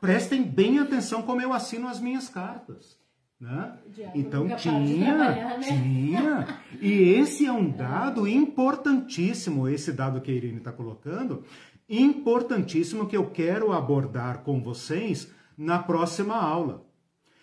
[0.00, 3.00] Prestem bem atenção como eu assino as minhas cartas.
[3.40, 3.72] Né?
[4.14, 5.58] Então tinha, né?
[5.60, 6.60] tinha.
[6.80, 11.44] E esse é um dado importantíssimo, esse dado que a Irene está colocando,
[12.00, 16.86] importantíssimo que eu quero abordar com vocês na próxima aula.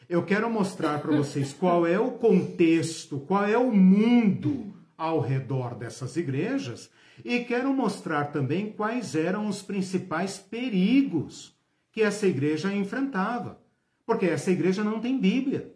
[0.07, 5.75] Eu quero mostrar para vocês qual é o contexto, qual é o mundo ao redor
[5.75, 6.89] dessas igrejas
[7.23, 11.55] e quero mostrar também quais eram os principais perigos
[11.91, 13.61] que essa igreja enfrentava.
[14.05, 15.75] Porque essa igreja não tem Bíblia.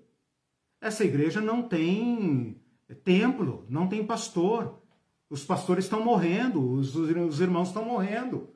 [0.81, 2.59] Essa igreja não tem
[3.03, 4.81] templo, não tem pastor.
[5.29, 8.49] Os pastores estão morrendo, os, os irmãos estão morrendo.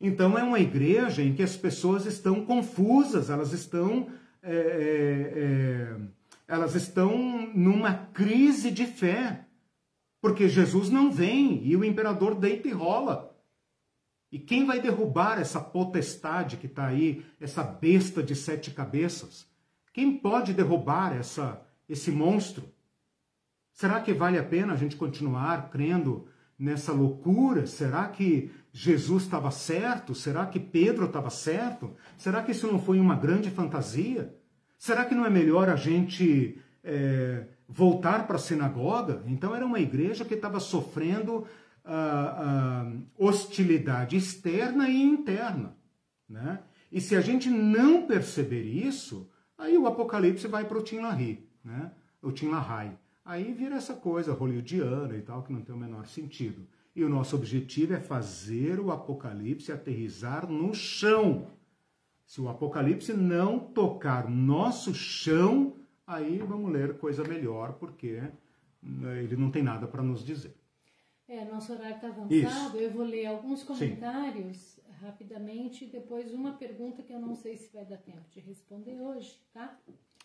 [0.00, 4.08] Então é uma igreja em que as pessoas estão confusas, elas estão,
[4.42, 5.96] é, é, é,
[6.46, 9.46] elas estão numa crise de fé,
[10.20, 13.34] porque Jesus não vem e o imperador deita e rola.
[14.30, 19.46] E quem vai derrubar essa potestade que está aí, essa besta de sete cabeças?
[19.92, 22.64] Quem pode derrubar essa, esse monstro?
[23.72, 26.28] Será que vale a pena a gente continuar crendo
[26.58, 27.66] nessa loucura?
[27.66, 30.14] Será que Jesus estava certo?
[30.14, 31.96] Será que Pedro estava certo?
[32.18, 34.36] Será que isso não foi uma grande fantasia?
[34.76, 39.22] Será que não é melhor a gente é, voltar para a sinagoga?
[39.28, 41.46] Então era uma igreja que estava sofrendo
[41.82, 45.74] ah, ah, hostilidade externa e interna.
[46.28, 46.58] Né?
[46.92, 49.26] E se a gente não perceber isso,
[49.56, 51.92] aí o Apocalipse vai para o Tim LaHaye, né?
[52.20, 52.50] o Tim.
[53.24, 56.68] Aí vira essa coisa hollywoodiana e tal, que não tem o menor sentido.
[56.96, 61.46] E o nosso objetivo é fazer o Apocalipse aterrizar no chão.
[62.24, 68.22] Se o Apocalipse não tocar nosso chão, aí vamos ler coisa melhor, porque
[68.82, 70.56] né, ele não tem nada para nos dizer.
[71.28, 72.34] É, nosso horário está avançado.
[72.34, 72.76] Isso.
[72.78, 77.70] Eu vou ler alguns comentários rapidamente e depois uma pergunta que eu não sei se
[77.74, 79.78] vai dar tempo de responder hoje, tá?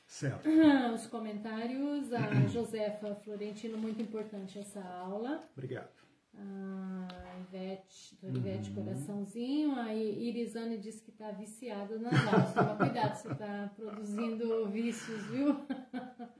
[0.07, 0.47] Certo.
[0.95, 5.43] Os comentários, a Josefa Florentino, muito importante essa aula.
[5.51, 6.00] Obrigado.
[6.43, 12.53] A Ivete, do Ivete Coraçãozinho, a Irisane disse que está viciada nas aulas.
[12.53, 15.55] Toma cuidado, você está produzindo vícios, viu?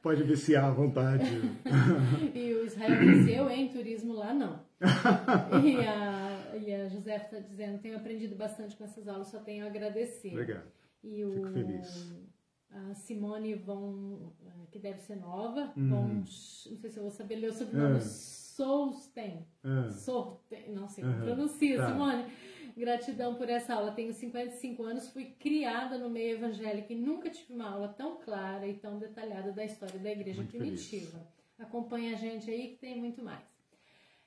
[0.02, 1.26] Pode viciar à vontade.
[2.34, 4.60] E o Israel disse, eu, hein, turismo lá não.
[5.64, 9.64] E a e a José está dizendo, tenho aprendido bastante com essas aulas, só tenho
[9.66, 10.32] a agradecer.
[10.34, 10.66] Obrigado.
[11.04, 12.14] E o, Fico feliz.
[12.70, 14.34] A Simone vão,
[14.72, 15.90] que deve ser nova, Hum.
[15.90, 18.00] vão, não sei se eu vou saber ler o sobrenome, Ah.
[18.66, 19.48] Sousten.
[19.64, 21.88] Ah, Sorten, não sei como Aham, pronuncia, tá.
[21.92, 22.26] Simone.
[22.78, 23.92] Gratidão por essa aula.
[23.92, 28.66] Tenho 55 anos, fui criada no meio evangélico e nunca tive uma aula tão clara
[28.68, 31.20] e tão detalhada da história da igreja Muito primitiva.
[31.60, 33.44] Acompanha a gente aí que tem muito mais.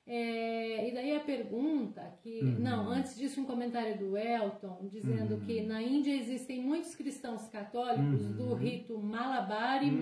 [0.07, 2.39] É, e daí a pergunta que.
[2.41, 2.59] Uhum.
[2.59, 8.21] Não, antes disso, um comentário do Elton dizendo que na Índia existem muitos cristãos católicos
[8.25, 8.33] Uhum.
[8.33, 9.97] do rito Malabar e Uhum.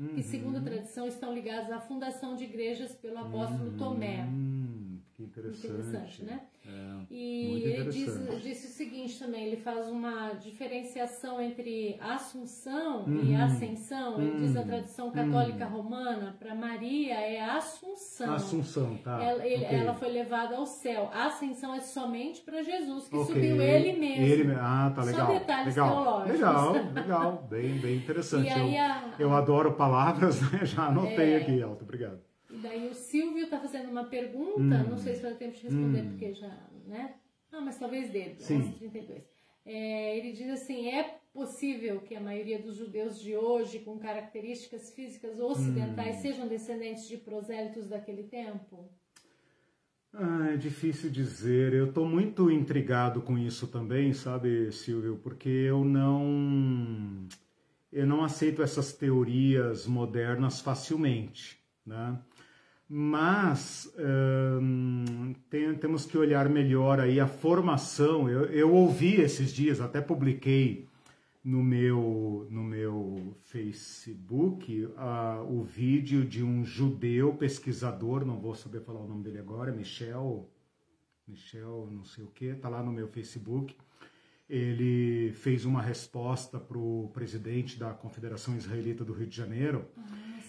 [0.00, 0.22] Que, Uhum.
[0.22, 4.26] segundo a tradição, estão ligados à fundação de igrejas pelo apóstolo Tomé.
[5.48, 6.24] Hum, interessante.
[6.24, 6.40] Né?
[6.66, 6.70] É,
[7.10, 13.42] E ele diz, disse o seguinte também, ele faz uma diferenciação entre Assunção e Uhum.
[13.42, 14.20] Ascensão.
[14.20, 14.66] Ele diz a Uhum.
[14.66, 18.34] tradição católica romana, para Maria é Assunção.
[18.34, 19.22] Assunção, tá.
[19.22, 19.78] Ela, ele- ok.
[19.78, 21.10] ela foi levada ao céu.
[21.12, 23.34] A ascensão é somente para Jesus, que Ok.
[23.34, 24.24] subiu ele mesmo.
[24.24, 25.26] Ele Ah, tá Só legal.
[25.28, 25.90] detalhes legal.
[26.04, 26.32] teológicos.
[26.32, 27.46] Legal, legal.
[27.50, 28.48] Bem, bem interessante.
[29.18, 30.64] Eu, eu adoro palavras, né?
[30.64, 31.36] Já anotei É.
[31.38, 31.82] aqui, Elton.
[31.84, 32.29] Obrigado.
[32.60, 34.90] E daí o Silvio está fazendo uma pergunta, Hum.
[34.90, 36.08] não sei se vai ter tempo de responder, Hum.
[36.10, 37.14] porque já, né?
[37.50, 38.58] Ah, mas talvez dê, Sim.
[38.58, 39.22] 11h32.
[39.64, 44.90] É, ele diz assim, é possível que a maioria dos judeus de hoje, com características
[44.94, 46.20] físicas ocidentais, Hum.
[46.20, 48.90] sejam descendentes de prosélitos daquele tempo?
[50.12, 51.72] Ah, é difícil dizer.
[51.72, 55.16] Eu estou muito intrigado com isso também, sabe, Silvio?
[55.22, 57.26] Porque eu não
[57.92, 62.18] eu não aceito essas teorias modernas facilmente, né?
[62.92, 63.88] Mas
[64.60, 68.28] hum, tem- temos que olhar melhor aí a formação.
[68.28, 70.88] Eu, eu ouvi esses dias, até publiquei
[71.44, 78.80] no meu, no meu Facebook ah, o vídeo de um judeu pesquisador, não vou saber
[78.80, 80.50] falar o nome dele agora, Michel,
[81.28, 83.72] Michel não sei o que, tá lá no meu Facebook.
[84.48, 89.84] Ele fez uma resposta para o presidente da Confederação Israelita do Rio de Janeiro,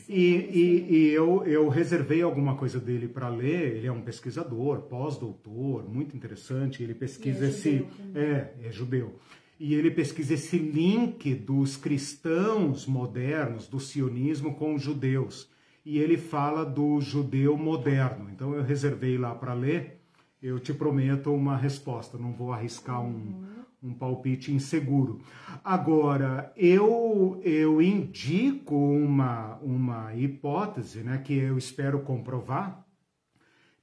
[0.09, 3.77] e, e- e eu, eu reservei alguma coisa dele para ler.
[3.77, 6.81] Ele é um pesquisador, pós-doutor, muito interessante.
[6.83, 7.85] Ele pesquisa é esse.
[8.15, 9.15] É, é judeu.
[9.59, 15.49] E ele pesquisa esse link dos cristãos modernos, do sionismo, com os judeus.
[15.85, 18.29] E ele fala do judeu moderno.
[18.33, 19.99] Então eu reservei lá para ler.
[20.41, 23.43] Eu te prometo uma resposta, não vou arriscar um,
[23.81, 25.21] um palpite inseguro.
[25.63, 32.85] Agora, eu, eu indico uma, uma hipótese, né, que eu espero comprovar,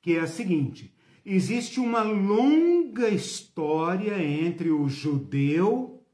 [0.00, 0.94] que é a seguinte:
[1.26, 6.06] existe uma longa história entre o judeu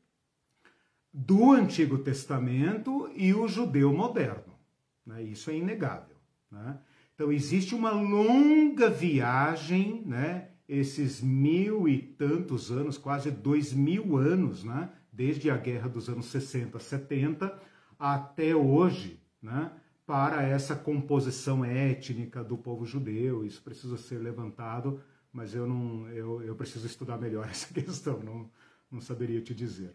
[1.12, 4.54] do Antigo Testamento e o judeu moderno.
[5.06, 5.22] né?
[5.22, 6.16] Isso é inegável.
[6.50, 6.78] né?
[7.14, 10.48] Então, existe uma longa viagem, né?
[10.68, 14.90] Esses mil e tantos anos, quase dois mil anos, né?
[15.12, 17.60] desde a guerra dos anos 60, 70
[17.98, 19.70] até hoje, né?
[20.06, 23.44] para essa composição étnica do povo judeu.
[23.44, 25.00] Isso precisa ser levantado,
[25.32, 28.50] mas eu não, eu, eu preciso estudar melhor essa questão, não,
[28.90, 29.94] não saberia te dizer.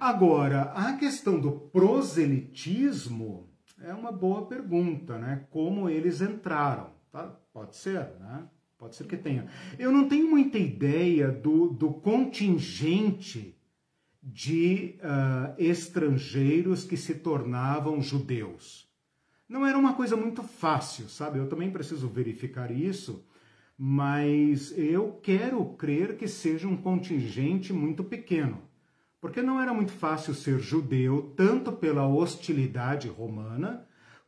[0.00, 3.48] Agora, a questão do proselitismo
[3.80, 5.46] é uma boa pergunta, né?
[5.50, 6.90] Como eles entraram?
[7.12, 7.24] Tá?
[7.52, 8.48] Pode ser, né?
[8.78, 9.48] Pode ser que tenha.
[9.76, 13.58] Eu não tenho muita ideia do, do contingente
[14.22, 18.88] de ah, estrangeiros que se tornavam judeus.
[19.48, 21.38] Não era uma coisa muito fácil, sabe?
[21.38, 23.26] Eu também preciso verificar isso,
[23.76, 28.62] mas eu quero crer que seja um contingente muito pequeno.
[29.20, 33.84] Porque não era muito fácil ser judeu, tanto pela hostilidade romana,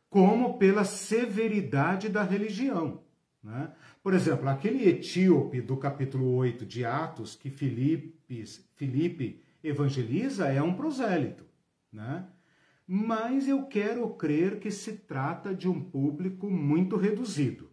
[0.09, 3.01] como pela severidade da religião.
[3.43, 3.71] Né?
[4.03, 8.45] Por exemplo, aquele etíope do capítulo 8 de Atos, que Filipe,
[8.75, 11.45] Filipe evangeliza, é um prosélito.
[11.91, 12.27] Né?
[12.87, 17.69] Mas eu quero crer que se trata de um público muito reduzido.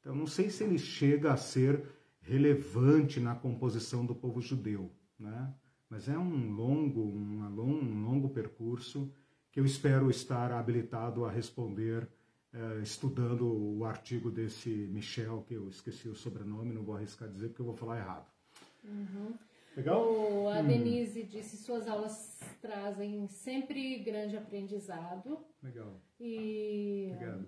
[0.00, 1.82] Então, não sei se ele chega a ser
[2.20, 4.90] relevante na composição do povo judeu.
[5.18, 5.52] Né?
[5.88, 9.12] Mas é um longo, um longo, um longo percurso
[9.50, 12.06] que eu espero estar habilitado a responder
[12.82, 13.46] estudando
[13.78, 17.66] o artigo desse Michel, que eu esqueci o sobrenome, não vou arriscar dizer porque eu
[17.66, 18.26] vou falar errado.
[19.76, 20.02] Legal?
[20.02, 26.00] O, a Denise disse suas aulas trazem sempre grande aprendizado Legal.
[26.18, 27.46] e Obrigado.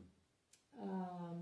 [0.78, 1.34] ah,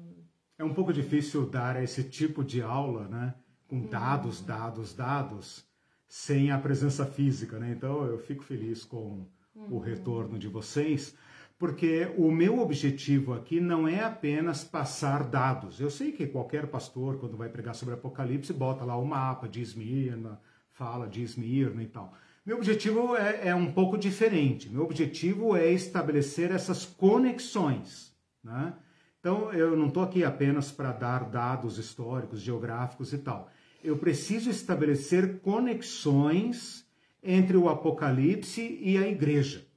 [0.59, 3.35] É um pouco difícil dar esse tipo de aula, né?
[3.67, 5.67] Com dados, dados, dados,
[6.07, 7.73] sem a presença física, né?
[7.73, 9.27] Então eu fico feliz com
[9.71, 11.15] o retorno de vocês,
[11.59, 15.81] porque o meu objetivo aqui não é apenas passar dados.
[15.81, 19.61] Eu sei que qualquer pastor, quando vai pregar sobre Apocalipse, bota lá o mapa de
[19.61, 20.41] Esmirna,
[20.71, 22.15] fala de Esmirna e tal.
[22.47, 24.71] Meu objetivo é, é um pouco diferente.
[24.71, 28.17] Meu objetivo é estabelecer essas conexões.
[28.43, 28.73] Né?
[29.19, 33.51] Então, eu não estou aqui apenas para dar dados históricos, geográficos e tal.
[33.83, 36.87] Eu preciso estabelecer conexões
[37.21, 39.68] entre o Apocalipse e a igreja.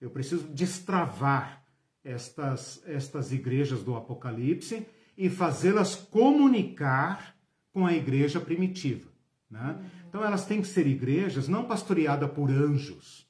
[0.00, 1.64] Eu preciso destravar
[2.04, 4.86] estas, estas igrejas do Apocalipse
[5.16, 7.34] e fazê-las comunicar
[7.72, 9.10] com a igreja primitiva.
[9.50, 9.78] Né?
[10.08, 13.26] Então elas têm que ser igrejas não pastoreadas por anjos.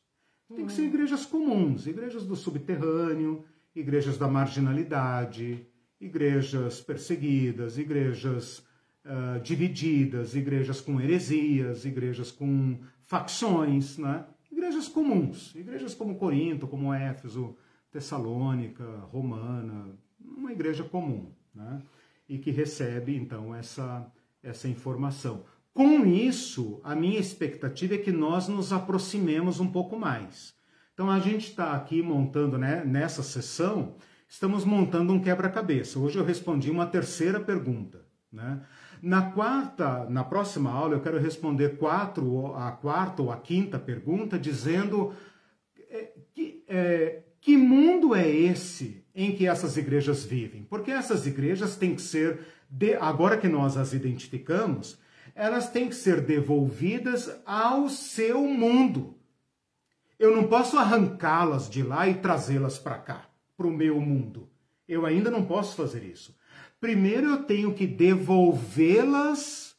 [0.55, 3.44] Tem que ser igrejas comuns, igrejas do subterrâneo,
[3.74, 5.66] igrejas da marginalidade,
[6.01, 8.59] igrejas perseguidas, igrejas
[9.05, 14.24] uh, divididas, igrejas com heresias, igrejas com facções, né?
[14.57, 17.55] Igrejas comuns, igrejas como Corinto, como Éfeso,
[17.91, 21.83] Tessalônica, Romana, uma igreja comum, né?
[22.27, 24.11] e que recebe então essa,
[24.43, 25.45] essa informação.
[25.74, 30.55] Com isso, a minha expectativa é que nós nos aproximemos um pouco mais.
[30.95, 33.95] Então a gente está aqui montando, né, nessa sessão,
[34.27, 35.99] estamos montando um quebra-cabeça.
[35.99, 38.07] Hoje eu respondi uma terceira pergunta.
[38.33, 38.62] Né?
[39.07, 44.37] Na quarta, na próxima aula, eu quero responder quatro, a quarta ou a quinta pergunta,
[44.37, 45.15] dizendo
[45.89, 50.65] é, que, é, que mundo é esse em que essas igrejas vivem?
[50.65, 54.99] Porque essas igrejas têm que ser, de, agora que nós as identificamos,
[55.37, 59.15] elas têm que ser devolvidas ao seu mundo.
[60.19, 64.51] Eu não posso arrancá-las de lá e trazê-las para cá, para o meu mundo.
[64.89, 66.35] Eu ainda não posso fazer isso
[66.81, 69.77] primeiro eu tenho que devolvê-las,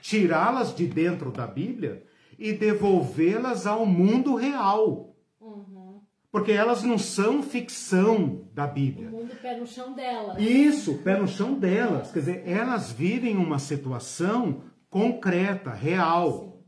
[0.00, 2.04] tirá-las de dentro da Bíblia
[2.38, 5.16] e devolvê-las ao mundo real.
[5.40, 6.00] Uhum.
[6.30, 9.08] Porque elas não são ficção da Bíblia.
[9.08, 10.40] O mundo pé no chão delas.
[10.40, 12.12] Isso, pé no chão delas.
[12.12, 16.32] Quer dizer, elas vivem uma situação concreta, real.
[16.32, 16.58] Sim.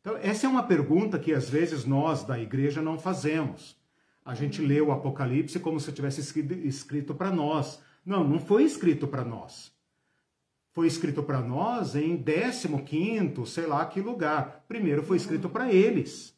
[0.00, 3.78] Então, essa é uma pergunta que às vezes nós da igreja não fazemos.
[4.24, 6.20] A gente lê o Apocalipse como se tivesse
[6.64, 7.82] escrito para nós.
[8.04, 9.72] Não, não foi escrito para nós.
[10.72, 14.64] Foi escrito para nós em 15, sei lá que lugar.
[14.68, 16.34] Primeiro foi escrito para eles.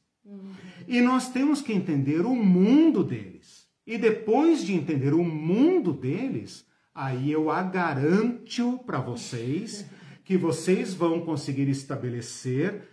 [0.88, 3.68] E nós temos que entender o mundo deles.
[3.86, 9.84] E depois de entender o mundo deles, aí eu a garanto para vocês
[10.24, 12.88] que vocês vão conseguir estabelecer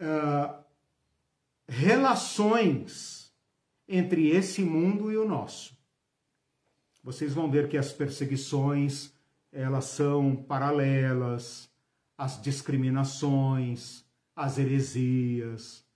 [0.00, 0.64] uh,
[1.66, 3.32] relações
[3.86, 5.77] entre esse mundo e o nosso
[7.08, 9.14] vocês vão ver que as perseguições
[9.50, 11.70] elas são paralelas,
[12.18, 14.04] as discriminações,
[14.36, 15.86] as heresias,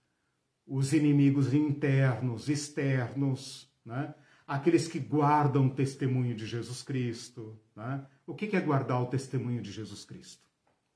[0.65, 4.15] os inimigos internos, externos, né?
[4.47, 7.59] aqueles que guardam o testemunho de Jesus Cristo.
[7.75, 8.03] Né?
[8.25, 10.47] O que é guardar o testemunho de Jesus Cristo?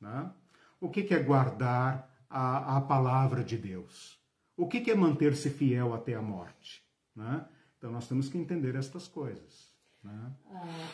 [0.01, 0.31] Né?
[0.81, 4.19] O que é guardar a, a palavra de Deus?
[4.57, 6.83] O que é manter-se fiel até a morte?
[7.15, 7.45] Né?
[7.77, 9.66] Então nós temos que entender estas coisas.
[10.07, 10.31] Né?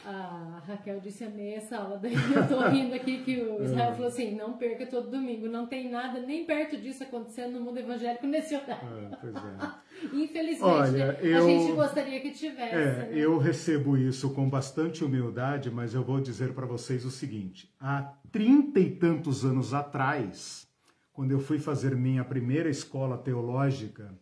[0.06, 3.92] A, a, Raquel disse amei essa aula, daí eu tô rindo aqui que o Israel
[3.92, 3.94] é.
[3.94, 7.80] falou assim, não perca todo domingo, não tem nada nem perto disso acontecendo no mundo
[7.80, 9.10] evangélico nesse horário.
[9.12, 9.84] É, pois é.
[10.12, 12.76] Infelizmente, Olha, eu, a gente gostaria que tivesse.
[12.76, 13.12] É, né?
[13.14, 18.14] Eu recebo isso com bastante humildade, mas eu vou dizer para vocês o seguinte: há
[18.32, 20.68] trinta e tantos anos atrás,
[21.14, 24.14] quando eu fui fazer minha primeira escola teológica,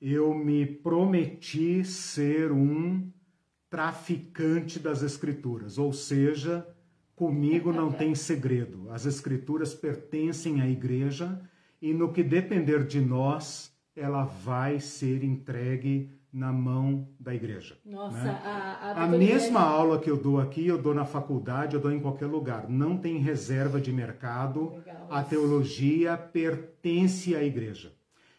[0.00, 3.10] eu me prometi ser um
[3.70, 6.66] traficante das Escrituras, ou seja,
[7.14, 8.90] comigo não tem segredo.
[8.90, 11.40] As Escrituras pertencem à igreja
[11.80, 17.76] e no que depender de nós, ela vai ser entregue na mão da igreja.
[17.84, 18.40] Nossa, né?
[18.44, 21.90] a, a, a mesma aula que eu dou aqui, eu dou na faculdade, eu dou
[21.90, 22.68] em qualquer lugar.
[22.68, 24.70] Não tem reserva de mercado.
[24.70, 27.92] Legal, a teologia pertence à igreja.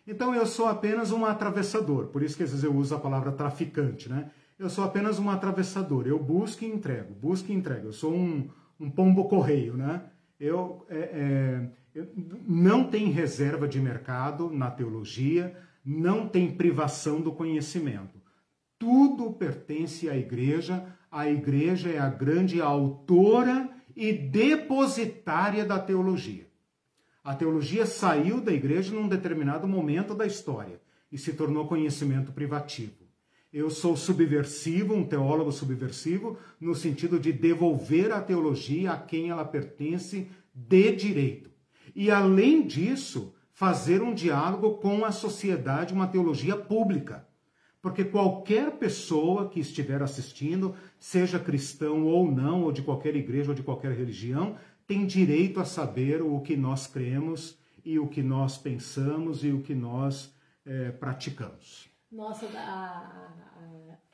[0.07, 3.31] Então eu sou apenas um atravessador, por isso que às vezes eu uso a palavra
[3.31, 4.31] traficante, né?
[4.61, 6.05] Eu sou apenas um atravessador.
[6.05, 7.87] Eu busco e entrego, busco e entrego.
[7.87, 8.47] Eu sou um,
[8.79, 10.03] um pombo correio, né?
[10.39, 12.07] Eu, é, é, eu,
[12.47, 18.21] não tem reserva de mercado na teologia, não tem privação do conhecimento.
[18.77, 20.85] Tudo pertence à igreja.
[21.11, 26.47] A igreja é a grande autora e depositária da teologia.
[27.23, 30.79] A teologia saiu da igreja num determinado momento da história
[31.11, 33.00] e se tornou conhecimento privativo.
[33.53, 39.43] Eu sou subversivo, um teólogo subversivo, no sentido de devolver a teologia a quem ela
[39.43, 41.51] pertence de direito.
[41.93, 47.27] E, além disso, fazer um diálogo com a sociedade, uma teologia pública.
[47.81, 53.55] Porque qualquer pessoa que estiver assistindo, seja cristão ou não, ou de qualquer igreja ou
[53.55, 54.55] de qualquer religião,
[54.87, 59.61] tem direito a saber o que nós cremos e o que nós pensamos e o
[59.61, 60.33] que nós
[60.65, 61.90] é, praticamos.
[62.11, 63.29] Nossa, a,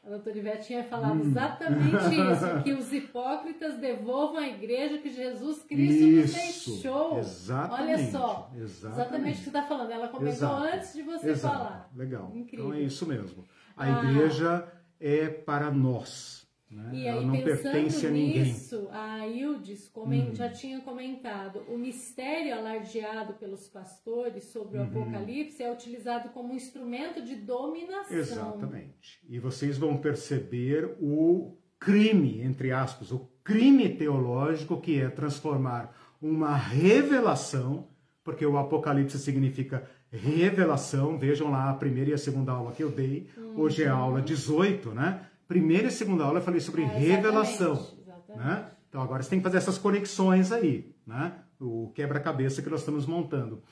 [0.07, 1.21] a doutora Ivete tinha falado hum.
[1.21, 7.19] exatamente isso, que os hipócritas devolvam à igreja que Jesus Cristo isso, nos deixou.
[7.19, 7.81] Exatamente.
[7.81, 9.91] Olha só, exatamente, exatamente o que você está falando.
[9.91, 11.57] Ela comentou Exato, antes de você Exato.
[11.57, 11.89] falar.
[11.95, 12.31] Legal.
[12.33, 12.67] Incrível.
[12.67, 13.43] Então é isso mesmo.
[13.75, 14.03] A ah.
[14.05, 16.36] igreja é para nós.
[16.69, 16.91] Né?
[16.93, 18.43] E Ela aí, não pertence a ninguém.
[18.43, 20.35] Nisso, a Ildes hum.
[20.35, 24.87] já tinha comentado: o mistério alardeado pelos pastores sobre o uhum.
[24.87, 28.17] Apocalipse é utilizado como instrumento de dominação.
[28.17, 29.19] Exatamente.
[29.29, 36.53] E vocês vão perceber o crime, entre aspas, o crime teológico que é transformar uma
[36.53, 37.87] revelação,
[38.23, 41.17] porque o Apocalipse significa revelação.
[41.17, 43.29] Vejam lá a primeira e a segunda aula que eu dei.
[43.37, 43.61] Uhum.
[43.61, 45.27] Hoje é a aula 18, né?
[45.47, 47.73] Primeira e segunda aula eu falei sobre é, revelação.
[47.73, 48.45] Exatamente.
[48.45, 48.71] Né?
[48.89, 51.33] Então agora você tem que fazer essas conexões aí, né?
[51.59, 53.63] O quebra-cabeça que nós estamos montando.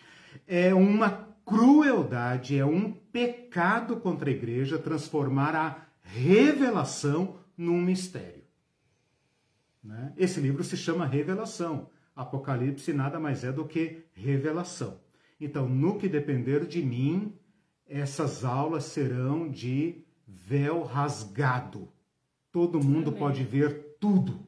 [0.48, 8.44] É uma crueldade, é um pecado contra a igreja transformar a revelação num mistério.
[9.84, 10.14] Né?
[10.18, 11.90] Esse livro se chama Revelação.
[12.16, 15.00] Apocalipse nada mais é do que revelação.
[15.40, 17.38] Então, no que depender de mim,
[17.88, 21.88] essas aulas serão de véu rasgado.
[22.52, 23.20] Todo mundo Amém.
[23.20, 24.40] pode ver tudo,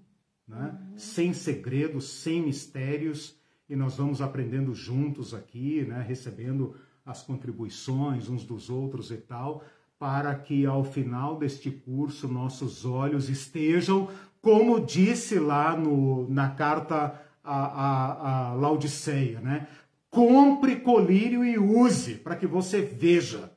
[0.47, 0.77] né?
[0.79, 0.97] Uhum.
[0.97, 3.37] sem segredos, sem mistérios,
[3.69, 6.03] e nós vamos aprendendo juntos aqui, né?
[6.07, 6.75] recebendo
[7.05, 9.63] as contribuições uns dos outros e tal,
[9.99, 14.09] para que ao final deste curso nossos olhos estejam,
[14.41, 19.67] como disse lá no, na carta a, a, a Laodiceia, né?
[20.09, 23.51] Compre colírio e use, para que você veja.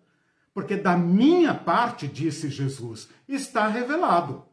[0.52, 4.44] Porque da minha parte, disse Jesus, está revelado.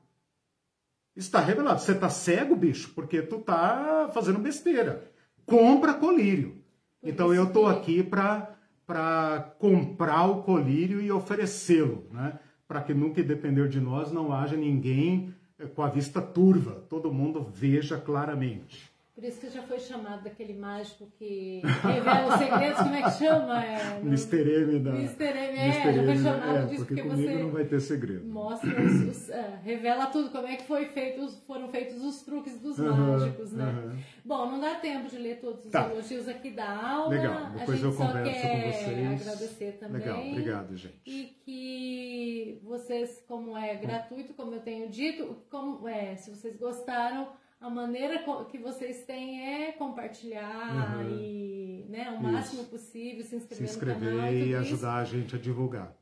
[1.15, 1.81] Está revelado.
[1.81, 5.11] Você está cego, bicho, porque tu está fazendo besteira.
[5.45, 6.63] Compra colírio.
[7.01, 12.39] Então eu estou aqui para comprar o colírio e oferecê-lo, né?
[12.67, 17.13] Para que nunca depender de nós não haja ninguém eh, com a vista turva, todo
[17.13, 18.86] mundo veja claramente.
[19.17, 23.11] Por isso que já foi chamado daquele mágico que revela os segredos, como é que
[23.17, 23.65] chama?
[23.65, 24.09] É, no...
[24.09, 24.61] Mr.
[24.61, 24.91] M da...
[24.91, 25.23] Mr.
[25.23, 25.93] M, é, Mr.
[25.95, 28.27] já foi chamado é, disso porque, porque você não vai ter segredo.
[28.27, 29.33] Mostra, os, os, uh,
[29.63, 33.97] revela tudo, como é que foi feito, foram feitos os truques dos mágicos, né?
[34.23, 35.89] Bom, não dá tempo de ler todos os tá.
[35.89, 37.09] elogios aqui da aula.
[37.09, 39.21] Legal, depois eu converso com vocês.
[39.21, 39.99] agradecer também.
[39.99, 41.01] Legal, obrigado, gente.
[41.07, 47.29] E que vocês, como é gratuito, como eu tenho dito, como, é, se vocês gostaram
[47.59, 51.09] a maneira que vocês têm é compartilhar uhum.
[51.09, 52.69] e né, o máximo isso.
[52.69, 55.93] possível, se inscrever, se inscrever no canal, e, ajudar a gente a divulgar.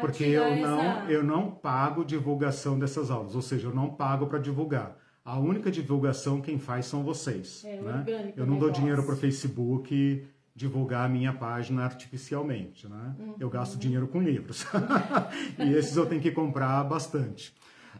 [0.00, 1.10] Porque eu não, essa...
[1.10, 4.98] eu não pago divulgação dessas aulas, ou seja, eu não pago para divulgar.
[5.24, 7.64] A única divulgação quem faz são vocês.
[7.64, 8.32] É, né?
[8.36, 12.88] Eu não dou dinheiro para o Facebook divulgar a minha página artificialmente.
[12.88, 13.14] Né?
[13.18, 13.34] Uhum.
[13.38, 14.66] Eu gasto dinheiro com livros.
[15.58, 17.54] e esses eu tenho que comprar bastante.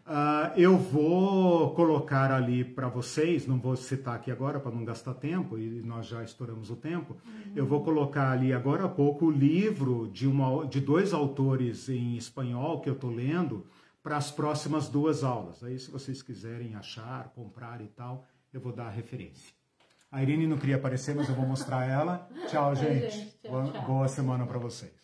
[0.08, 5.12] Uh, eu vou colocar ali para vocês, não vou citar aqui agora para não gastar
[5.12, 7.18] tempo, e nós já estouramos o tempo.
[7.26, 7.52] Uhum.
[7.54, 12.16] Eu vou colocar ali agora há pouco o livro de, uma, de dois autores em
[12.16, 13.66] espanhol que eu estou lendo
[14.02, 15.62] para as próximas duas aulas.
[15.62, 19.52] Aí, se vocês quiserem achar, comprar e tal, eu vou dar a referência.
[20.10, 22.26] A Irene não queria aparecer, mas eu vou mostrar ela.
[22.48, 23.14] Tchau, gente.
[23.14, 23.82] gente tchau, tchau.
[23.82, 24.97] Boa semana para vocês.